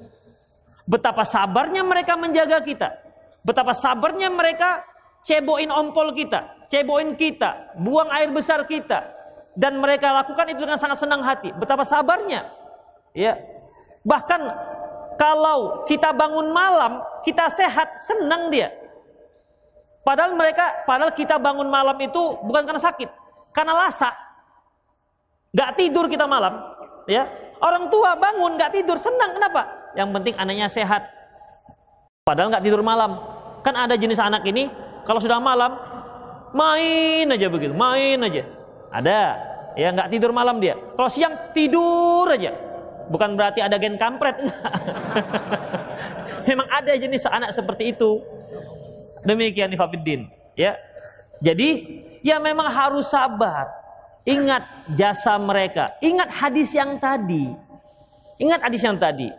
Betapa 0.87 1.27
sabarnya 1.27 1.83
mereka 1.83 2.15
menjaga 2.15 2.63
kita. 2.63 2.95
Betapa 3.43 3.75
sabarnya 3.75 4.31
mereka 4.31 4.87
ceboin 5.27 5.71
ompol 5.71 6.15
kita, 6.15 6.67
ceboin 6.71 7.19
kita, 7.19 7.75
buang 7.79 8.07
air 8.15 8.31
besar 8.31 8.63
kita. 8.67 9.03
Dan 9.57 9.83
mereka 9.83 10.15
lakukan 10.15 10.47
itu 10.53 10.63
dengan 10.63 10.79
sangat 10.79 11.03
senang 11.03 11.27
hati. 11.27 11.51
Betapa 11.59 11.83
sabarnya. 11.83 12.47
Ya. 13.17 13.35
Bahkan 14.07 14.41
kalau 15.17 15.83
kita 15.89 16.13
bangun 16.13 16.53
malam, 16.53 17.03
kita 17.25 17.49
sehat, 17.51 17.99
senang 18.05 18.53
dia. 18.53 18.71
Padahal 20.07 20.39
mereka, 20.39 20.87
padahal 20.87 21.11
kita 21.11 21.41
bangun 21.41 21.67
malam 21.67 21.99
itu 21.99 22.39
bukan 22.47 22.63
karena 22.63 22.79
sakit, 22.79 23.11
karena 23.51 23.75
lasak. 23.75 24.15
Gak 25.57 25.75
tidur 25.75 26.07
kita 26.07 26.29
malam, 26.29 26.63
ya. 27.11 27.27
Orang 27.59 27.89
tua 27.89 28.15
bangun 28.15 28.55
gak 28.61 28.77
tidur, 28.77 29.01
senang 29.01 29.35
kenapa? 29.35 29.67
Yang 29.97 30.09
penting 30.13 30.35
anaknya 30.37 30.69
sehat. 30.69 31.03
Padahal 32.23 32.53
gak 32.53 32.65
tidur 32.65 32.85
malam. 32.85 33.19
Kan 33.65 33.75
ada 33.75 33.99
jenis 33.99 34.21
anak 34.23 34.47
ini 34.47 34.71
kalau 35.07 35.19
sudah 35.19 35.39
malam 35.43 35.75
main 36.57 37.27
aja 37.31 37.47
begitu, 37.47 37.73
main 37.73 38.19
aja. 38.23 38.43
Ada, 38.91 39.23
ya 39.79 39.89
nggak 39.93 40.09
tidur 40.11 40.31
malam 40.35 40.59
dia. 40.59 40.75
Kalau 40.75 41.11
siang 41.11 41.55
tidur 41.55 42.27
aja. 42.31 42.55
Bukan 43.07 43.39
berarti 43.39 43.63
ada 43.63 43.79
gen 43.79 43.95
kampret. 43.95 44.35
Memang 46.49 46.67
ada 46.67 46.91
jenis 46.99 47.23
anak 47.27 47.55
seperti 47.55 47.95
itu. 47.95 48.19
Demikian 49.23 49.71
Ifabiddin, 49.75 50.31
ya. 50.55 50.79
Jadi 51.43 52.03
ya 52.23 52.39
memang 52.39 52.71
harus 52.71 53.11
sabar. 53.11 53.67
Ingat 54.23 54.91
jasa 54.95 55.35
mereka. 55.39 55.95
Ingat 55.99 56.31
hadis 56.31 56.71
yang 56.75 56.99
tadi. 56.99 57.51
Ingat 58.39 58.61
hadis 58.67 58.83
yang 58.87 58.99
tadi. 58.99 59.31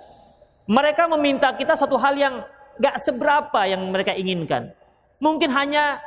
Mereka 0.67 1.07
meminta 1.15 1.55
kita 1.55 1.79
satu 1.79 1.95
hal 1.95 2.19
yang 2.19 2.43
gak 2.77 2.99
seberapa 2.99 3.63
yang 3.63 3.87
mereka 3.87 4.11
inginkan. 4.11 4.75
Mungkin 5.17 5.49
hanya 5.49 6.03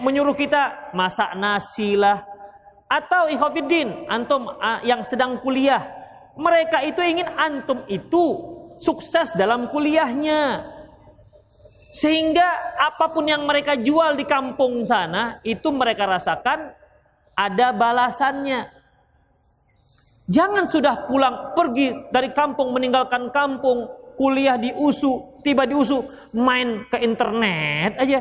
menyuruh 0.00 0.38
kita 0.38 0.94
masak 0.94 1.34
nasi 1.34 1.98
lah. 1.98 2.22
Atau 2.86 3.28
ikhwafiddin, 3.32 4.06
antum 4.06 4.46
yang 4.86 5.02
sedang 5.02 5.42
kuliah. 5.42 5.82
Mereka 6.38 6.86
itu 6.86 7.02
ingin 7.02 7.28
antum 7.34 7.82
itu 7.90 8.24
sukses 8.78 9.34
dalam 9.34 9.68
kuliahnya. 9.68 10.70
Sehingga 11.92 12.78
apa 12.78 13.12
pun 13.12 13.28
yang 13.28 13.44
mereka 13.44 13.76
jual 13.76 14.16
di 14.16 14.24
kampung 14.24 14.80
sana 14.86 15.42
itu 15.44 15.68
mereka 15.68 16.08
rasakan 16.08 16.72
ada 17.36 17.68
balasannya. 17.76 18.81
Jangan 20.30 20.70
sudah 20.70 21.10
pulang 21.10 21.54
pergi 21.58 22.10
dari 22.14 22.30
kampung 22.30 22.70
meninggalkan 22.70 23.34
kampung, 23.34 23.90
kuliah 24.14 24.54
di 24.54 24.70
USU, 24.70 25.42
tiba 25.42 25.66
di 25.66 25.74
USU 25.74 26.06
main 26.30 26.86
ke 26.86 27.02
internet 27.02 27.98
aja. 27.98 28.20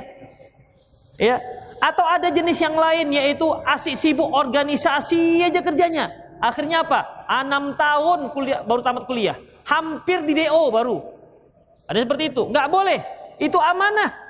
Ya, 1.22 1.38
atau 1.78 2.02
ada 2.02 2.34
jenis 2.34 2.58
yang 2.58 2.74
lain 2.74 3.14
yaitu 3.14 3.46
asik 3.70 3.94
sibuk 3.94 4.30
organisasi 4.34 5.46
aja 5.46 5.62
kerjanya. 5.62 6.10
Akhirnya 6.42 6.82
apa? 6.82 7.30
Enam 7.30 7.78
tahun 7.78 8.34
kuliah 8.34 8.66
baru 8.66 8.82
tamat 8.82 9.06
kuliah, 9.06 9.38
hampir 9.70 10.26
di 10.26 10.34
DO 10.34 10.74
baru. 10.74 10.98
Ada 11.86 12.06
seperti 12.10 12.34
itu, 12.34 12.50
nggak 12.50 12.68
boleh. 12.74 13.00
Itu 13.38 13.62
amanah. 13.62 14.21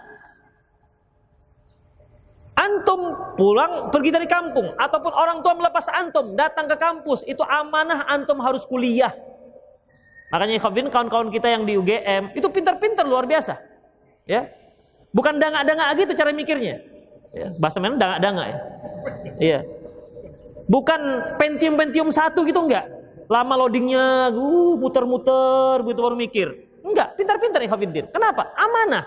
Antum 2.62 3.18
pulang 3.34 3.90
pergi 3.90 4.14
dari 4.14 4.30
kampung 4.30 4.78
ataupun 4.78 5.10
orang 5.10 5.42
tua 5.42 5.58
melepas 5.58 5.90
antum 5.90 6.38
datang 6.38 6.70
ke 6.70 6.78
kampus 6.78 7.26
itu 7.26 7.42
amanah 7.42 8.06
antum 8.06 8.38
harus 8.38 8.70
kuliah. 8.70 9.10
Makanya 10.30 10.62
Khafin 10.62 10.88
kawan-kawan 10.94 11.34
kita 11.34 11.50
yang 11.50 11.66
di 11.66 11.74
UGM 11.76 12.38
itu 12.38 12.46
pintar-pintar 12.54 13.04
luar 13.10 13.26
biasa. 13.26 13.58
Ya. 14.30 14.54
Bukan 15.10 15.42
dangak-dangak 15.42 16.06
gitu 16.06 16.14
cara 16.14 16.30
mikirnya. 16.32 16.86
Ya, 17.34 17.50
bahasa 17.58 17.82
mana 17.82 17.98
dangak-dangak 17.98 18.46
ya. 18.46 18.58
Iya. 19.42 19.60
Bukan 20.70 21.02
pentium-pentium 21.42 22.14
satu 22.14 22.46
gitu 22.46 22.62
enggak. 22.62 22.86
Lama 23.26 23.58
loadingnya, 23.58 24.30
uh, 24.30 24.76
muter-muter 24.78 25.82
gitu 25.84 26.00
baru 26.00 26.16
mikir. 26.16 26.48
Enggak, 26.86 27.18
pintar-pintar 27.18 27.60
Ikhafiddin. 27.66 28.08
Kenapa? 28.14 28.54
Amanah. 28.54 29.04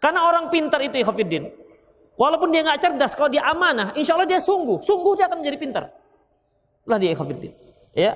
Karena 0.00 0.24
orang 0.24 0.48
pintar 0.48 0.80
itu 0.80 0.96
Ikhafiddin. 0.96 1.59
Walaupun 2.20 2.52
dia 2.52 2.60
nggak 2.60 2.84
cerdas, 2.84 3.16
kalau 3.16 3.32
dia 3.32 3.40
amanah, 3.48 3.96
insya 3.96 4.12
Allah 4.12 4.28
dia 4.28 4.36
sungguh, 4.36 4.84
sungguh 4.84 5.16
dia 5.16 5.24
akan 5.24 5.40
menjadi 5.40 5.56
pintar. 5.56 5.84
Lah 6.84 7.00
dia 7.00 7.16
Ikhafiddin. 7.16 7.48
Ya, 7.96 8.12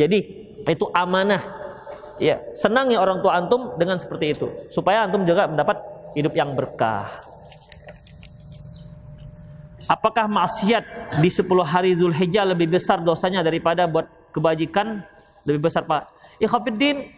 jadi 0.00 0.18
itu 0.64 0.88
amanah. 0.96 1.44
Ya, 2.16 2.40
senang 2.56 2.88
ya 2.88 3.04
orang 3.04 3.20
tua 3.20 3.36
antum 3.36 3.76
dengan 3.76 4.00
seperti 4.00 4.32
itu, 4.32 4.48
supaya 4.72 5.04
antum 5.04 5.28
juga 5.28 5.44
mendapat 5.44 5.76
hidup 6.16 6.32
yang 6.32 6.56
berkah. 6.56 7.04
Apakah 9.92 10.24
maksiat 10.24 11.20
di 11.20 11.28
10 11.28 11.44
hari 11.68 11.92
Zulhijjah 12.00 12.48
lebih 12.48 12.72
besar 12.72 13.04
dosanya 13.04 13.44
daripada 13.44 13.84
buat 13.84 14.08
kebajikan? 14.32 15.04
Lebih 15.44 15.68
besar 15.68 15.84
Pak. 15.84 16.08
Ikhafiddin, 16.40 17.12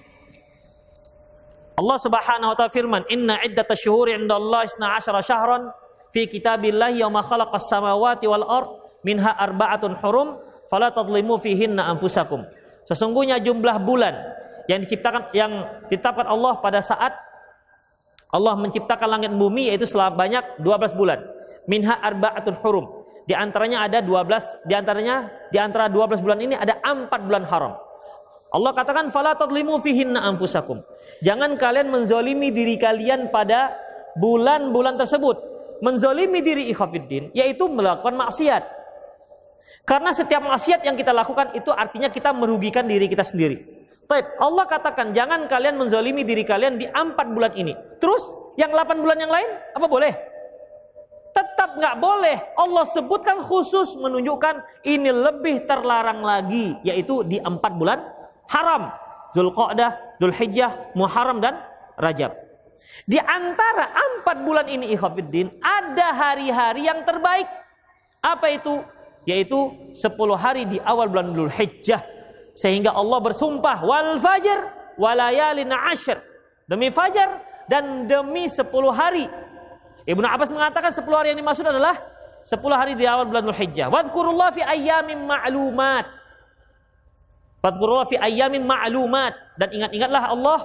Allah 1.79 1.99
Subhanahu 2.03 2.51
wa 2.51 2.57
taala 2.59 2.73
firman, 2.75 3.07
"Inna 3.15 3.39
iddatash 3.47 3.87
syuhuri 3.87 4.19
'indallahi 4.19 4.67
12 4.75 5.23
syahran 5.23 5.71
fi 6.17 6.25
kitabillahi 6.25 7.05
yawma 7.05 7.21
khalaqas 7.21 7.69
samawati 7.69 8.25
wal 8.25 8.49
ard 8.49 8.69
minha 9.05 9.37
arba'atun 9.37 10.01
hurum 10.01 10.41
fala 10.73 10.89
tadlimu 10.89 11.37
fihinna 11.37 11.85
anfusakum." 11.93 12.49
Sesungguhnya 12.89 13.37
jumlah 13.37 13.77
bulan 13.85 14.17
yang 14.65 14.81
diciptakan 14.81 15.29
yang 15.37 15.53
ditetapkan 15.93 16.25
Allah 16.25 16.57
pada 16.65 16.81
saat 16.81 17.13
Allah 18.33 18.57
menciptakan 18.57 19.21
langit 19.21 19.33
bumi 19.37 19.69
yaitu 19.69 19.85
selama 19.85 20.17
banyak 20.17 20.65
12 20.65 20.97
bulan. 20.97 21.21
Minha 21.69 22.01
arba'atun 22.01 22.57
hurum. 22.65 23.05
Di 23.27 23.35
antaranya 23.35 23.85
ada 23.85 24.01
12 24.01 24.65
di 24.65 24.73
antaranya 24.73 25.29
di 25.53 25.59
antara 25.61 25.91
12 25.91 26.25
bulan 26.25 26.39
ini 26.41 26.55
ada 26.57 26.81
4 26.81 27.11
bulan 27.27 27.45
haram. 27.45 27.77
Allah 28.55 28.73
katakan 28.73 29.11
fala 29.11 29.35
tadlimu 29.35 29.83
fihinna 29.83 30.23
anfusakum. 30.23 30.81
Jangan 31.21 31.59
kalian 31.59 31.91
menzolimi 31.91 32.55
diri 32.55 32.79
kalian 32.79 33.29
pada 33.35 33.75
bulan-bulan 34.17 34.95
tersebut. 34.97 35.56
Menzolimi 35.85 36.41
diri 36.41 36.69
ikhafiddin 36.73 37.33
yaitu 37.37 37.69
melakukan 37.69 38.17
maksiat. 38.17 38.65
Karena 39.87 40.11
setiap 40.15 40.43
maksiat 40.43 40.83
yang 40.87 40.95
kita 40.95 41.11
lakukan 41.11 41.55
itu 41.55 41.71
artinya 41.75 42.11
kita 42.11 42.31
merugikan 42.31 42.87
diri 42.87 43.07
kita 43.07 43.23
sendiri. 43.27 43.87
Taib, 44.07 44.39
Allah 44.39 44.65
katakan 44.71 45.11
jangan 45.11 45.51
kalian 45.51 45.75
menzolimi 45.75 46.23
diri 46.23 46.47
kalian 46.47 46.79
di 46.79 46.87
empat 46.87 47.27
bulan 47.35 47.53
ini. 47.59 47.75
Terus 47.99 48.23
yang 48.55 48.71
delapan 48.71 49.03
bulan 49.03 49.19
yang 49.19 49.33
lain 49.35 49.51
apa 49.75 49.87
boleh? 49.91 50.15
Tetap 51.35 51.75
nggak 51.77 51.97
boleh. 51.99 52.37
Allah 52.55 52.85
sebutkan 52.87 53.43
khusus 53.43 53.99
menunjukkan 53.99 54.87
ini 54.87 55.11
lebih 55.11 55.67
terlarang 55.67 56.23
lagi 56.23 56.79
yaitu 56.87 57.27
di 57.27 57.43
empat 57.43 57.73
bulan 57.75 57.99
haram. 58.47 58.95
Zulqa'dah, 59.35 60.17
Zulhijjah, 60.23 60.95
Muharram 60.95 61.43
dan 61.43 61.61
Rajab. 61.99 62.46
Di 63.05 63.21
antara 63.21 63.93
empat 63.93 64.43
bulan 64.43 64.67
ini 64.67 64.93
ikhwafiddin 64.97 65.61
ada 65.61 66.17
hari-hari 66.17 66.89
yang 66.89 67.05
terbaik. 67.05 67.47
Apa 68.23 68.47
itu? 68.51 68.83
Yaitu 69.27 69.91
10 69.93 70.17
hari 70.39 70.65
di 70.67 70.79
awal 70.83 71.11
bulan 71.11 71.35
Zulhijjah. 71.35 72.03
Sehingga 72.57 72.95
Allah 72.95 73.19
bersumpah 73.21 73.85
wal 73.85 74.17
fajr 74.17 74.59
walayalin 74.97 75.71
ashr. 75.71 76.19
Demi 76.67 76.91
fajar 76.91 77.43
dan 77.69 78.07
demi 78.07 78.49
10 78.49 78.67
hari. 78.91 79.27
Ibnu 80.07 80.27
Abbas 80.27 80.55
mengatakan 80.55 80.95
10 80.95 81.03
hari 81.11 81.29
yang 81.35 81.41
dimaksud 81.43 81.67
adalah 81.67 81.95
10 82.47 82.63
hari 82.75 82.95
di 82.95 83.05
awal 83.05 83.27
bulan 83.27 83.51
Zulhijjah. 83.51 83.91
Wadhkurullah 83.91 84.55
fi 84.55 84.63
ayyamin 84.63 85.27
ma'lumat. 85.27 86.27
Fadkurullah 87.67 88.07
fi 88.07 88.15
ayyamin 88.15 88.63
ma'lumat 88.63 89.59
dan 89.59 89.69
ingat-ingatlah 89.75 90.23
Allah 90.31 90.59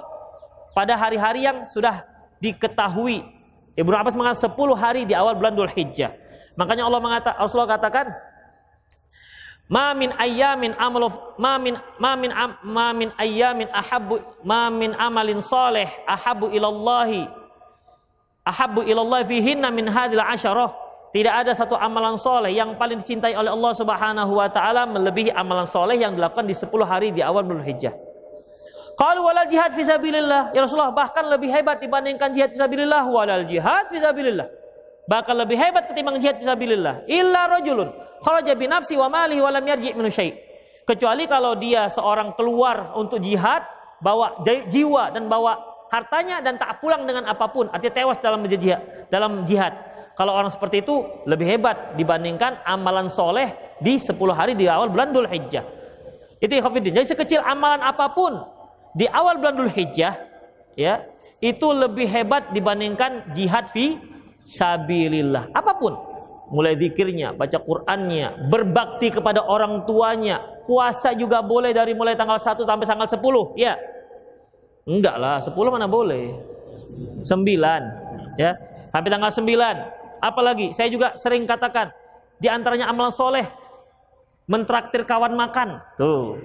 pada 0.72 0.96
hari-hari 0.96 1.44
yang 1.46 1.64
sudah 1.68 2.04
diketahui. 2.42 3.24
Ibnu 3.72 3.94
Abbas 3.96 4.16
mengatakan 4.16 4.52
10 4.52 4.76
hari 4.76 5.02
di 5.08 5.16
awal 5.16 5.36
bulan 5.38 5.56
Dhul 5.56 5.72
Hijjah. 5.72 6.12
Makanya 6.56 6.84
Allah 6.84 7.00
mengatakan 7.00 7.38
Allah 7.40 7.68
katakan 7.68 8.06
Ma 9.72 9.96
min 9.96 10.12
ayyamin 10.12 10.76
amalu 10.76 11.08
ma 11.40 11.56
min 11.56 11.80
ma 11.96 12.12
min 12.12 12.28
ma 12.66 12.92
min 12.92 13.08
ayyamin 13.16 13.72
ahabbu 13.72 14.20
ma 14.44 14.68
min 14.68 14.92
amalin 14.92 15.40
salih 15.40 15.88
ahabbu 16.04 16.52
ilallahi 16.52 17.24
ahabbu 18.44 18.84
ilallahi 18.84 19.24
fihinna 19.24 19.72
min 19.72 19.88
hadhil 19.88 20.20
asyarah 20.20 20.76
tidak 21.16 21.44
ada 21.44 21.52
satu 21.56 21.72
amalan 21.76 22.20
soleh 22.20 22.52
yang 22.52 22.76
paling 22.76 23.00
dicintai 23.00 23.32
oleh 23.32 23.48
Allah 23.48 23.72
Subhanahu 23.72 24.32
wa 24.36 24.48
taala 24.52 24.84
melebihi 24.84 25.32
amalan 25.32 25.64
soleh 25.64 25.96
yang 25.96 26.20
dilakukan 26.20 26.44
di 26.44 26.52
10 26.52 26.68
hari 26.84 27.08
di 27.12 27.24
awal 27.24 27.40
bulan 27.40 27.64
Hijjah. 27.64 28.11
Kalau 28.92 29.24
walal 29.24 29.48
jihad 29.48 29.72
fisabilillah, 29.72 30.52
ya 30.52 30.60
Rasulullah 30.62 30.92
bahkan 30.92 31.24
lebih 31.24 31.48
hebat 31.48 31.80
dibandingkan 31.80 32.30
jihad 32.30 32.52
fisabilillah 32.52 33.08
walal 33.08 33.44
jihad 33.48 33.88
fisabilillah. 33.88 34.48
Bahkan 35.08 35.34
lebih 35.34 35.56
hebat 35.58 35.88
ketimbang 35.90 36.20
jihad 36.20 36.38
fisabilillah. 36.38 37.08
Illa 37.08 37.48
rajulun 37.48 37.90
kharaja 38.22 38.52
bi 38.54 38.68
nafsi 38.70 38.94
wa 38.94 39.08
malihi 39.10 39.40
wa 39.42 39.50
lam 39.50 39.64
yarji' 39.64 39.96
min. 39.96 40.06
Kecuali 40.82 41.24
kalau 41.26 41.56
dia 41.56 41.88
seorang 41.88 42.34
keluar 42.36 42.94
untuk 42.98 43.22
jihad, 43.22 43.64
bawa 44.02 44.42
jiwa 44.44 45.14
dan 45.14 45.30
bawa 45.30 45.86
hartanya 45.88 46.42
dan 46.42 46.58
tak 46.58 46.82
pulang 46.82 47.06
dengan 47.06 47.28
apa 47.30 47.46
pun, 47.48 47.70
artinya 47.70 47.94
tewas 47.94 48.18
dalam 48.18 48.42
jihad, 48.44 48.82
dalam 49.08 49.46
jihad 49.46 49.92
kalau 50.12 50.36
orang 50.36 50.52
seperti 50.52 50.84
itu 50.84 51.00
lebih 51.24 51.48
hebat 51.48 51.96
dibandingkan 51.96 52.60
amalan 52.68 53.08
soleh 53.08 53.76
di 53.80 53.96
10 53.96 54.12
hari 54.36 54.52
di 54.52 54.68
awal 54.68 54.92
bulan 54.92 55.08
Dhul 55.08 55.24
Hijjah. 55.24 55.64
Itu 56.36 56.52
ikhafidin. 56.52 56.92
Jadi 57.00 57.06
sekecil 57.16 57.40
amalan 57.40 57.80
apa 57.80 58.12
pun 58.12 58.36
di 58.92 59.08
awal 59.08 59.40
bulan 59.40 59.54
Dhul 59.56 59.72
Hijjah, 59.72 60.14
ya, 60.76 61.04
itu 61.42 61.66
lebih 61.72 62.06
hebat 62.08 62.52
dibandingkan 62.52 63.32
jihad 63.32 63.68
fi 63.72 63.98
sabilillah. 64.44 65.52
Apa 65.52 65.74
pun. 65.76 65.94
Mulai 66.52 66.76
zikirnya, 66.76 67.32
baca 67.32 67.56
Qur'annya, 67.56 68.52
berbakti 68.52 69.08
kepada 69.08 69.40
orang 69.40 69.88
tuanya, 69.88 70.44
puasa 70.68 71.16
juga 71.16 71.40
boleh 71.40 71.72
dari 71.72 71.96
mulai 71.96 72.12
tanggal 72.12 72.36
1 72.36 72.68
sampai 72.68 72.84
tanggal 72.84 73.08
10, 73.08 73.56
ya. 73.56 73.80
Enggak 74.84 75.16
lah, 75.16 75.40
10 75.40 75.72
mana 75.72 75.88
boleh. 75.88 76.36
9, 77.24 78.36
ya. 78.36 78.52
Sampai 78.92 79.08
tanggal 79.08 79.32
9 79.32 80.02
Apalagi 80.22 80.70
saya 80.70 80.86
juga 80.86 81.18
sering 81.18 81.42
katakan 81.42 81.90
di 82.38 82.46
antaranya 82.46 82.86
amalan 82.86 83.10
soleh 83.10 83.42
mentraktir 84.46 85.02
kawan 85.02 85.34
makan. 85.34 85.82
Tuh. 85.98 86.38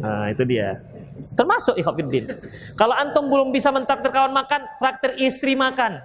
Nah, 0.00 0.32
itu 0.32 0.48
dia. 0.48 0.80
Termasuk 1.34 1.78
ikhwafiddin. 1.78 2.26
Kalau 2.74 2.94
antum 2.94 3.30
belum 3.30 3.54
bisa 3.54 3.70
mentraktir 3.70 4.10
kawan 4.10 4.34
makan, 4.34 4.66
traktir 4.82 5.14
istri 5.22 5.54
makan. 5.54 6.02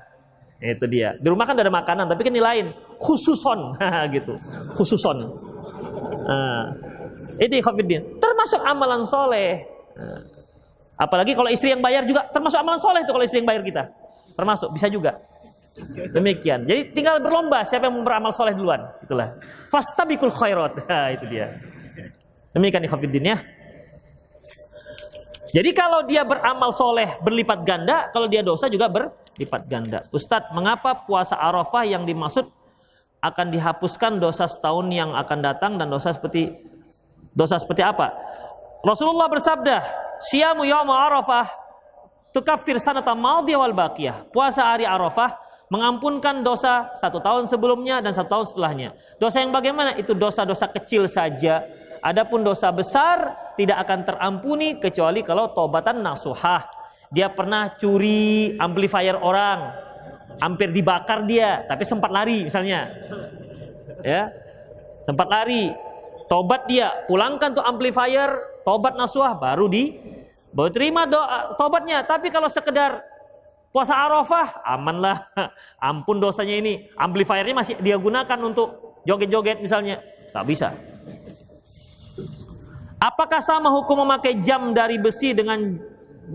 Itu 0.61 0.85
dia. 0.87 1.17
Di 1.17 1.27
rumah 1.27 1.43
kan 1.49 1.57
ada 1.57 1.67
makanan, 1.67 2.05
tapi 2.07 2.21
kan 2.23 2.33
lain. 2.33 2.71
Khususon, 3.01 3.75
gitu. 4.15 4.33
Khususon. 4.77 5.29
Nah, 6.25 6.71
itu 7.41 7.53
ikhwafiddin. 7.59 8.21
Termasuk 8.21 8.61
amalan 8.63 9.03
soleh. 9.03 9.65
Nah, 9.97 10.21
apalagi 10.95 11.35
kalau 11.35 11.49
istri 11.51 11.73
yang 11.73 11.83
bayar 11.83 12.07
juga 12.07 12.29
termasuk 12.31 12.59
amalan 12.61 12.79
soleh 12.79 13.01
itu 13.03 13.11
kalau 13.11 13.25
istri 13.25 13.41
yang 13.43 13.49
bayar 13.49 13.61
kita. 13.65 13.83
Termasuk, 14.35 14.71
bisa 14.71 14.87
juga. 14.87 15.19
Demikian. 16.15 16.63
Jadi 16.63 16.95
tinggal 16.95 17.19
berlomba 17.19 17.59
siapa 17.67 17.91
yang 17.91 17.99
beramal 17.99 18.31
soleh 18.31 18.55
duluan. 18.55 18.79
Itulah. 19.03 19.35
Fastabikul 19.67 20.31
khairat. 20.31 20.79
Nah, 20.87 21.11
itu 21.11 21.25
dia. 21.27 21.51
Demikian 22.55 22.87
ikhwafiddin 22.87 23.35
ya. 23.35 23.37
Jadi 25.55 25.71
kalau 25.71 26.03
dia 26.03 26.27
beramal 26.27 26.75
soleh 26.75 27.15
berlipat 27.23 27.63
ganda, 27.63 28.11
kalau 28.11 28.27
dia 28.27 28.43
dosa 28.43 28.67
juga 28.67 28.91
berlipat 28.91 29.61
ganda. 29.71 30.03
Ustadz, 30.11 30.51
mengapa 30.51 31.07
puasa 31.07 31.39
Arafah 31.39 31.87
yang 31.87 32.03
dimaksud 32.03 32.51
akan 33.23 33.55
dihapuskan 33.55 34.19
dosa 34.19 34.51
setahun 34.51 34.83
yang 34.91 35.15
akan 35.15 35.39
datang 35.39 35.79
dan 35.79 35.87
dosa 35.87 36.11
seperti 36.11 36.59
dosa 37.31 37.55
seperti 37.55 37.87
apa? 37.87 38.11
Rasulullah 38.83 39.31
bersabda, 39.31 39.79
"Siyamu 40.27 40.67
yaum 40.67 40.91
Arafah 40.91 41.47
tukaffir 42.35 42.75
sanata 42.75 43.15
madiyah 43.15 43.63
wal 43.63 43.71
baqiyah." 43.71 44.27
Puasa 44.35 44.75
hari 44.75 44.83
Arafah 44.83 45.39
mengampunkan 45.71 46.43
dosa 46.43 46.91
satu 46.99 47.23
tahun 47.23 47.47
sebelumnya 47.47 48.03
dan 48.03 48.11
satu 48.11 48.27
tahun 48.27 48.45
setelahnya. 48.51 48.89
Dosa 49.23 49.39
yang 49.39 49.55
bagaimana? 49.55 49.95
Itu 49.95 50.11
dosa-dosa 50.11 50.67
kecil 50.67 51.07
saja. 51.07 51.63
Adapun 52.05 52.45
dosa 52.45 52.69
besar 52.69 53.33
tidak 53.57 53.81
akan 53.81 54.05
terampuni 54.05 54.77
kecuali 54.77 55.25
kalau 55.25 55.49
tobatan 55.57 56.05
nasuhah. 56.05 56.69
Dia 57.09 57.33
pernah 57.33 57.73
curi 57.81 58.53
amplifier 58.61 59.17
orang, 59.17 59.73
hampir 60.37 60.69
dibakar 60.69 61.25
dia, 61.25 61.65
tapi 61.65 61.81
sempat 61.81 62.13
lari 62.13 62.45
misalnya. 62.45 62.93
Ya. 64.05 64.29
Sempat 65.09 65.25
lari. 65.33 65.73
Tobat 66.29 66.69
dia, 66.69 67.05
pulangkan 67.05 67.53
tuh 67.53 67.61
amplifier, 67.65 68.61
tobat 68.65 68.97
nasuhah 68.97 69.37
baru 69.37 69.69
di 69.69 69.93
baru 70.53 70.69
terima 70.69 71.09
doa 71.09 71.53
tobatnya. 71.57 72.05
Tapi 72.05 72.29
kalau 72.29 72.49
sekedar 72.49 73.01
puasa 73.73 73.97
Arafah, 73.97 74.61
aman 74.61 74.97
lah. 75.01 75.17
Ampun 75.89 76.21
dosanya 76.21 76.53
ini. 76.57 76.85
Amplifiernya 76.97 77.53
masih 77.53 77.75
dia 77.81 77.97
gunakan 77.97 78.39
untuk 78.45 78.97
joget-joget 79.05 79.57
misalnya. 79.61 80.01
Tak 80.33 80.45
bisa. 80.49 80.73
Apakah 83.05 83.37
sama 83.37 83.69
hukum 83.69 84.01
memakai 84.01 84.41
jam 84.41 84.73
dari 84.73 84.97
besi 84.97 85.37
dengan 85.37 85.77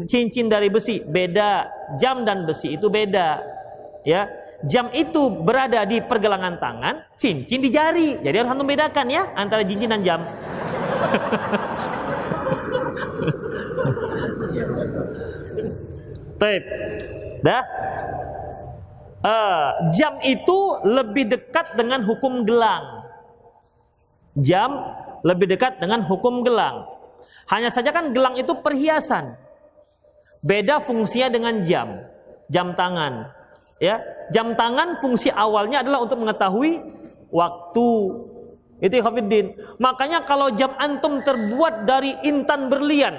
cincin 0.07 0.47
dari 0.47 0.71
besi? 0.71 1.03
Beda. 1.03 1.67
Jam 1.99 2.23
dan 2.23 2.47
besi 2.47 2.79
itu 2.79 2.87
beda. 2.87 3.43
Ya, 4.07 4.31
jam 4.63 4.87
itu 4.95 5.43
berada 5.43 5.83
di 5.83 5.99
pergelangan 5.99 6.63
tangan, 6.63 7.03
cincin 7.19 7.59
di 7.59 7.75
jari. 7.75 8.23
Jadi 8.23 8.37
harus 8.39 8.55
membedakan 8.55 9.07
ya 9.11 9.35
antara 9.35 9.67
cincin 9.67 9.91
dan 9.91 10.07
jam. 10.07 10.23
Tape. 16.39 16.67
Dah. 17.43 17.65
Uh, 19.21 19.91
jam 19.93 20.17
itu 20.23 20.59
lebih 20.87 21.29
dekat 21.29 21.75
dengan 21.75 22.07
hukum 22.07 22.47
gelang. 22.47 23.05
Jam 24.39 24.71
lebih 25.27 25.51
dekat 25.51 25.81
dengan 25.81 26.05
hukum 26.05 26.41
gelang. 26.45 26.87
Hanya 27.51 27.69
saja 27.73 27.91
kan 27.91 28.15
gelang 28.15 28.39
itu 28.39 28.55
perhiasan. 28.63 29.35
Beda 30.41 30.81
fungsinya 30.81 31.29
dengan 31.29 31.55
jam. 31.67 32.01
Jam 32.49 32.73
tangan. 32.75 33.31
Ya, 33.81 34.01
jam 34.29 34.53
tangan 34.55 35.01
fungsi 35.01 35.33
awalnya 35.33 35.81
adalah 35.81 36.05
untuk 36.05 36.21
mengetahui 36.21 36.81
waktu. 37.33 37.91
Itu 38.81 38.97
Hafiddin. 39.05 39.57
Makanya 39.77 40.25
kalau 40.25 40.53
jam 40.57 40.73
antum 40.81 41.21
terbuat 41.21 41.85
dari 41.85 42.17
intan 42.25 42.73
berlian, 42.73 43.13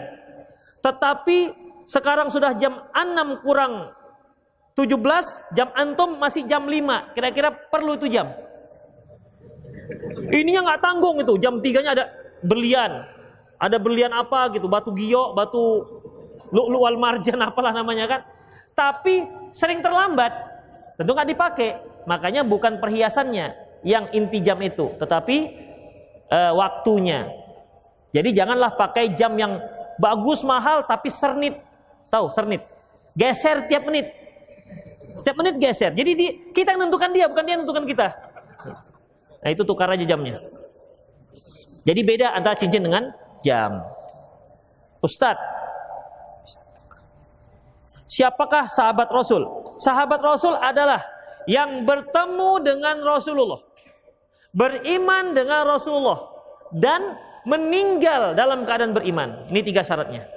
tetapi 0.82 1.54
sekarang 1.86 2.34
sudah 2.34 2.58
jam 2.58 2.82
6 2.94 3.46
kurang 3.46 3.94
17, 4.74 4.98
jam 5.54 5.70
antum 5.78 6.18
masih 6.18 6.50
jam 6.50 6.66
5. 6.66 7.14
Kira-kira 7.14 7.54
perlu 7.54 7.98
itu 7.98 8.10
jam? 8.10 8.34
Ini 10.32 10.50
yang 10.62 10.66
nggak 10.68 10.82
tanggung 10.82 11.18
itu. 11.20 11.34
Jam 11.42 11.60
tiganya 11.60 11.92
ada 11.98 12.06
berlian. 12.42 13.06
Ada 13.62 13.78
berlian 13.78 14.10
apa 14.10 14.50
gitu, 14.58 14.66
batu 14.66 14.90
gio, 14.98 15.38
batu 15.38 15.86
lu'lu 16.50 16.82
wal 16.82 16.98
marjan 16.98 17.38
apalah 17.48 17.72
namanya 17.72 18.06
kan. 18.10 18.22
Tapi 18.74 19.28
sering 19.54 19.84
terlambat. 19.84 20.34
Tentu 20.98 21.12
nggak 21.14 21.30
dipakai. 21.30 21.70
Makanya 22.10 22.42
bukan 22.42 22.82
perhiasannya 22.82 23.54
yang 23.86 24.10
inti 24.14 24.42
jam 24.42 24.58
itu, 24.62 24.94
tetapi 24.98 25.38
uh, 26.30 26.54
waktunya. 26.58 27.30
Jadi 28.10 28.34
janganlah 28.34 28.74
pakai 28.74 29.14
jam 29.14 29.38
yang 29.38 29.62
bagus 30.02 30.42
mahal 30.42 30.82
tapi 30.90 31.14
sernit. 31.14 31.62
Tahu 32.10 32.28
sernit? 32.34 32.66
Geser 33.14 33.70
tiap 33.70 33.86
menit. 33.86 34.10
Setiap 35.16 35.36
menit 35.40 35.56
geser. 35.60 35.92
Jadi 35.94 36.12
di, 36.16 36.28
kita 36.52 36.74
yang 36.76 36.88
menentukan 36.88 37.12
dia, 37.12 37.26
bukan 37.28 37.44
dia 37.44 37.54
yang 37.56 37.62
menentukan 37.64 37.86
kita. 37.86 38.08
Nah 39.42 39.50
itu 39.50 39.66
tukar 39.66 39.90
aja 39.90 40.06
jamnya. 40.06 40.38
Jadi 41.82 42.02
beda 42.06 42.38
antara 42.38 42.54
cincin 42.54 42.86
dengan 42.86 43.10
jam. 43.42 43.82
Ustadz, 45.02 45.42
siapakah 48.06 48.70
sahabat 48.70 49.10
Rasul? 49.10 49.42
Sahabat 49.82 50.22
Rasul 50.22 50.54
adalah 50.62 51.02
yang 51.50 51.90
bertemu 51.90 52.62
dengan 52.62 53.02
Rasulullah, 53.02 53.66
beriman 54.54 55.34
dengan 55.34 55.66
Rasulullah, 55.66 56.22
dan 56.70 57.18
meninggal 57.50 58.38
dalam 58.38 58.62
keadaan 58.62 58.94
beriman. 58.94 59.50
Ini 59.50 59.62
tiga 59.66 59.82
syaratnya. 59.82 60.30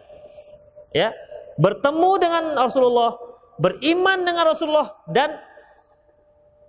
Ya, 0.96 1.12
bertemu 1.60 2.10
dengan 2.16 2.44
Rasulullah, 2.56 3.20
beriman 3.60 4.24
dengan 4.24 4.48
Rasulullah, 4.48 4.96
dan 5.12 5.36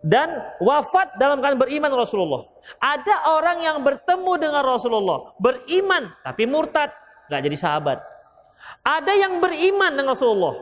dan 0.05 0.53
wafat 0.61 1.17
dalam 1.17 1.41
keadaan 1.41 1.57
beriman 1.57 1.89
Rasulullah. 1.89 2.45
Ada 2.77 3.33
orang 3.33 3.57
yang 3.65 3.77
bertemu 3.81 4.33
dengan 4.37 4.61
Rasulullah, 4.61 5.33
beriman 5.41 6.13
tapi 6.21 6.45
murtad, 6.45 6.93
nggak 7.25 7.41
jadi 7.41 7.57
sahabat. 7.57 7.97
Ada 8.85 9.17
yang 9.17 9.41
beriman 9.41 9.97
dengan 9.97 10.13
Rasulullah, 10.13 10.53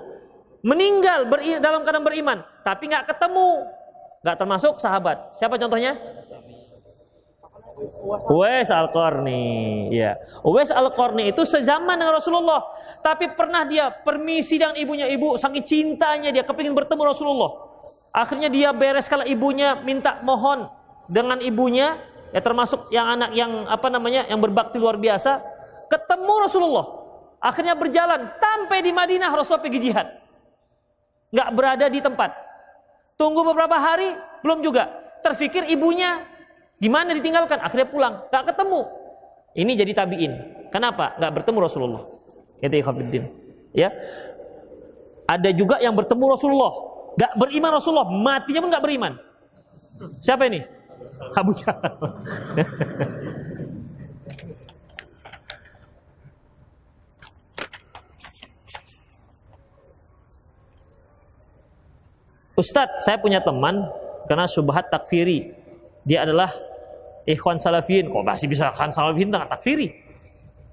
meninggal 0.63 1.27
beri, 1.27 1.59
dalam 1.59 1.83
keadaan 1.83 2.07
beriman 2.07 2.39
tapi 2.63 2.87
nggak 2.87 3.03
ketemu, 3.11 3.67
nggak 4.23 4.37
termasuk 4.39 4.79
sahabat. 4.79 5.35
Siapa 5.35 5.59
contohnya? 5.59 5.99
Uwais 8.31 8.71
Al-Qarni, 8.71 9.91
ya. 9.91 10.15
Uwais 10.39 10.71
Al-Qarni 10.71 11.35
itu 11.35 11.43
sezaman 11.43 11.99
dengan 11.99 12.15
Rasulullah, 12.15 12.63
tapi 13.03 13.27
pernah 13.35 13.67
dia 13.67 13.91
permisi 13.91 14.55
dengan 14.55 14.79
ibunya 14.79 15.11
ibu, 15.11 15.35
saking 15.35 15.67
cintanya 15.67 16.31
dia 16.31 16.47
kepingin 16.47 16.71
bertemu 16.71 17.11
Rasulullah. 17.11 17.72
Akhirnya 18.14 18.45
dia 18.45 18.70
beres 18.70 19.09
kalau 19.09 19.26
ibunya 19.26 19.74
minta 19.82 20.22
mohon 20.22 20.70
dengan 21.09 21.41
ibunya, 21.41 21.97
ya 22.30 22.45
termasuk 22.45 22.93
yang 22.93 23.09
anak 23.09 23.34
yang 23.34 23.66
apa 23.66 23.89
namanya 23.89 24.30
yang 24.30 24.38
berbakti 24.38 24.78
luar 24.78 25.01
biasa, 25.01 25.41
ketemu 25.89 26.34
Rasulullah. 26.45 26.86
Akhirnya 27.41 27.74
berjalan 27.74 28.38
sampai 28.38 28.86
di 28.86 28.93
Madinah 28.93 29.34
Rasulullah 29.34 29.66
pergi 29.66 29.82
jihad. 29.82 30.07
Nggak 31.34 31.49
berada 31.57 31.86
di 31.89 31.99
tempat. 31.99 32.32
Tunggu 33.18 33.41
beberapa 33.41 33.82
hari 33.82 34.14
belum 34.45 34.61
juga. 34.61 34.93
Terfikir 35.26 35.66
ibunya 35.74 36.22
di 36.78 36.91
mana 36.93 37.18
ditinggalkan, 37.18 37.66
akhirnya 37.66 37.89
pulang, 37.89 38.14
nggak 38.30 38.53
ketemu. 38.53 38.82
Ini 39.57 39.72
jadi 39.74 39.91
tabiin. 39.97 40.34
Kenapa? 40.70 41.18
Nggak 41.18 41.32
bertemu 41.41 41.57
Rasulullah. 41.66 42.03
Itu 42.61 42.76
Ya. 43.74 43.89
Ada 45.26 45.49
juga 45.55 45.80
yang 45.82 45.95
bertemu 45.97 46.36
Rasulullah, 46.36 46.92
Gak 47.14 47.38
beriman 47.38 47.78
Rasulullah, 47.78 48.09
matinya 48.09 48.59
pun 48.64 48.70
gak 48.74 48.84
beriman. 48.84 49.14
Siapa 50.18 50.49
ini? 50.49 50.61
Abu 51.38 51.53
Jahal. 51.53 51.93
Ustadz, 62.53 63.01
saya 63.01 63.18
punya 63.18 63.41
teman 63.41 63.89
karena 64.30 64.45
subhat 64.45 64.86
takfiri. 64.93 65.57
Dia 66.05 66.22
adalah 66.22 66.53
ikhwan 67.26 67.57
salafiyin. 67.57 68.14
Kok 68.14 68.22
masih 68.22 68.45
bisa 68.45 68.70
ikhwan 68.70 68.93
salafiyin 68.93 69.34
dengan 69.34 69.49
takfiri? 69.49 69.89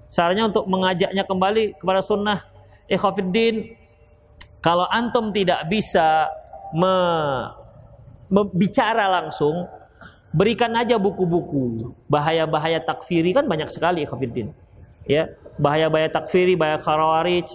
Caranya 0.05 0.45
untuk 0.45 0.69
mengajaknya 0.69 1.25
kembali 1.25 1.81
kepada 1.81 2.05
sunnah 2.05 2.45
ikhwafiddin 2.85 3.73
kalau 4.61 4.85
antum 4.93 5.33
tidak 5.33 5.65
bisa 5.65 6.29
me, 6.77 6.93
me, 8.29 8.41
langsung, 9.09 9.65
berikan 10.31 10.69
aja 10.77 11.01
buku-buku. 11.01 11.91
Bahaya-bahaya 12.05 12.77
takfiri 12.77 13.33
kan 13.33 13.49
banyak 13.49 13.67
sekali 13.73 14.05
ikhafidin. 14.05 14.53
Ya, 15.09 15.33
bahaya-bahaya 15.57 16.13
takfiri, 16.13 16.53
bahaya 16.53 16.77
khawarij. 16.77 17.49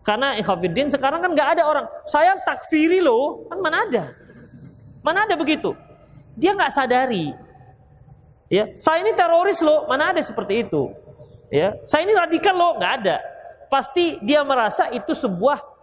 Karena 0.00 0.32
ikhafidin 0.40 0.88
sekarang 0.88 1.20
kan 1.20 1.36
nggak 1.36 1.60
ada 1.60 1.62
orang, 1.68 1.86
saya 2.08 2.32
takfiri 2.40 3.04
loh, 3.04 3.44
kan 3.52 3.58
mana 3.60 3.84
ada? 3.84 4.04
Mana 5.04 5.28
ada 5.28 5.36
begitu? 5.36 5.76
Dia 6.40 6.56
nggak 6.56 6.72
sadari. 6.72 7.36
Ya, 8.48 8.72
saya 8.80 9.04
ini 9.04 9.12
teroris 9.12 9.60
loh, 9.60 9.84
mana 9.90 10.14
ada 10.14 10.22
seperti 10.24 10.64
itu? 10.64 10.88
Ya, 11.52 11.76
saya 11.84 12.06
ini 12.06 12.16
radikal 12.16 12.56
loh, 12.56 12.72
nggak 12.80 12.92
ada. 13.02 13.20
Pasti 13.68 14.16
dia 14.22 14.40
merasa 14.46 14.88
itu 14.94 15.10
sebuah 15.10 15.75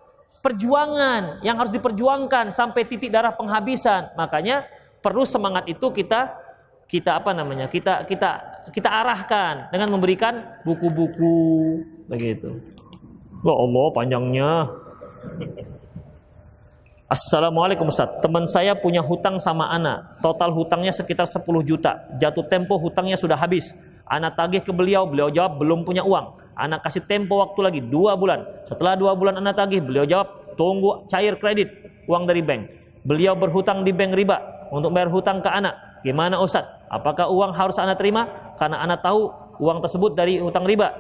perjuangan 0.44 1.40
yang 1.40 1.56
harus 1.56 1.72
diperjuangkan 1.72 2.52
sampai 2.52 2.84
titik 2.84 3.08
darah 3.08 3.32
penghabisan. 3.32 4.12
Makanya 4.20 4.68
perlu 5.00 5.24
semangat 5.24 5.64
itu 5.72 5.88
kita 5.96 6.36
kita 6.92 7.16
apa 7.16 7.32
namanya? 7.32 7.72
Kita 7.72 8.04
kita 8.04 8.32
kita 8.76 8.90
arahkan 8.92 9.72
dengan 9.72 9.88
memberikan 9.96 10.60
buku-buku 10.68 11.80
begitu. 12.12 12.60
Ya 13.44 13.54
Allah 13.56 13.86
panjangnya. 13.96 14.52
Assalamualaikum 17.08 17.88
Ustaz. 17.88 18.10
Teman 18.20 18.44
saya 18.50 18.76
punya 18.76 19.00
hutang 19.00 19.40
sama 19.40 19.72
anak. 19.72 20.20
Total 20.20 20.50
hutangnya 20.50 20.92
sekitar 20.92 21.30
10 21.30 21.46
juta. 21.64 22.04
Jatuh 22.20 22.44
tempo 22.50 22.76
hutangnya 22.76 23.16
sudah 23.16 23.38
habis. 23.38 23.78
Anak 24.08 24.36
tagih 24.36 24.62
ke 24.62 24.72
beliau, 24.76 25.08
beliau 25.08 25.32
jawab 25.32 25.60
belum 25.60 25.88
punya 25.88 26.04
uang. 26.04 26.40
Anak 26.54 26.86
kasih 26.86 27.04
tempo 27.08 27.42
waktu 27.42 27.60
lagi 27.64 27.80
dua 27.82 28.14
bulan. 28.14 28.46
Setelah 28.68 28.94
dua 29.00 29.18
bulan 29.18 29.40
anak 29.40 29.58
tagih, 29.58 29.82
beliau 29.82 30.06
jawab 30.06 30.56
tunggu 30.60 31.08
cair 31.10 31.40
kredit 31.40 31.72
uang 32.06 32.30
dari 32.30 32.44
bank. 32.44 32.70
Beliau 33.04 33.34
berhutang 33.34 33.82
di 33.82 33.92
bank 33.92 34.14
riba 34.14 34.68
untuk 34.70 34.94
bayar 34.94 35.10
hutang 35.10 35.42
ke 35.42 35.50
anak. 35.50 36.04
Gimana 36.04 36.38
Ustaz? 36.40 36.68
Apakah 36.92 37.32
uang 37.32 37.56
harus 37.56 37.80
anak 37.80 37.98
terima? 37.98 38.28
Karena 38.60 38.84
anak 38.84 39.02
tahu 39.02 39.32
uang 39.64 39.80
tersebut 39.82 40.14
dari 40.14 40.38
hutang 40.38 40.68
riba. 40.68 40.92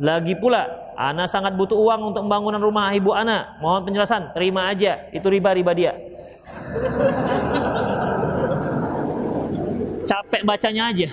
Lagi 0.00 0.32
pula 0.36 0.92
Ana 1.00 1.24
sangat 1.24 1.56
butuh 1.56 1.80
uang 1.80 2.12
untuk 2.12 2.28
pembangunan 2.28 2.60
rumah 2.60 2.92
ibu 2.92 3.16
Ana. 3.16 3.56
Mohon 3.64 3.88
penjelasan. 3.88 4.36
Terima 4.36 4.68
aja. 4.68 5.08
Itu 5.16 5.32
riba-riba 5.32 5.72
dia. 5.72 5.92
Capek 10.30 10.46
bacanya 10.46 10.94
aja. 10.94 11.10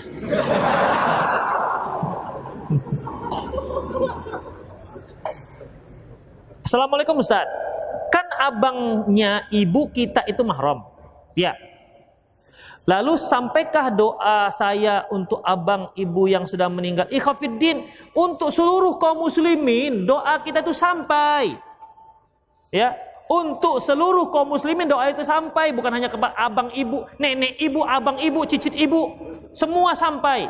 Assalamualaikum 6.62 7.18
Ustaz. 7.18 7.50
Kan 8.14 8.30
abangnya 8.38 9.50
ibu 9.50 9.90
kita 9.90 10.22
itu 10.30 10.46
mahram. 10.46 10.86
Ya, 11.34 11.58
Lalu 12.86 13.18
sampaikah 13.18 13.90
doa 13.90 14.54
saya 14.54 15.10
untuk 15.10 15.42
abang 15.42 15.90
ibu 15.98 16.30
yang 16.30 16.46
sudah 16.46 16.70
meninggal? 16.70 17.10
Ikhafiddin 17.10 17.90
untuk 18.14 18.54
seluruh 18.54 19.02
kaum 19.02 19.26
muslimin 19.26 20.06
doa 20.06 20.38
kita 20.46 20.62
itu 20.62 20.78
sampai. 20.78 21.58
Ya, 22.70 22.94
untuk 23.28 23.84
seluruh 23.84 24.32
kaum 24.32 24.56
muslimin 24.56 24.88
doa 24.88 25.12
itu 25.12 25.20
sampai 25.28 25.76
bukan 25.76 25.92
hanya 25.92 26.08
ke 26.08 26.16
abang 26.16 26.72
ibu, 26.72 27.04
nenek 27.20 27.60
ibu, 27.60 27.84
abang 27.84 28.16
ibu, 28.24 28.48
cicit 28.48 28.72
ibu, 28.72 29.12
semua 29.52 29.92
sampai. 29.92 30.48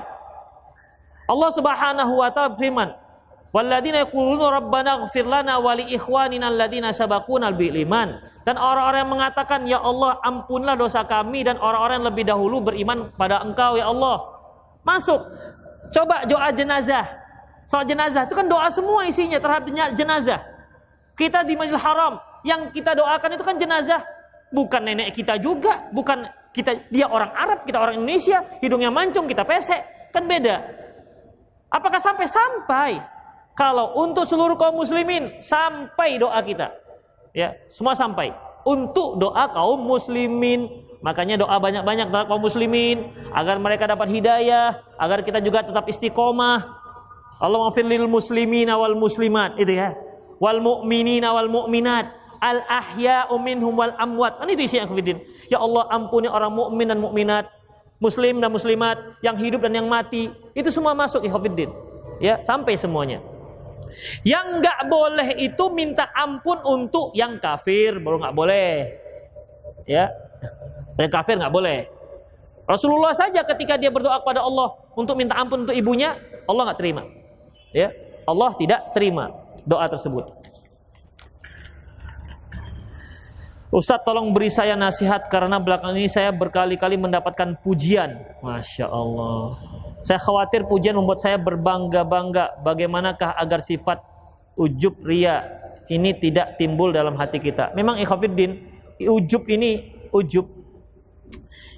Allah 1.28 1.50
Subhanahu 1.52 2.22
wa 2.22 2.30
taala 2.30 2.54
berfirman, 2.54 2.90
Walladzina 3.50 4.06
yaquluna 4.06 4.62
rabbana 4.62 5.08
ighfir 5.08 5.26
lana 5.26 5.58
wa 5.58 5.74
li 5.74 5.90
ikhwanina 5.96 6.54
alladziina 6.54 6.94
sabaquna 6.94 7.50
bil 7.56 7.74
iman. 7.74 8.22
Dan 8.46 8.60
orang-orang 8.60 9.00
yang 9.02 9.12
mengatakan, 9.12 9.60
"Ya 9.66 9.80
Allah, 9.82 10.22
ampunlah 10.22 10.78
dosa 10.78 11.02
kami 11.08 11.42
dan 11.48 11.58
orang-orang 11.58 12.04
yang 12.04 12.08
lebih 12.14 12.26
dahulu 12.28 12.62
beriman 12.62 13.10
pada 13.18 13.42
Engkau 13.42 13.80
ya 13.80 13.90
Allah." 13.90 14.22
Masuk. 14.86 15.20
Coba 15.90 16.28
doa 16.28 16.54
jenazah. 16.54 17.08
Soal 17.68 17.84
jenazah 17.84 18.24
itu 18.30 18.36
kan 18.36 18.48
doa 18.48 18.68
semua 18.72 19.04
isinya 19.08 19.40
terhadap 19.42 19.68
jenazah. 19.96 20.40
Kita 21.18 21.44
di 21.44 21.58
Masjidil 21.58 21.82
Haram 21.82 22.27
yang 22.48 22.72
kita 22.72 22.96
doakan 22.96 23.36
itu 23.36 23.44
kan 23.44 23.60
jenazah, 23.60 24.02
bukan 24.56 24.82
nenek 24.88 25.12
kita 25.12 25.36
juga, 25.36 25.92
bukan 25.92 26.24
kita 26.56 26.88
dia 26.88 27.12
orang 27.12 27.36
Arab, 27.36 27.68
kita 27.68 27.78
orang 27.78 28.00
Indonesia, 28.00 28.40
hidungnya 28.64 28.88
mancung, 28.88 29.28
kita 29.28 29.44
pesek, 29.44 30.10
kan 30.16 30.24
beda. 30.24 30.64
Apakah 31.68 32.00
sampai 32.00 32.26
sampai 32.26 32.92
kalau 33.58 33.98
untuk 34.00 34.24
seluruh 34.24 34.56
kaum 34.56 34.78
muslimin 34.78 35.42
sampai 35.44 36.22
doa 36.22 36.38
kita. 36.46 36.72
Ya, 37.36 37.58
semua 37.68 37.98
sampai. 37.98 38.30
Untuk 38.64 39.18
doa 39.18 39.50
kaum 39.50 39.82
muslimin. 39.82 40.88
Makanya 41.02 41.38
doa 41.38 41.58
banyak-banyak 41.62 42.10
dari 42.10 42.26
kaum 42.26 42.42
muslimin 42.42 43.14
agar 43.34 43.62
mereka 43.62 43.86
dapat 43.86 44.10
hidayah, 44.10 44.82
agar 44.98 45.22
kita 45.22 45.42
juga 45.42 45.62
tetap 45.62 45.86
istiqomah. 45.86 46.66
Allah 47.38 47.70
lil 47.86 48.10
muslimin 48.10 48.70
wal 48.74 48.98
muslimat 48.98 49.58
itu 49.62 49.78
ya. 49.78 49.94
Wal 50.42 50.62
mu'minin 50.62 51.26
wal 51.26 51.50
mu'minat 51.50 52.14
al 52.42 52.64
ahya'u 52.66 53.36
minhum 53.42 53.74
wal 53.74 53.94
amwat. 53.98 54.42
Kan 54.42 54.48
itu 54.52 54.66
isi 54.66 54.78
akhwidin. 54.78 55.22
Ya 55.52 55.62
Allah 55.62 55.88
ampuni 55.90 56.30
orang 56.30 56.54
mukmin 56.54 56.88
dan 56.90 57.00
mukminat, 57.02 57.50
muslim 57.98 58.40
dan 58.42 58.50
muslimat, 58.54 58.98
yang 59.26 59.36
hidup 59.38 59.64
dan 59.66 59.74
yang 59.74 59.88
mati. 59.90 60.30
Itu 60.54 60.70
semua 60.70 60.94
masuk 60.98 61.26
ikhwidin. 61.26 61.70
Ya, 62.18 62.42
sampai 62.42 62.74
semuanya. 62.74 63.22
Yang 64.26 64.62
nggak 64.62 64.80
boleh 64.90 65.30
itu 65.38 65.66
minta 65.72 66.10
ampun 66.12 66.60
untuk 66.66 67.14
yang 67.14 67.38
kafir, 67.38 68.02
baru 68.02 68.20
nggak 68.20 68.36
boleh. 68.36 68.74
Ya, 69.88 70.12
yang 70.98 71.12
kafir 71.14 71.40
nggak 71.40 71.54
boleh. 71.54 71.88
Rasulullah 72.68 73.16
saja 73.16 73.48
ketika 73.48 73.80
dia 73.80 73.88
berdoa 73.88 74.20
kepada 74.20 74.44
Allah 74.44 74.76
untuk 74.92 75.16
minta 75.16 75.40
ampun 75.40 75.64
untuk 75.64 75.78
ibunya, 75.78 76.20
Allah 76.50 76.68
nggak 76.68 76.80
terima. 76.82 77.08
Ya, 77.72 77.96
Allah 78.28 78.52
tidak 78.60 78.92
terima 78.92 79.32
doa 79.64 79.88
tersebut. 79.88 80.28
Ustadz 83.68 84.08
tolong 84.08 84.32
beri 84.32 84.48
saya 84.48 84.80
nasihat 84.80 85.28
karena 85.28 85.60
belakang 85.60 85.92
ini 86.00 86.08
saya 86.08 86.32
berkali-kali 86.32 86.96
mendapatkan 86.96 87.60
pujian. 87.60 88.16
Masya 88.40 88.88
Allah. 88.88 89.60
Saya 90.00 90.24
khawatir 90.24 90.64
pujian 90.64 90.96
membuat 90.96 91.20
saya 91.20 91.36
berbangga-bangga. 91.36 92.64
Bagaimanakah 92.64 93.36
agar 93.36 93.60
sifat 93.60 94.00
ujub 94.56 95.04
ria 95.04 95.44
ini 95.92 96.16
tidak 96.16 96.56
timbul 96.56 96.96
dalam 96.96 97.20
hati 97.20 97.44
kita? 97.44 97.76
Memang 97.76 98.00
ikhwafiddin, 98.00 98.56
ujub 99.04 99.44
ini 99.52 99.92
ujub 100.16 100.48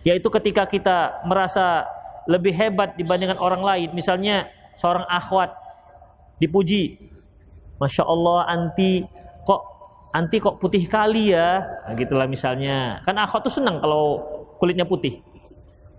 yaitu 0.05 0.29
ketika 0.29 0.63
kita 0.69 1.25
merasa 1.25 1.89
lebih 2.29 2.53
hebat 2.53 2.93
dibandingkan 3.01 3.41
orang 3.41 3.65
lain. 3.65 3.89
Misalnya 3.97 4.45
seorang 4.77 5.09
akhwat 5.09 5.57
dipuji. 6.37 7.09
Masya 7.81 8.03
Allah 8.05 8.45
anti 8.45 9.07
kok 9.47 9.78
anti 10.09 10.41
kok 10.41 10.57
putih 10.57 10.89
kali 10.89 11.33
ya. 11.33 11.61
Nah, 11.85 11.93
gitulah 11.93 12.25
misalnya. 12.25 13.01
Kan 13.05 13.17
akhwat 13.17 13.45
tuh 13.45 13.53
senang 13.53 13.81
kalau 13.81 14.21
kulitnya 14.57 14.85
putih. 14.85 15.21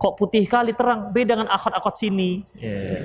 Kok 0.01 0.17
putih 0.17 0.43
kali 0.49 0.73
terang? 0.73 1.13
Beda 1.13 1.37
dengan 1.37 1.49
akot-akot 1.53 1.95
sini. 1.95 2.41
Yeah. 2.57 2.97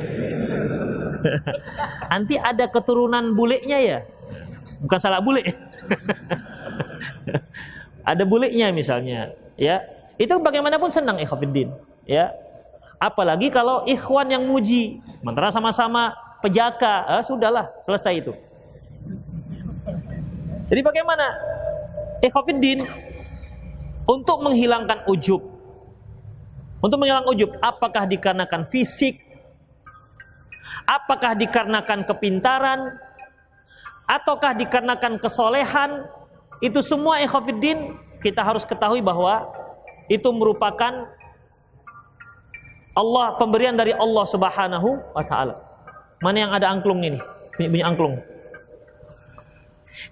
nanti 2.13 2.39
ada 2.39 2.71
keturunan 2.71 3.35
bulenya 3.35 3.79
ya? 3.83 3.99
Bukan 4.81 4.99
salah 5.01 5.25
bule 5.25 5.43
ada 8.11 8.23
bulenya 8.25 8.73
misalnya 8.73 9.37
ya. 9.61 9.85
Itu 10.17 10.41
bagaimanapun 10.41 10.89
senang 10.89 11.21
ikhwafiddin 11.21 11.77
ya. 12.09 12.33
Apalagi 12.97 13.53
kalau 13.53 13.85
ikhwan 13.85 14.33
yang 14.33 14.49
muji. 14.49 15.05
Mentera 15.21 15.53
sama-sama 15.53 16.17
pejaka. 16.41 17.21
Eh, 17.21 17.25
sudahlah 17.27 17.69
selesai 17.85 18.25
itu 18.25 18.33
jadi 20.67 20.81
bagaimana 20.83 21.27
ikhwafiddin 22.23 22.87
untuk 24.07 24.43
menghilangkan 24.43 25.07
ujub 25.11 25.57
untuk 26.87 27.01
menghilangkan 27.01 27.31
ujub, 27.33 27.51
apakah 27.65 28.05
dikarenakan 28.05 28.69
fisik? 28.69 29.19
Apakah 30.85 31.33
dikarenakan 31.35 32.05
kepintaran? 32.05 33.01
Ataukah 34.07 34.53
dikarenakan 34.55 35.19
kesolehan? 35.19 36.07
Itu 36.61 36.85
semua 36.85 37.19
ikhwafiddin 37.25 37.97
kita 38.21 38.45
harus 38.45 38.63
ketahui 38.63 39.01
bahwa 39.01 39.51
itu 40.07 40.31
merupakan 40.31 41.11
Allah 42.97 43.27
pemberian 43.37 43.77
dari 43.77 43.93
Allah 43.93 44.25
Subhanahu 44.25 44.89
wa 45.13 45.25
taala. 45.27 45.59
Mana 46.23 46.39
yang 46.49 46.53
ada 46.55 46.71
angklung 46.73 47.05
ini? 47.05 47.21
Bunyi, 47.57 47.85
angklung. 47.85 48.21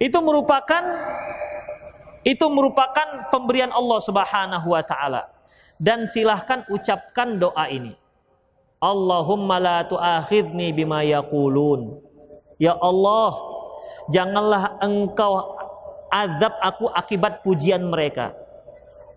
Itu 0.00 0.18
merupakan 0.24 0.82
itu 2.24 2.46
merupakan 2.48 3.28
pemberian 3.28 3.68
Allah 3.68 4.00
Subhanahu 4.00 4.72
wa 4.72 4.80
taala 4.80 5.28
dan 5.76 6.08
silahkan 6.08 6.64
ucapkan 6.72 7.36
doa 7.36 7.68
ini. 7.68 7.92
Allahumma 8.80 9.60
la 9.60 9.78
tu'akhidni 9.84 10.72
bima 10.72 11.04
yaqulun. 11.04 12.00
Ya 12.60 12.76
Allah, 12.76 13.32
janganlah 14.08 14.80
engkau 14.80 15.56
azab 16.08 16.54
aku 16.60 16.84
akibat 16.92 17.44
pujian 17.44 17.84
mereka. 17.84 18.32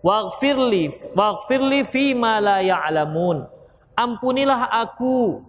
Waghfirli 0.04 1.12
waghfirli 1.12 1.84
fi 1.84 2.12
ma 2.12 2.40
la 2.40 2.58
ya'lamun. 2.64 3.44
Ampunilah 3.98 4.70
aku 4.70 5.42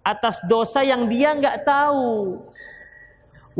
atas 0.00 0.40
dosa 0.48 0.80
yang 0.80 1.06
dia 1.06 1.36
nggak 1.36 1.62
tahu. 1.62 2.40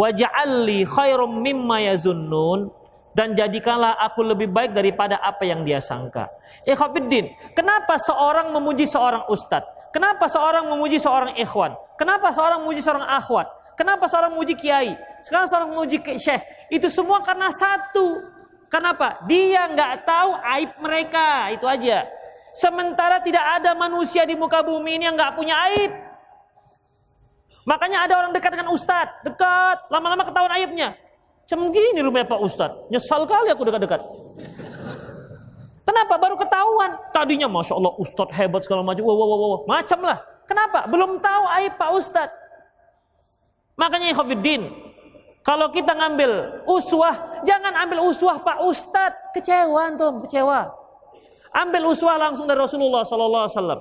Waj'alli 0.00 0.88
khairum 0.88 1.44
mimma 1.44 1.84
yazunnun 1.92 2.72
dan 3.12 3.36
jadikanlah 3.36 4.00
aku 4.00 4.24
lebih 4.24 4.48
baik 4.48 4.72
daripada 4.72 5.20
apa 5.20 5.44
yang 5.44 5.60
dia 5.60 5.76
sangka. 5.76 6.32
Ikhwafiddin, 6.64 7.36
kenapa 7.52 8.00
seorang 8.00 8.48
memuji 8.48 8.88
seorang 8.88 9.28
ustadz? 9.28 9.68
Kenapa 9.92 10.30
seorang 10.30 10.70
memuji 10.70 11.02
seorang 11.02 11.34
ikhwan? 11.36 11.74
Kenapa 11.98 12.30
seorang 12.30 12.62
memuji 12.62 12.80
seorang 12.80 13.02
akhwat? 13.04 13.50
Kenapa 13.74 14.06
seorang 14.06 14.30
memuji 14.32 14.54
kiai? 14.54 14.94
Sekarang 15.26 15.50
seorang 15.50 15.68
memuji 15.74 15.98
syekh. 16.16 16.46
Itu 16.70 16.86
semua 16.86 17.20
karena 17.26 17.50
satu. 17.50 18.22
Kenapa? 18.70 19.18
Dia 19.26 19.66
nggak 19.66 20.06
tahu 20.06 20.30
aib 20.30 20.70
mereka. 20.78 21.50
Itu 21.50 21.66
aja. 21.66 22.06
Sementara 22.54 23.18
tidak 23.18 23.42
ada 23.42 23.74
manusia 23.74 24.22
di 24.22 24.38
muka 24.38 24.62
bumi 24.62 24.94
ini 24.94 25.10
yang 25.10 25.18
nggak 25.18 25.34
punya 25.34 25.58
aib. 25.74 25.90
Makanya 27.70 28.02
ada 28.02 28.14
orang 28.18 28.34
dekat 28.34 28.50
dengan 28.50 28.74
ustadz, 28.74 29.22
dekat, 29.22 29.86
lama-lama 29.94 30.26
ketahuan 30.26 30.50
aibnya. 30.58 30.98
Cem 31.46 31.62
gini 31.70 31.98
rumah 32.02 32.26
Pak 32.26 32.42
Ustadz, 32.42 32.90
nyesal 32.90 33.26
kali 33.26 33.50
aku 33.50 33.62
dekat-dekat. 33.66 34.02
Kenapa? 35.82 36.14
Baru 36.18 36.38
ketahuan. 36.38 36.94
Tadinya 37.10 37.50
Masya 37.50 37.74
Allah 37.74 37.94
Ustadz 37.98 38.34
hebat 38.38 38.62
segala 38.62 38.86
macam. 38.86 39.02
Wow, 39.02 39.14
wow, 39.18 39.26
wow, 39.26 39.38
wow. 39.38 39.60
Macam 39.66 39.98
lah. 40.06 40.22
Kenapa? 40.46 40.86
Belum 40.86 41.18
tahu 41.18 41.42
aib 41.58 41.74
Pak 41.74 41.90
Ustadz. 41.98 42.34
Makanya 43.74 44.14
Khofiddin, 44.14 44.70
kalau 45.42 45.70
kita 45.74 45.90
ngambil 45.94 46.62
uswah, 46.70 47.42
jangan 47.42 47.74
ambil 47.86 48.06
uswah 48.06 48.38
Pak 48.38 48.62
Ustadz. 48.66 49.34
Kecewa 49.34 49.90
antum, 49.90 50.22
kecewa. 50.22 50.70
Ambil 51.50 51.82
uswah 51.90 52.14
langsung 52.14 52.46
dari 52.46 52.62
Rasulullah 52.62 53.02
Sallallahu 53.02 53.46
Alaihi 53.46 53.56
Wasallam. 53.58 53.80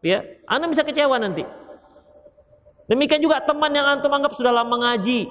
Ya, 0.00 0.24
anda 0.48 0.64
bisa 0.68 0.80
kecewa 0.80 1.20
nanti. 1.20 1.44
Demikian 2.86 3.18
juga 3.18 3.42
teman 3.42 3.70
yang 3.74 3.86
antum 3.86 4.10
anggap 4.14 4.34
sudah 4.38 4.54
lama 4.54 4.74
ngaji. 4.78 5.26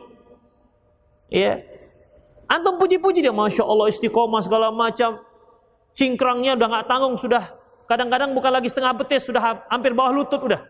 Ya, 1.31 1.63
antum 2.51 2.75
puji-puji 2.75 3.23
dia, 3.23 3.33
masya 3.33 3.63
Allah 3.63 3.87
istiqomah 3.89 4.43
segala 4.43 4.69
macam. 4.69 5.23
Cingkrangnya 5.95 6.59
udah 6.59 6.67
nggak 6.67 6.87
tanggung 6.91 7.15
sudah. 7.15 7.55
Kadang-kadang 7.87 8.35
bukan 8.35 8.51
lagi 8.51 8.67
setengah 8.67 8.91
betis 8.97 9.23
sudah 9.23 9.63
hampir 9.71 9.95
bawah 9.95 10.11
lutut 10.11 10.41
udah. 10.43 10.61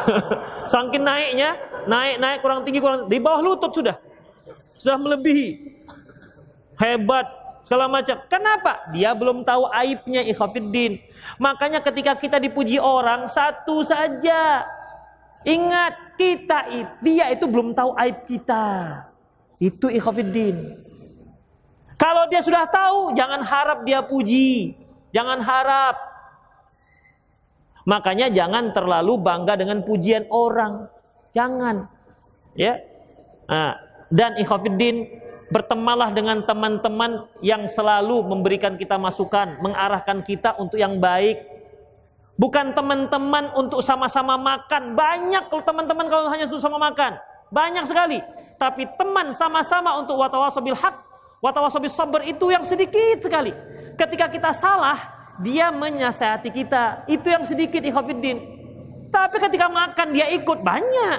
Sangkin 0.72 1.00
naiknya, 1.00 1.56
naik 1.88 2.16
naik 2.20 2.38
kurang 2.44 2.60
tinggi 2.66 2.82
kurang 2.82 3.08
di 3.08 3.16
bawah 3.16 3.40
lutut 3.40 3.72
sudah. 3.72 3.96
Sudah 4.76 5.00
melebihi. 5.00 5.78
Hebat 6.76 7.28
segala 7.68 7.86
macam. 7.86 8.16
Kenapa? 8.26 8.88
Dia 8.90 9.14
belum 9.14 9.46
tahu 9.46 9.70
aibnya 9.70 10.26
ikhafiddin. 10.26 10.98
Makanya 11.38 11.78
ketika 11.84 12.18
kita 12.18 12.36
dipuji 12.42 12.82
orang 12.82 13.30
satu 13.30 13.80
saja. 13.86 14.66
Ingat 15.44 16.20
kita 16.20 16.68
dia 17.00 17.32
itu 17.32 17.44
belum 17.48 17.72
tahu 17.72 17.96
aib 17.96 18.28
kita. 18.28 18.64
Itu 19.60 19.88
ikhafiddin. 19.88 20.88
Kalau 22.00 22.24
dia 22.32 22.40
sudah 22.40 22.64
tahu, 22.64 23.12
jangan 23.12 23.44
harap 23.44 23.84
dia 23.84 24.00
puji. 24.00 24.72
Jangan 25.12 25.40
harap. 25.44 25.96
Makanya 27.84 28.30
jangan 28.30 28.70
terlalu 28.70 29.18
bangga 29.20 29.58
dengan 29.58 29.82
pujian 29.82 30.24
orang. 30.30 30.88
Jangan. 31.34 31.90
Ya. 32.54 32.80
Nah, 33.50 33.74
dan 34.10 34.38
ikhwafiddin 34.38 35.10
bertemanlah 35.50 36.14
dengan 36.14 36.46
teman-teman 36.46 37.26
yang 37.42 37.66
selalu 37.66 38.22
memberikan 38.22 38.78
kita 38.78 38.94
masukan, 38.94 39.58
mengarahkan 39.58 40.22
kita 40.22 40.54
untuk 40.62 40.78
yang 40.78 41.02
baik. 41.02 41.42
Bukan 42.40 42.72
teman-teman 42.72 43.52
untuk 43.52 43.84
sama-sama 43.84 44.40
makan. 44.40 44.96
Banyak 44.96 45.52
kalau 45.52 45.60
teman-teman 45.60 46.08
kalau 46.08 46.32
hanya 46.32 46.48
untuk 46.48 46.64
sama 46.64 46.80
makan. 46.80 47.20
Banyak 47.52 47.84
sekali. 47.84 48.24
Tapi 48.56 48.88
teman 48.96 49.28
sama-sama 49.36 50.00
untuk 50.00 50.16
watawasabil 50.16 50.72
haq 50.72 51.10
Watawasabi 51.40 51.88
sabar 51.88 52.20
itu 52.28 52.52
yang 52.52 52.60
sedikit 52.68 53.24
sekali. 53.24 53.56
Ketika 53.96 54.28
kita 54.28 54.52
salah, 54.52 54.96
dia 55.40 55.72
menyasihati 55.72 56.52
kita. 56.52 57.08
Itu 57.08 57.32
yang 57.32 57.48
sedikit 57.48 57.80
ikhafiddin. 57.80 58.60
Tapi 59.08 59.36
ketika 59.40 59.66
makan 59.72 60.12
dia 60.12 60.28
ikut 60.36 60.60
banyak. 60.60 61.18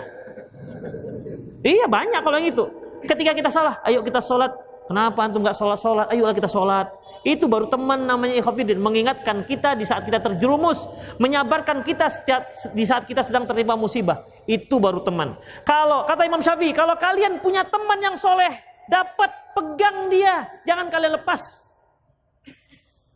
Iya 1.66 1.86
banyak 1.90 2.22
kalau 2.22 2.38
yang 2.38 2.54
itu. 2.54 2.66
Ketika 3.02 3.34
kita 3.34 3.50
salah, 3.50 3.82
ayo 3.82 4.06
kita 4.06 4.22
sholat. 4.22 4.54
Kenapa 4.86 5.26
antum 5.26 5.42
nggak 5.42 5.58
sholat 5.58 5.78
sholat? 5.82 6.06
Ayolah 6.14 6.36
kita 6.38 6.50
sholat. 6.50 6.88
Itu 7.22 7.46
baru 7.46 7.70
teman 7.70 8.10
namanya 8.10 8.42
ikhafidin. 8.42 8.82
Mengingatkan 8.82 9.46
kita 9.46 9.78
di 9.78 9.86
saat 9.86 10.02
kita 10.06 10.18
terjerumus. 10.18 10.90
Menyabarkan 11.22 11.86
kita 11.86 12.10
setiap 12.10 12.50
di 12.74 12.82
saat 12.82 13.06
kita 13.06 13.22
sedang 13.22 13.46
terima 13.46 13.78
musibah. 13.78 14.26
Itu 14.50 14.82
baru 14.82 15.06
teman. 15.06 15.38
Kalau 15.62 16.10
kata 16.10 16.26
Imam 16.26 16.42
Syafi'i, 16.42 16.74
kalau 16.74 16.98
kalian 16.98 17.38
punya 17.38 17.62
teman 17.62 18.02
yang 18.02 18.18
soleh, 18.18 18.50
dapat 18.90 19.30
pegang 19.54 20.10
dia, 20.10 20.50
jangan 20.66 20.90
kalian 20.90 21.22
lepas. 21.22 21.62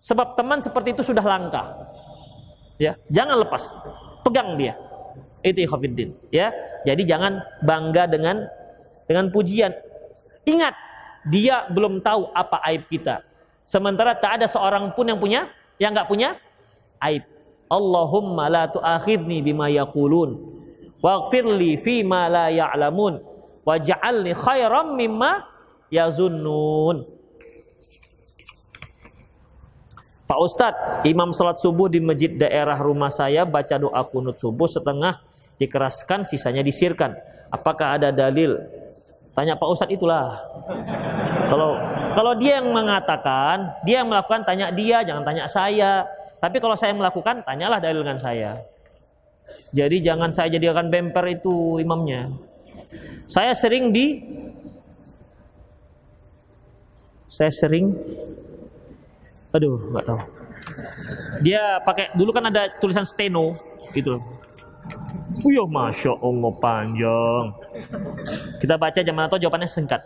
Sebab 0.05 0.37
teman 0.37 0.61
seperti 0.61 0.93
itu 0.93 1.01
sudah 1.01 1.25
langka. 1.25 1.65
Ya, 2.77 2.93
jangan 3.09 3.41
lepas. 3.41 3.73
Pegang 4.21 4.53
dia. 4.53 4.77
Itu 5.41 5.65
ikhwatiddin, 5.65 6.13
ya. 6.29 6.53
Jadi 6.85 7.05
jangan 7.09 7.41
bangga 7.65 8.05
dengan 8.05 8.45
dengan 9.09 9.33
pujian. 9.33 9.73
Ingat, 10.45 10.73
dia 11.25 11.65
belum 11.73 12.05
tahu 12.05 12.29
apa 12.33 12.61
aib 12.69 12.85
kita. 12.85 13.25
Sementara 13.65 14.13
tak 14.13 14.41
ada 14.41 14.45
seorang 14.45 14.93
pun 14.93 15.09
yang 15.09 15.17
punya 15.17 15.49
yang 15.81 15.91
nggak 15.91 16.05
punya 16.05 16.37
aib. 17.01 17.25
Allahumma 17.65 18.45
la 18.45 18.69
tu'akhidni 18.69 19.41
bima 19.41 19.73
yaqulun 19.73 20.37
waghfirli 21.01 21.81
fi 21.81 22.05
ma 22.05 22.29
la 22.29 22.53
ya'lamun 22.53 23.17
waj'alni 23.65 24.37
khairam 24.37 24.93
mimma 24.93 25.49
yazunnun. 25.89 27.09
Pak 30.25 30.39
Ustadz, 30.41 31.05
imam 31.05 31.29
salat 31.33 31.61
subuh 31.61 31.85
di 31.85 32.01
masjid 32.01 32.33
daerah 32.33 32.77
rumah 32.81 33.13
saya 33.13 33.45
baca 33.45 33.77
doa 33.77 34.01
kunut 34.09 34.41
subuh 34.41 34.65
setengah 34.65 35.21
dikeraskan, 35.61 36.25
sisanya 36.25 36.65
disirkan. 36.65 37.13
Apakah 37.53 38.01
ada 38.01 38.09
dalil? 38.09 38.57
Tanya 39.35 39.53
Pak 39.59 39.67
Ustadz 39.67 39.91
itulah. 39.91 40.39
Kalau 41.51 41.75
kalau 42.15 42.33
dia 42.39 42.63
yang 42.63 42.71
mengatakan, 42.71 43.75
dia 43.83 43.99
yang 43.99 44.07
melakukan, 44.07 44.47
tanya 44.47 44.71
dia, 44.71 45.03
jangan 45.03 45.27
tanya 45.27 45.43
saya. 45.51 46.07
Tapi 46.39 46.57
kalau 46.63 46.79
saya 46.79 46.95
melakukan, 46.95 47.43
tanyalah 47.43 47.83
dalil 47.83 47.99
dengan 47.99 48.15
saya. 48.15 48.55
Jadi 49.75 49.99
jangan 49.99 50.31
saya 50.31 50.55
jadikan 50.55 50.87
bemper 50.87 51.27
itu 51.27 51.83
imamnya. 51.83 52.31
Saya 53.27 53.51
sering 53.51 53.91
di 53.91 54.23
saya 57.27 57.51
sering 57.51 57.91
aduh 59.51 59.75
nggak 59.91 60.07
tahu 60.07 60.19
dia 61.43 61.83
pakai 61.83 62.15
dulu 62.15 62.31
kan 62.31 62.47
ada 62.47 62.71
tulisan 62.79 63.03
steno 63.03 63.59
gitu 63.91 64.15
Wih, 65.45 65.61
masya 65.69 66.15
Allah 66.25 66.53
panjang. 66.57 67.45
Kita 68.61 68.75
baca 68.79 68.99
zaman 68.99 69.23
atau 69.27 69.37
jawabannya 69.39 69.69
singkat. 69.69 70.01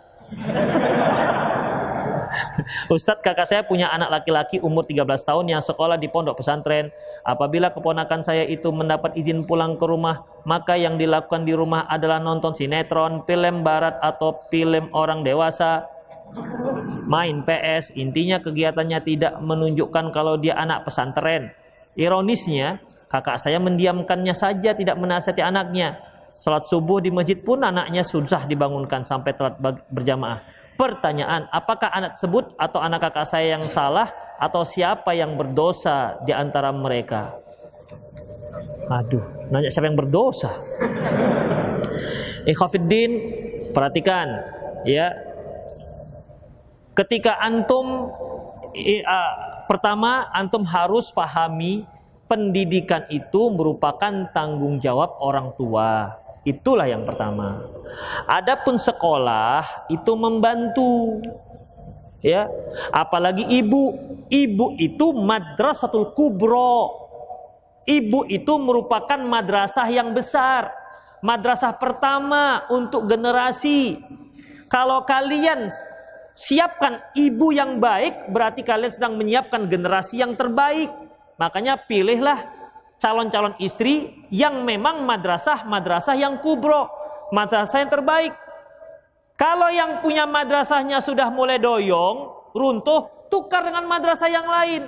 Ustadz 2.86 3.22
kakak 3.22 3.46
saya 3.46 3.62
punya 3.66 3.90
anak 3.90 4.10
laki-laki 4.10 4.62
umur 4.62 4.86
13 4.86 5.06
tahun 5.26 5.46
yang 5.50 5.62
sekolah 5.62 5.98
di 5.98 6.06
pondok 6.06 6.38
pesantren. 6.38 6.94
Apabila 7.26 7.74
keponakan 7.74 8.22
saya 8.22 8.46
itu 8.46 8.70
mendapat 8.70 9.18
izin 9.18 9.42
pulang 9.46 9.74
ke 9.74 9.84
rumah, 9.86 10.22
maka 10.46 10.78
yang 10.78 10.94
dilakukan 10.94 11.42
di 11.42 11.54
rumah 11.54 11.86
adalah 11.90 12.22
nonton 12.22 12.54
sinetron, 12.54 13.26
film 13.26 13.66
barat 13.66 13.98
atau 13.98 14.38
film 14.48 14.90
orang 14.94 15.26
dewasa 15.26 15.86
main 17.10 17.42
PS, 17.42 17.90
intinya 17.98 18.38
kegiatannya 18.38 18.98
tidak 19.02 19.34
menunjukkan 19.42 20.14
kalau 20.14 20.38
dia 20.38 20.54
anak 20.54 20.86
pesantren. 20.86 21.50
Ironisnya, 21.98 22.78
kakak 23.10 23.42
saya 23.42 23.58
mendiamkannya 23.58 24.30
saja, 24.30 24.70
tidak 24.70 24.94
menasihati 24.94 25.42
anaknya. 25.42 25.98
Salat 26.40 26.64
subuh 26.64 27.04
di 27.04 27.12
masjid 27.12 27.36
pun 27.36 27.60
anaknya 27.60 28.00
susah 28.00 28.48
dibangunkan 28.48 29.04
sampai 29.04 29.36
telat 29.36 29.60
berjamaah. 29.92 30.40
Pertanyaan, 30.80 31.44
apakah 31.52 31.92
anak 31.92 32.16
tersebut 32.16 32.56
atau 32.56 32.80
anak 32.80 33.04
kakak 33.04 33.28
saya 33.28 33.60
yang 33.60 33.68
salah 33.68 34.08
atau 34.40 34.64
siapa 34.64 35.12
yang 35.12 35.36
berdosa 35.36 36.16
di 36.24 36.32
antara 36.32 36.72
mereka? 36.72 37.36
Aduh, 38.88 39.52
nanya 39.52 39.68
siapa 39.68 39.92
yang 39.92 40.00
berdosa? 40.00 40.48
Ikhafiddin, 42.48 43.12
perhatikan 43.76 44.40
ya 44.88 45.12
Ketika 47.00 47.40
antum 47.40 48.12
uh, 48.76 49.32
pertama 49.64 50.28
antum 50.36 50.68
harus 50.68 51.08
pahami 51.14 51.88
pendidikan 52.28 53.08
itu 53.08 53.48
merupakan 53.48 54.28
tanggung 54.36 54.76
jawab 54.76 55.16
orang 55.24 55.56
tua. 55.56 56.19
Itulah 56.46 56.88
yang 56.88 57.04
pertama. 57.04 57.60
Adapun 58.24 58.80
sekolah 58.80 59.88
itu 59.92 60.12
membantu. 60.16 61.20
Ya, 62.20 62.48
apalagi 62.92 63.44
ibu. 63.48 63.96
Ibu 64.30 64.78
itu 64.78 65.10
madrasatul 65.10 66.14
kubro. 66.14 66.96
Ibu 67.82 68.30
itu 68.30 68.54
merupakan 68.62 69.18
madrasah 69.18 69.90
yang 69.90 70.14
besar. 70.14 70.70
Madrasah 71.20 71.74
pertama 71.76 72.64
untuk 72.70 73.10
generasi. 73.10 73.98
Kalau 74.70 75.02
kalian 75.02 75.66
Siapkan 76.40 77.04
ibu 77.12 77.52
yang 77.52 77.82
baik, 77.82 78.32
berarti 78.32 78.64
kalian 78.64 78.88
sedang 78.88 79.12
menyiapkan 79.20 79.68
generasi 79.68 80.24
yang 80.24 80.38
terbaik. 80.40 80.88
Makanya 81.36 81.76
pilihlah 81.84 82.59
calon-calon 83.00 83.56
istri 83.58 84.12
yang 84.28 84.62
memang 84.62 85.02
madrasah-madrasah 85.08 86.14
yang 86.14 86.38
kubro. 86.44 86.86
Madrasah 87.32 87.82
yang 87.82 87.90
terbaik. 87.90 88.36
Kalau 89.40 89.72
yang 89.72 90.04
punya 90.04 90.28
madrasahnya 90.28 91.00
sudah 91.00 91.32
mulai 91.32 91.56
doyong, 91.56 92.52
runtuh, 92.52 93.08
tukar 93.32 93.64
dengan 93.64 93.88
madrasah 93.88 94.28
yang 94.28 94.44
lain. 94.44 94.84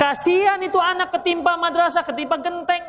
Kasihan 0.00 0.56
itu 0.64 0.80
anak 0.80 1.12
ketimpa 1.12 1.60
madrasah, 1.60 2.00
ketimpa 2.00 2.40
genteng. 2.40 2.80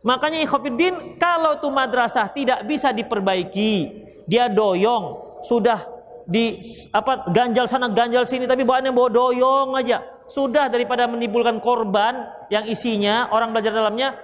Makanya 0.00 0.40
ikhwafiddin 0.48 1.20
kalau 1.20 1.60
tuh 1.60 1.68
madrasah 1.68 2.32
tidak 2.32 2.64
bisa 2.64 2.88
diperbaiki, 2.88 3.92
dia 4.24 4.48
doyong, 4.48 5.36
sudah 5.44 5.84
di 6.28 6.56
apa 6.92 7.28
ganjal 7.32 7.64
sana 7.64 7.88
ganjal 7.88 8.24
sini 8.28 8.44
tapi 8.44 8.64
bawaannya 8.64 8.92
bawa 8.96 9.08
doyong 9.12 9.76
aja. 9.76 10.17
Sudah 10.28 10.68
daripada 10.68 11.08
menimbulkan 11.08 11.60
korban 11.64 12.28
yang 12.52 12.68
isinya 12.68 13.32
orang 13.32 13.52
belajar 13.52 13.72
dalamnya 13.72 14.16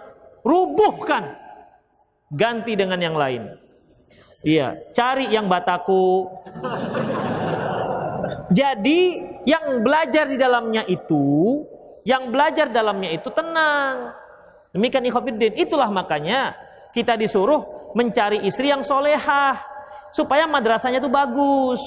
rubuhkan. 0.44 1.40
Ganti 2.28 2.76
dengan 2.76 3.00
yang 3.00 3.16
lain. 3.16 3.56
Iya, 4.44 4.92
cari 4.92 5.32
yang 5.32 5.48
bataku. 5.48 6.28
Jadi 8.52 9.00
yang 9.48 9.80
belajar 9.80 10.28
di 10.28 10.36
dalamnya 10.36 10.84
itu, 10.84 11.64
yang 12.04 12.28
belajar 12.28 12.68
dalamnya 12.68 13.08
itu 13.16 13.32
tenang. 13.32 14.12
Demikian 14.76 15.08
ikhwafiddin. 15.08 15.56
Itulah 15.56 15.88
makanya 15.88 16.52
kita 16.92 17.16
disuruh 17.16 17.92
mencari 17.96 18.44
istri 18.44 18.68
yang 18.68 18.84
solehah. 18.84 19.56
Supaya 20.12 20.44
madrasahnya 20.46 21.00
itu 21.02 21.10
bagus. 21.10 21.80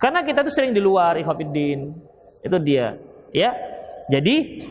Karena 0.00 0.26
kita 0.26 0.42
tuh 0.42 0.50
sering 0.50 0.74
di 0.74 0.82
luar 0.82 1.14
ikhwafiddin. 1.20 1.94
Itu 2.42 2.58
dia. 2.58 2.98
Ya. 3.30 3.54
Jadi 4.10 4.66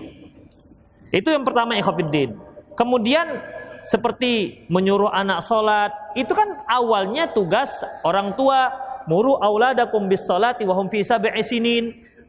itu 1.11 1.27
yang 1.27 1.43
pertama 1.43 1.75
ikhwafiddin. 1.75 2.35
Kemudian 2.75 3.41
seperti 3.81 4.63
menyuruh 4.69 5.09
anak 5.09 5.41
sholat 5.41 5.91
itu 6.13 6.29
kan 6.31 6.61
awalnya 6.69 7.31
tugas 7.33 7.81
orang 8.05 8.37
tua 8.37 8.69
muru 9.09 9.33
auladakum 9.41 10.05
bis 10.05 10.21
salati 10.21 10.63
wa 10.69 10.77
hum 10.77 10.85
fi 10.85 11.01
sab'i 11.01 11.41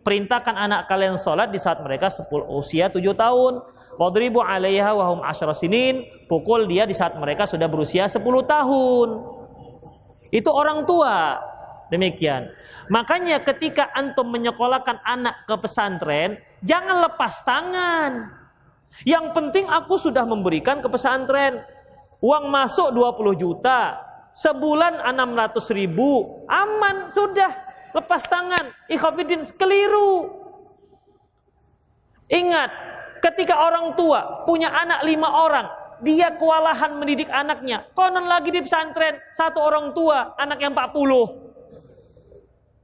perintahkan 0.02 0.56
anak 0.56 0.90
kalian 0.90 1.20
sholat 1.20 1.52
di 1.52 1.60
saat 1.60 1.78
mereka 1.84 2.10
10 2.10 2.26
usia 2.56 2.88
7 2.88 2.98
tahun 3.14 3.62
wadribu 4.00 4.40
'alaiha 4.42 4.90
wa 4.96 5.04
hum 5.14 5.20
asyra 5.22 5.54
sinin 5.54 6.08
pukul 6.26 6.66
dia 6.66 6.88
di 6.88 6.96
saat 6.96 7.14
mereka 7.20 7.46
sudah 7.46 7.68
berusia 7.68 8.08
10 8.08 8.18
tahun 8.24 9.08
itu 10.32 10.48
orang 10.48 10.88
tua 10.88 11.38
demikian 11.92 12.48
makanya 12.88 13.44
ketika 13.44 13.92
antum 13.92 14.32
menyekolahkan 14.32 15.04
anak 15.04 15.44
ke 15.44 15.54
pesantren 15.60 16.40
jangan 16.64 17.04
lepas 17.04 17.44
tangan 17.44 18.42
yang 19.08 19.32
penting 19.32 19.64
aku 19.66 19.96
sudah 19.96 20.28
memberikan 20.28 20.84
ke 20.84 20.88
pesantren. 20.92 21.64
Uang 22.20 22.52
masuk 22.52 22.92
20 22.92 23.34
juta. 23.34 23.98
Sebulan 24.36 25.00
600 25.02 25.72
ribu. 25.72 26.44
Aman, 26.46 27.08
sudah. 27.08 27.50
Lepas 27.96 28.28
tangan. 28.28 28.68
Ikhafidin, 28.86 29.48
keliru. 29.56 30.40
Ingat, 32.32 32.70
ketika 33.20 33.60
orang 33.60 33.92
tua 33.92 34.46
punya 34.48 34.72
anak 34.72 35.04
lima 35.04 35.28
orang, 35.28 35.68
dia 36.00 36.32
kewalahan 36.32 36.96
mendidik 36.96 37.28
anaknya. 37.28 37.84
Konon 37.92 38.24
lagi 38.24 38.48
di 38.48 38.64
pesantren, 38.64 39.20
satu 39.36 39.60
orang 39.60 39.92
tua, 39.92 40.32
anak 40.40 40.64
yang 40.64 40.72
40. 40.72 41.51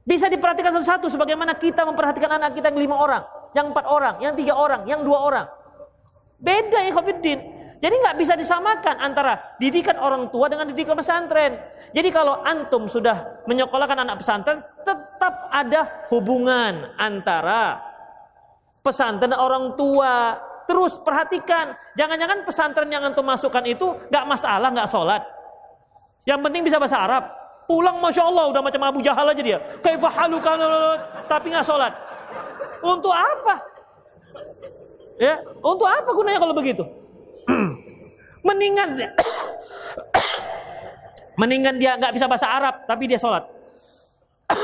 Bisa 0.09 0.25
diperhatikan 0.25 0.73
satu-satu 0.73 1.05
sebagaimana 1.05 1.53
kita 1.53 1.85
memperhatikan 1.85 2.41
anak 2.41 2.57
kita 2.57 2.73
yang 2.73 2.81
lima 2.81 2.97
orang, 2.97 3.21
yang 3.53 3.69
empat 3.69 3.85
orang, 3.85 4.17
yang 4.17 4.33
tiga 4.33 4.57
orang, 4.57 4.81
yang 4.89 5.05
dua 5.05 5.21
orang. 5.21 5.45
Beda 6.41 6.81
ya 6.81 6.89
Khofiddin. 6.97 7.37
Jadi 7.77 7.93
nggak 7.93 8.17
bisa 8.17 8.33
disamakan 8.33 8.97
antara 9.05 9.55
didikan 9.61 10.01
orang 10.01 10.33
tua 10.33 10.49
dengan 10.49 10.65
didikan 10.65 10.97
pesantren. 10.97 11.61
Jadi 11.93 12.09
kalau 12.09 12.41
antum 12.41 12.89
sudah 12.89 13.45
menyekolahkan 13.45 14.01
anak 14.01 14.17
pesantren, 14.17 14.65
tetap 14.81 15.45
ada 15.53 16.09
hubungan 16.09 16.89
antara 16.97 17.77
pesantren 18.81 19.29
dan 19.29 19.37
orang 19.37 19.77
tua. 19.77 20.41
Terus 20.65 20.97
perhatikan, 21.05 21.77
jangan-jangan 21.93 22.49
pesantren 22.49 22.89
yang 22.89 23.05
antum 23.05 23.29
masukkan 23.29 23.61
itu 23.61 23.93
nggak 24.09 24.25
masalah, 24.25 24.73
nggak 24.73 24.89
sholat. 24.89 25.21
Yang 26.25 26.39
penting 26.49 26.61
bisa 26.65 26.81
bahasa 26.81 26.97
Arab. 26.97 27.38
Pulang 27.69 28.01
masya 28.01 28.25
Allah 28.25 28.49
udah 28.49 28.65
macam 28.65 28.81
Abu 28.81 29.05
Jahal 29.05 29.29
aja 29.29 29.41
dia. 29.45 29.61
Kaifahalukan 29.85 30.57
tapi 31.29 31.53
nggak 31.53 31.61
sholat. 31.61 31.93
Untuk 32.81 33.13
apa? 33.13 33.61
Ya, 35.21 35.37
untuk 35.61 35.85
apa 35.85 36.09
gunanya 36.09 36.41
kalau 36.41 36.57
begitu? 36.57 36.81
Mendingan 38.47 38.97
Mendingan 41.39 41.77
dia 41.77 41.93
nggak 41.93 42.17
bisa 42.17 42.25
bahasa 42.25 42.49
Arab 42.49 42.89
tapi 42.89 43.05
dia 43.05 43.21
sholat. 43.21 43.45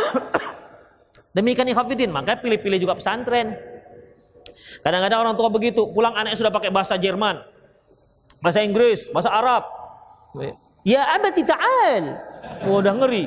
Demikian 1.37 1.69
ikhafidin, 1.69 2.09
maka 2.09 2.41
pilih-pilih 2.41 2.81
juga 2.81 2.97
pesantren. 2.97 3.53
Kadang-kadang 4.81 5.29
orang 5.29 5.35
tua 5.37 5.53
begitu, 5.53 5.85
pulang 5.93 6.17
anaknya 6.17 6.41
sudah 6.41 6.49
pakai 6.49 6.73
bahasa 6.73 6.97
Jerman, 6.97 7.37
bahasa 8.41 8.65
Inggris, 8.65 9.13
bahasa 9.13 9.29
Arab. 9.29 9.69
Ya 10.81 11.05
abadi 11.13 11.45
ta'al. 11.45 12.33
Wah, 12.65 12.77
udah 12.81 12.93
ngeri. 12.97 13.25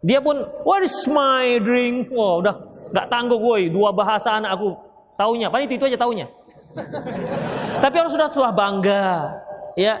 Dia 0.00 0.18
pun, 0.24 0.40
what 0.64 0.80
is 0.80 0.96
my 1.10 1.60
drink? 1.60 2.08
Wah, 2.12 2.40
udah 2.40 2.54
nggak 2.90 3.06
tangguh 3.06 3.38
gue, 3.38 3.70
dua 3.70 3.94
bahasa 3.94 4.34
anak 4.34 4.58
aku 4.58 4.90
Taunya, 5.20 5.52
paling 5.52 5.68
itu, 5.68 5.76
itu 5.76 5.84
aja 5.92 6.00
taunya. 6.00 6.32
Tapi 7.84 7.94
orang 8.00 8.08
sudah 8.08 8.32
sudah 8.32 8.56
bangga, 8.56 9.36
ya. 9.76 10.00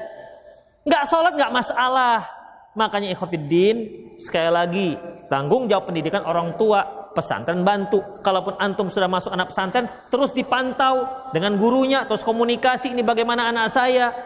Nggak 0.88 1.04
sholat 1.04 1.36
nggak 1.36 1.52
masalah. 1.52 2.24
Makanya 2.72 3.12
ikhwatiddin 3.12 3.76
sekali 4.16 4.48
lagi 4.48 4.88
tanggung 5.28 5.68
jawab 5.68 5.92
pendidikan 5.92 6.24
orang 6.24 6.56
tua 6.56 7.12
pesantren 7.12 7.60
bantu. 7.68 8.00
Kalaupun 8.24 8.56
antum 8.56 8.88
sudah 8.88 9.12
masuk 9.12 9.28
anak 9.28 9.52
pesantren, 9.52 9.92
terus 10.08 10.32
dipantau 10.32 11.04
dengan 11.36 11.60
gurunya, 11.60 12.08
terus 12.08 12.24
komunikasi 12.24 12.96
ini 12.96 13.04
bagaimana 13.04 13.52
anak 13.52 13.68
saya. 13.68 14.16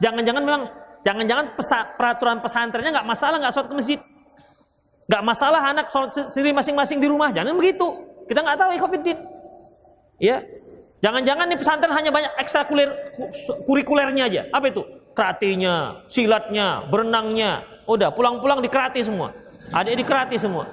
Jangan-jangan 0.00 0.42
memang, 0.48 0.64
jangan-jangan 1.08 1.56
peraturan 1.96 2.44
pesantrennya 2.44 3.00
nggak 3.00 3.08
masalah 3.08 3.40
nggak 3.40 3.52
sholat 3.56 3.68
ke 3.72 3.76
masjid, 3.80 4.00
nggak 5.08 5.22
masalah 5.24 5.60
anak 5.72 5.86
sholat 5.88 6.12
sendiri 6.12 6.52
masing-masing 6.52 7.00
di 7.00 7.08
rumah. 7.08 7.32
Jangan 7.32 7.56
begitu. 7.56 7.88
Kita 8.28 8.44
nggak 8.44 8.58
tahu 8.60 8.70
ikhwatiddin. 8.76 9.18
Ya. 10.20 10.44
Jangan-jangan 10.98 11.46
nih 11.48 11.58
pesantren 11.62 11.94
hanya 11.94 12.10
banyak 12.10 12.32
ekstrakurikuler 12.42 12.90
kurikulernya 13.64 14.24
aja. 14.28 14.42
Apa 14.52 14.68
itu? 14.68 14.82
Keratinya, 15.14 16.04
silatnya, 16.10 16.84
berenangnya. 16.90 17.62
Udah, 17.86 18.10
pulang-pulang 18.10 18.58
dikerati 18.58 19.00
semua. 19.00 19.30
Ada 19.70 19.94
dikerati 19.94 20.36
semua. 20.36 20.66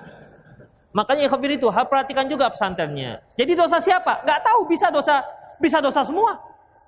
Makanya 0.97 1.29
ikhwafir 1.29 1.61
itu 1.61 1.69
harus 1.69 1.87
perhatikan 1.87 2.25
juga 2.25 2.49
pesantrennya. 2.49 3.21
Jadi 3.37 3.53
dosa 3.53 3.77
siapa? 3.77 4.25
Gak 4.25 4.41
tahu, 4.41 4.65
bisa 4.65 4.89
dosa 4.89 5.21
bisa 5.61 5.77
dosa 5.79 6.01
semua. 6.01 6.41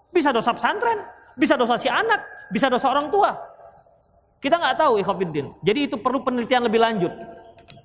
Bisa 0.10 0.34
dosa 0.34 0.52
pesantren, 0.56 0.98
bisa 1.38 1.53
dosa 1.60 1.78
si 1.78 1.91
anak, 1.91 2.24
bisa 2.52 2.72
dosa 2.72 2.88
orang 2.91 3.11
tua. 3.11 3.36
Kita 4.38 4.56
nggak 4.61 4.76
tahu 4.78 5.02
ikhwafiddin. 5.02 5.49
Jadi 5.65 5.80
itu 5.90 5.95
perlu 5.98 6.22
penelitian 6.22 6.69
lebih 6.69 6.78
lanjut 6.78 7.14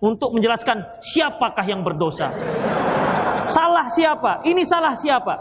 untuk 0.02 0.34
menjelaskan 0.36 0.84
siapakah 1.00 1.64
yang 1.64 1.80
berdosa. 1.80 2.28
Salah 3.48 3.88
siapa? 3.88 4.44
Ini 4.44 4.62
salah 4.62 4.92
siapa? 4.92 5.34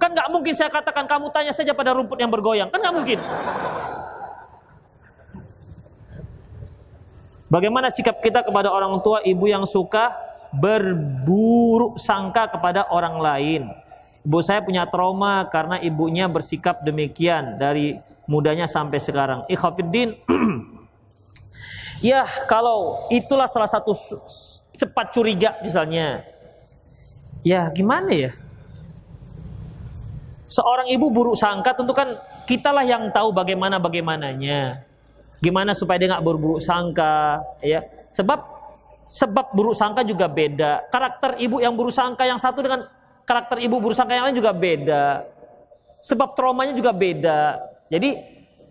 Kan 0.00 0.16
nggak 0.16 0.28
mungkin 0.32 0.52
saya 0.56 0.72
katakan 0.72 1.04
kamu 1.04 1.28
tanya 1.28 1.52
saja 1.52 1.76
pada 1.76 1.92
rumput 1.92 2.16
yang 2.16 2.32
bergoyang. 2.32 2.68
Kan 2.72 2.80
nggak 2.80 2.94
mungkin. 2.96 3.18
Bagaimana 7.50 7.90
sikap 7.90 8.22
kita 8.22 8.46
kepada 8.46 8.70
orang 8.70 8.94
tua 9.02 9.20
ibu 9.26 9.44
yang 9.50 9.66
suka 9.66 10.14
berburuk 10.54 11.98
sangka 11.98 12.46
kepada 12.46 12.86
orang 12.88 13.18
lain? 13.18 13.62
Ibu 14.22 14.38
saya 14.40 14.62
punya 14.62 14.86
trauma 14.86 15.44
karena 15.50 15.82
ibunya 15.82 16.30
bersikap 16.30 16.80
demikian 16.86 17.58
dari 17.58 17.98
mudanya 18.30 18.70
sampai 18.70 19.02
sekarang. 19.02 19.42
Ikhafiddin. 19.50 20.14
ya, 22.14 22.22
kalau 22.46 23.10
itulah 23.10 23.50
salah 23.50 23.66
satu 23.66 23.90
cepat 24.78 25.12
curiga 25.12 25.58
misalnya 25.66 26.22
ya 27.42 27.66
gimana 27.74 28.14
ya? 28.14 28.30
Seorang 30.50 30.90
ibu 30.90 31.10
buruk 31.10 31.38
sangka 31.38 31.74
tentu 31.74 31.94
kan 31.94 32.18
kitalah 32.46 32.82
yang 32.82 33.10
tahu 33.10 33.30
bagaimana 33.34 33.78
bagaimananya. 33.78 34.82
Gimana 35.40 35.72
supaya 35.72 35.96
dia 35.96 36.10
nggak 36.10 36.26
buruk 36.26 36.60
sangka, 36.60 37.38
ya? 37.62 37.86
Sebab 38.12 38.60
sebab 39.06 39.54
buruk 39.54 39.78
sangka 39.78 40.02
juga 40.02 40.26
beda. 40.26 40.90
Karakter 40.90 41.38
ibu 41.38 41.62
yang 41.62 41.78
buruk 41.78 41.94
sangka 41.94 42.26
yang 42.26 42.38
satu 42.38 42.66
dengan 42.66 42.86
karakter 43.22 43.62
ibu 43.62 43.78
buruk 43.78 43.94
sangka 43.94 44.18
yang 44.18 44.26
lain 44.26 44.38
juga 44.42 44.50
beda. 44.50 45.22
Sebab 46.02 46.34
traumanya 46.34 46.74
juga 46.74 46.90
beda. 46.90 47.69
Jadi 47.90 48.10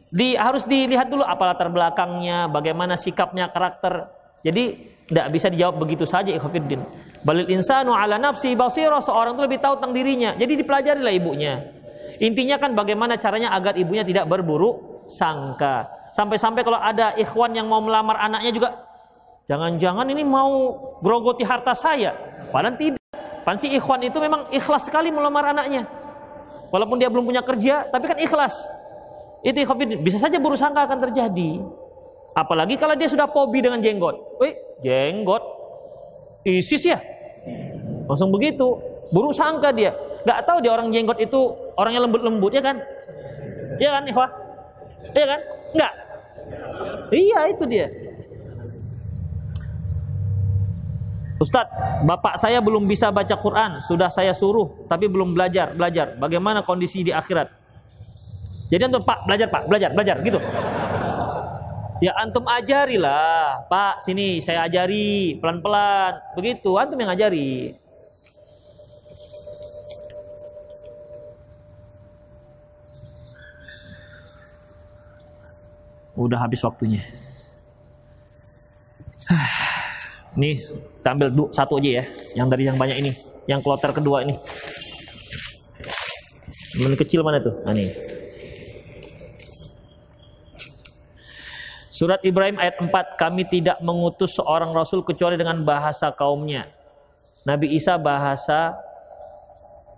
di 0.09 0.33
harus 0.33 0.65
dilihat 0.65 1.11
dulu 1.11 1.21
apa 1.21 1.53
latar 1.53 1.69
belakangnya, 1.69 2.49
bagaimana 2.49 2.97
sikapnya, 2.97 3.51
karakter. 3.51 4.09
Jadi 4.41 4.95
tidak 5.11 5.27
bisa 5.35 5.51
dijawab 5.51 5.75
begitu 5.83 6.07
saja 6.07 6.31
ikhwatiddin. 6.33 6.81
Balil 7.21 7.51
insanu 7.51 7.91
ala 7.91 8.15
nafsi 8.15 8.55
basira, 8.55 9.03
seorang 9.03 9.35
itu 9.35 9.43
lebih 9.43 9.59
tahu 9.59 9.77
tentang 9.77 9.93
dirinya. 9.93 10.31
Jadi 10.39 10.63
dipelajarilah 10.63 11.13
ibunya. 11.13 11.53
Intinya 12.23 12.55
kan 12.55 12.73
bagaimana 12.73 13.19
caranya 13.19 13.51
agar 13.51 13.75
ibunya 13.75 14.07
tidak 14.07 14.25
berburuk 14.25 15.05
sangka. 15.11 15.91
Sampai-sampai 16.15 16.65
kalau 16.65 16.79
ada 16.79 17.13
ikhwan 17.19 17.53
yang 17.53 17.69
mau 17.69 17.83
melamar 17.83 18.17
anaknya 18.17 18.51
juga 18.55 18.69
jangan-jangan 19.45 20.07
ini 20.09 20.23
mau 20.23 20.73
grogoti 21.03 21.43
harta 21.43 21.75
saya. 21.75 22.15
Padahal 22.49 22.79
tidak. 22.79 23.01
Pansi 23.43 23.71
ikhwan 23.73 24.01
itu 24.05 24.17
memang 24.21 24.49
ikhlas 24.53 24.89
sekali 24.89 25.09
melamar 25.09 25.53
anaknya. 25.53 25.85
Walaupun 26.69 27.01
dia 27.01 27.09
belum 27.09 27.25
punya 27.25 27.41
kerja, 27.41 27.89
tapi 27.89 28.05
kan 28.05 28.17
ikhlas. 28.21 28.78
Itu. 29.45 29.63
Bisa 30.03 30.17
saja 30.19 30.37
buruk 30.37 30.59
sangka 30.59 30.83
akan 30.85 30.99
terjadi. 31.09 31.63
Apalagi 32.35 32.75
kalau 32.79 32.95
dia 32.95 33.09
sudah 33.09 33.27
pobi 33.27 33.59
dengan 33.63 33.79
jenggot. 33.79 34.39
Wih, 34.39 34.53
jenggot. 34.85 35.43
ISIS 36.47 36.83
ya? 36.87 36.99
Langsung 38.07 38.31
begitu. 38.31 38.79
Buruk 39.09 39.33
sangka 39.33 39.73
dia. 39.73 39.91
Gak 40.23 40.45
tahu 40.45 40.59
dia 40.59 40.71
orang 40.75 40.91
jenggot 40.91 41.17
itu 41.19 41.39
orangnya 41.79 42.03
lembut-lembut 42.05 42.51
ya 42.51 42.61
kan? 42.63 42.77
Iya 43.79 43.89
kan, 43.95 44.03
Ikhwah? 44.07 44.29
Iya 45.15 45.25
kan? 45.25 45.39
Enggak. 45.73 45.93
Iya, 47.09 47.39
itu 47.49 47.63
dia. 47.65 47.87
Ustadz, 51.39 52.03
bapak 52.03 52.35
saya 52.35 52.59
belum 52.59 52.83
bisa 52.83 53.15
baca 53.15 53.31
Quran, 53.39 53.79
sudah 53.79 54.11
saya 54.11 54.35
suruh, 54.35 54.83
tapi 54.91 55.07
belum 55.07 55.31
belajar, 55.31 55.71
belajar. 55.71 56.19
Bagaimana 56.19 56.67
kondisi 56.67 56.99
di 56.99 57.15
akhirat? 57.15 57.58
Jadi 58.69 58.81
antum 58.85 59.01
Pak 59.01 59.25
belajar 59.25 59.47
Pak, 59.49 59.65
belajar, 59.65 59.89
belajar 59.97 60.15
gitu. 60.21 60.39
Ya 61.99 62.15
antum 62.15 62.47
ajarilah, 62.47 63.67
Pak. 63.67 63.99
Sini 63.99 64.39
saya 64.39 64.63
ajari 64.69 65.35
pelan-pelan. 65.41 66.15
Begitu, 66.37 66.71
antum 66.79 66.95
yang 66.95 67.11
ajari. 67.11 67.75
Udah 76.15 76.39
habis 76.39 76.63
waktunya. 76.63 77.03
Ini 80.39 80.55
kita 80.99 81.15
satu 81.51 81.83
aja 81.83 81.99
ya, 81.99 82.05
yang 82.37 82.47
dari 82.47 82.63
yang 82.63 82.77
banyak 82.77 83.01
ini, 83.01 83.11
yang 83.49 83.59
kloter 83.65 83.91
kedua 83.91 84.23
ini. 84.23 84.37
Yang 86.79 87.01
kecil 87.03 87.25
mana 87.25 87.41
tuh? 87.43 87.59
Nah, 87.65 87.73
nih. 87.75 88.18
Surat 91.99 92.23
Ibrahim 92.23 92.55
ayat 92.55 92.79
4, 92.79 93.19
kami 93.19 93.43
tidak 93.43 93.75
mengutus 93.83 94.31
seorang 94.39 94.71
rasul 94.71 95.03
kecuali 95.03 95.35
dengan 95.35 95.59
bahasa 95.67 96.07
kaumnya. 96.15 96.71
Nabi 97.43 97.75
Isa 97.75 97.99
bahasa 97.99 98.71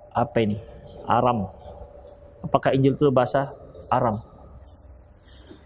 apa 0.10 0.34
ini? 0.42 0.58
Aram. 1.06 1.46
Apakah 2.42 2.74
Injil 2.74 2.98
itu 2.98 3.06
bahasa 3.14 3.54
Aram? 3.86 4.18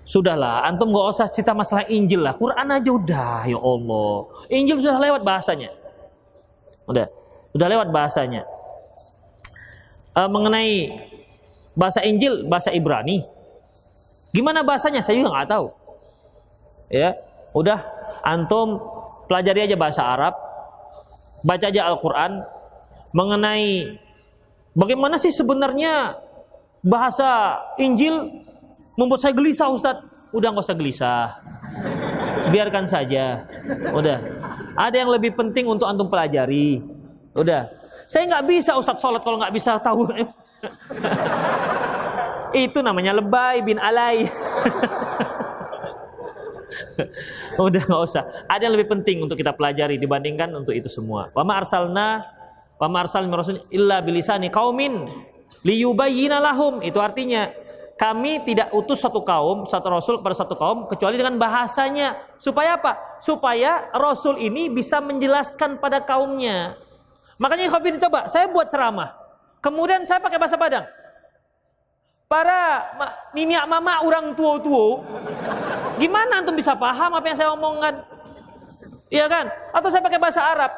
Sudahlah, 0.04 0.68
antum 0.68 0.92
gak 0.92 1.08
usah 1.16 1.32
cerita 1.32 1.56
masalah 1.56 1.88
Injil 1.88 2.20
lah. 2.20 2.36
Quran 2.36 2.68
aja 2.68 2.92
udah, 2.92 3.48
ya 3.48 3.56
Allah. 3.56 4.16
Injil 4.52 4.76
sudah 4.84 5.00
lewat 5.00 5.24
bahasanya. 5.24 5.72
Udah, 6.84 7.08
udah 7.56 7.68
lewat 7.72 7.88
bahasanya. 7.96 8.44
Uh, 10.12 10.28
mengenai 10.28 11.00
bahasa 11.80 12.04
Injil, 12.04 12.44
bahasa 12.44 12.76
Ibrani. 12.76 13.24
Gimana 14.36 14.68
bahasanya? 14.68 15.00
Saya 15.00 15.24
juga 15.24 15.32
nggak 15.32 15.48
tahu. 15.48 15.85
Ya, 16.92 17.18
udah 17.56 17.82
antum 18.22 18.78
pelajari 19.26 19.70
aja 19.70 19.76
bahasa 19.78 20.02
Arab, 20.06 20.34
baca 21.42 21.66
aja 21.66 21.82
Al-Quran 21.90 22.46
mengenai 23.16 23.98
bagaimana 24.76 25.16
sih 25.16 25.32
sebenarnya 25.32 26.20
bahasa 26.86 27.62
Injil 27.82 28.44
membuat 29.00 29.24
saya 29.24 29.34
gelisah 29.34 29.70
Ustadz. 29.72 30.06
Udah 30.36 30.52
nggak 30.52 30.66
usah 30.68 30.78
gelisah. 30.78 31.26
Biarkan 32.52 32.86
saja. 32.86 33.48
Udah. 33.96 34.20
Ada 34.76 34.96
yang 35.00 35.10
lebih 35.16 35.32
penting 35.34 35.66
untuk 35.66 35.88
antum 35.88 36.12
pelajari. 36.12 36.84
Udah. 37.32 37.72
Saya 38.06 38.28
nggak 38.30 38.46
bisa 38.46 38.76
Ustadz 38.76 39.00
sholat 39.00 39.24
kalau 39.24 39.40
nggak 39.40 39.56
bisa 39.56 39.80
tahu. 39.80 40.12
Itu 42.68 42.80
namanya 42.84 43.16
lebay 43.16 43.64
bin 43.64 43.80
alay. 43.80 44.28
Udah 47.66 47.82
nggak 47.84 48.02
usah. 48.02 48.24
Ada 48.48 48.68
yang 48.70 48.74
lebih 48.76 49.00
penting 49.00 49.24
untuk 49.24 49.40
kita 49.40 49.56
pelajari 49.56 50.00
dibandingkan 50.00 50.52
untuk 50.56 50.74
itu 50.74 50.88
semua. 50.88 51.30
Wama 51.36 51.60
arsalna 51.60 52.24
wama 52.76 53.08
arsal 53.08 53.24
rasul 53.32 53.64
illa 53.72 54.04
bilisani 54.04 54.52
kaumin 54.52 55.08
liyubayyina 55.64 56.40
lahum. 56.40 56.84
Itu 56.84 57.00
artinya 57.00 57.52
kami 57.96 58.44
tidak 58.44 58.76
utus 58.76 59.00
satu 59.00 59.24
kaum, 59.24 59.64
satu 59.64 59.88
rasul 59.88 60.16
kepada 60.20 60.36
satu 60.36 60.56
kaum 60.60 60.88
kecuali 60.92 61.16
dengan 61.16 61.40
bahasanya. 61.40 62.20
Supaya 62.36 62.76
apa? 62.76 63.20
Supaya 63.24 63.88
rasul 63.96 64.36
ini 64.40 64.68
bisa 64.68 65.00
menjelaskan 65.00 65.80
pada 65.80 66.04
kaumnya. 66.04 66.76
Makanya 67.36 67.68
Khafir 67.68 68.00
coba, 68.00 68.32
saya 68.32 68.48
buat 68.48 68.72
ceramah. 68.72 69.12
Kemudian 69.60 70.08
saya 70.08 70.24
pakai 70.24 70.40
bahasa 70.40 70.56
Padang. 70.56 70.88
Para 72.26 72.82
nini 73.38 73.54
mama 73.70 74.02
orang 74.02 74.34
tua-tua, 74.34 75.06
gimana 76.02 76.42
antum 76.42 76.58
bisa 76.58 76.74
paham 76.74 77.14
apa 77.14 77.26
yang 77.30 77.38
saya 77.38 77.54
omongkan? 77.54 78.02
Iya 79.14 79.30
kan? 79.30 79.46
Atau 79.70 79.94
saya 79.94 80.02
pakai 80.02 80.18
bahasa 80.18 80.42
Arab. 80.42 80.74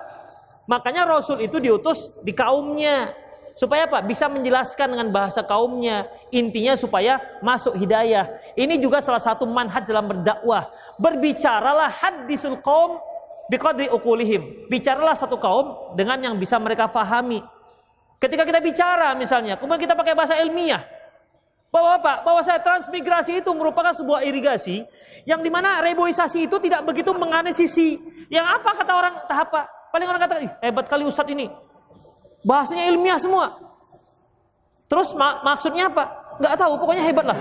Makanya 0.67 1.07
Rasul 1.07 1.39
itu 1.39 1.63
diutus 1.63 2.11
di 2.19 2.35
kaumnya. 2.35 3.15
Supaya 3.55 3.87
apa? 3.87 4.03
Bisa 4.03 4.27
menjelaskan 4.27 4.91
dengan 4.91 5.07
bahasa 5.09 5.39
kaumnya. 5.41 6.11
Intinya 6.35 6.75
supaya 6.75 7.17
masuk 7.39 7.79
hidayah. 7.79 8.27
Ini 8.53 8.77
juga 8.77 8.99
salah 8.99 9.23
satu 9.23 9.47
manhaj 9.47 9.87
dalam 9.87 10.05
berdakwah. 10.05 10.67
Berbicaralah 10.99 11.89
hadisul 11.89 12.59
kaum 12.59 12.99
biqadri 13.47 13.87
ukulihim. 13.87 14.67
Bicaralah 14.67 15.15
satu 15.15 15.39
kaum 15.39 15.95
dengan 15.95 16.19
yang 16.19 16.35
bisa 16.35 16.59
mereka 16.59 16.91
fahami. 16.91 17.39
Ketika 18.19 18.43
kita 18.43 18.59
bicara 18.59 19.15
misalnya, 19.15 19.55
kemudian 19.55 19.87
kita 19.87 19.95
pakai 19.95 20.13
bahasa 20.13 20.35
ilmiah. 20.37 20.96
Bahwa 21.67 21.99
apa? 21.99 22.23
Bahwa 22.23 22.41
saya 22.41 22.63
transmigrasi 22.63 23.43
itu 23.43 23.51
merupakan 23.51 23.91
sebuah 23.91 24.23
irigasi 24.23 24.87
yang 25.27 25.43
di 25.43 25.51
mana 25.51 25.83
reboisasi 25.83 26.47
itu 26.47 26.55
tidak 26.63 26.87
begitu 26.87 27.11
menganalisisi. 27.11 27.99
Yang 28.31 28.45
apa 28.47 28.69
kata 28.79 28.91
orang 28.95 29.13
tahap 29.27 29.47
apa? 29.51 29.61
Paling 29.91 30.07
orang 30.07 30.21
kata, 30.23 30.35
hebat 30.63 30.85
kali 30.87 31.03
ustadz 31.03 31.31
ini. 31.31 31.51
Bahasanya 32.47 32.87
ilmiah 32.91 33.19
semua. 33.19 33.59
Terus 34.87 35.11
mak 35.11 35.43
maksudnya 35.43 35.91
apa? 35.91 36.07
Gak 36.39 36.55
tahu, 36.55 36.79
pokoknya 36.79 37.03
hebat 37.03 37.25
lah. 37.27 37.37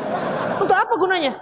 Untuk 0.58 0.74
apa 0.74 0.94
gunanya? 0.98 1.32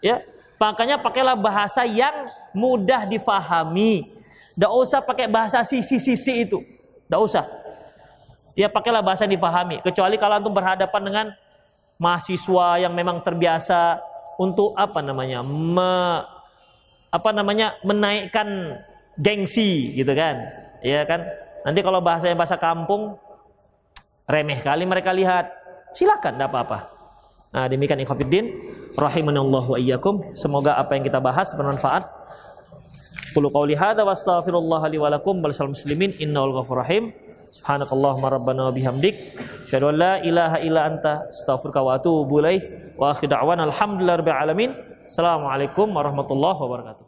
Ya, 0.00 0.22
makanya 0.56 0.96
pakailah 0.96 1.36
bahasa 1.36 1.84
yang 1.84 2.32
mudah 2.56 3.04
difahami. 3.04 4.08
Gak 4.56 4.72
usah 4.72 5.04
pakai 5.04 5.28
bahasa 5.28 5.60
sisi-sisi 5.60 6.48
itu. 6.48 6.64
Gak 7.12 7.20
usah. 7.20 7.44
Ya 8.56 8.72
pakailah 8.72 9.04
bahasa 9.04 9.28
yang 9.28 9.36
difahami. 9.36 9.84
Kecuali 9.84 10.16
kalau 10.16 10.40
antum 10.40 10.56
berhadapan 10.56 11.02
dengan 11.04 11.26
mahasiswa 11.96 12.80
yang 12.80 12.92
memang 12.92 13.24
terbiasa 13.24 14.00
untuk 14.36 14.76
apa 14.76 15.00
namanya 15.00 15.40
me, 15.40 16.22
apa 17.08 17.30
namanya 17.32 17.80
menaikkan 17.80 18.76
gengsi 19.16 19.96
gitu 19.96 20.12
kan, 20.12 20.36
ya 20.84 21.04
kan? 21.08 21.24
Nanti 21.64 21.80
kalau 21.82 22.04
bahasanya 22.04 22.36
bahasa 22.36 22.60
kampung, 22.60 23.16
remeh 24.28 24.60
kali 24.60 24.84
mereka 24.86 25.10
lihat. 25.10 25.50
Silakan, 25.96 26.36
tidak 26.36 26.52
apa-apa. 26.52 26.78
Nah, 27.56 27.66
demikian 27.72 27.96
ikhwatiddin 28.04 28.46
rahimanallahu 28.94 29.74
wa 29.74 29.78
iyyakum. 29.80 30.36
Semoga 30.36 30.76
apa 30.76 30.92
yang 30.92 31.08
kita 31.08 31.24
bahas 31.24 31.56
bermanfaat. 31.56 32.04
Qulu 33.32 33.48
qawli 33.48 33.72
hadza 33.72 34.04
wa 34.04 34.12
astaghfirullah 34.12 34.82
li 34.92 35.00
muslimin 35.00 36.12
rahim. 36.68 37.16
Subhanakallahumma 37.54 38.28
rabbana 38.30 38.68
wa 38.68 38.72
bihamdik 38.74 39.14
asyhadu 39.66 39.92
an 39.92 39.96
la 39.96 40.12
ilaha 40.22 40.56
illa 40.62 40.80
anta 40.86 41.26
astaghfiruka 41.30 41.80
wa 41.82 41.94
atubu 41.94 42.42
ilaik. 42.42 42.96
Wa 42.98 43.14
akhir 43.14 43.30
da'wana 43.30 43.66
alhamdulillahi 43.70 44.30
alamin. 44.30 44.70
Assalamualaikum 45.06 45.94
warahmatullahi 45.94 46.58
wabarakatuh. 46.58 47.05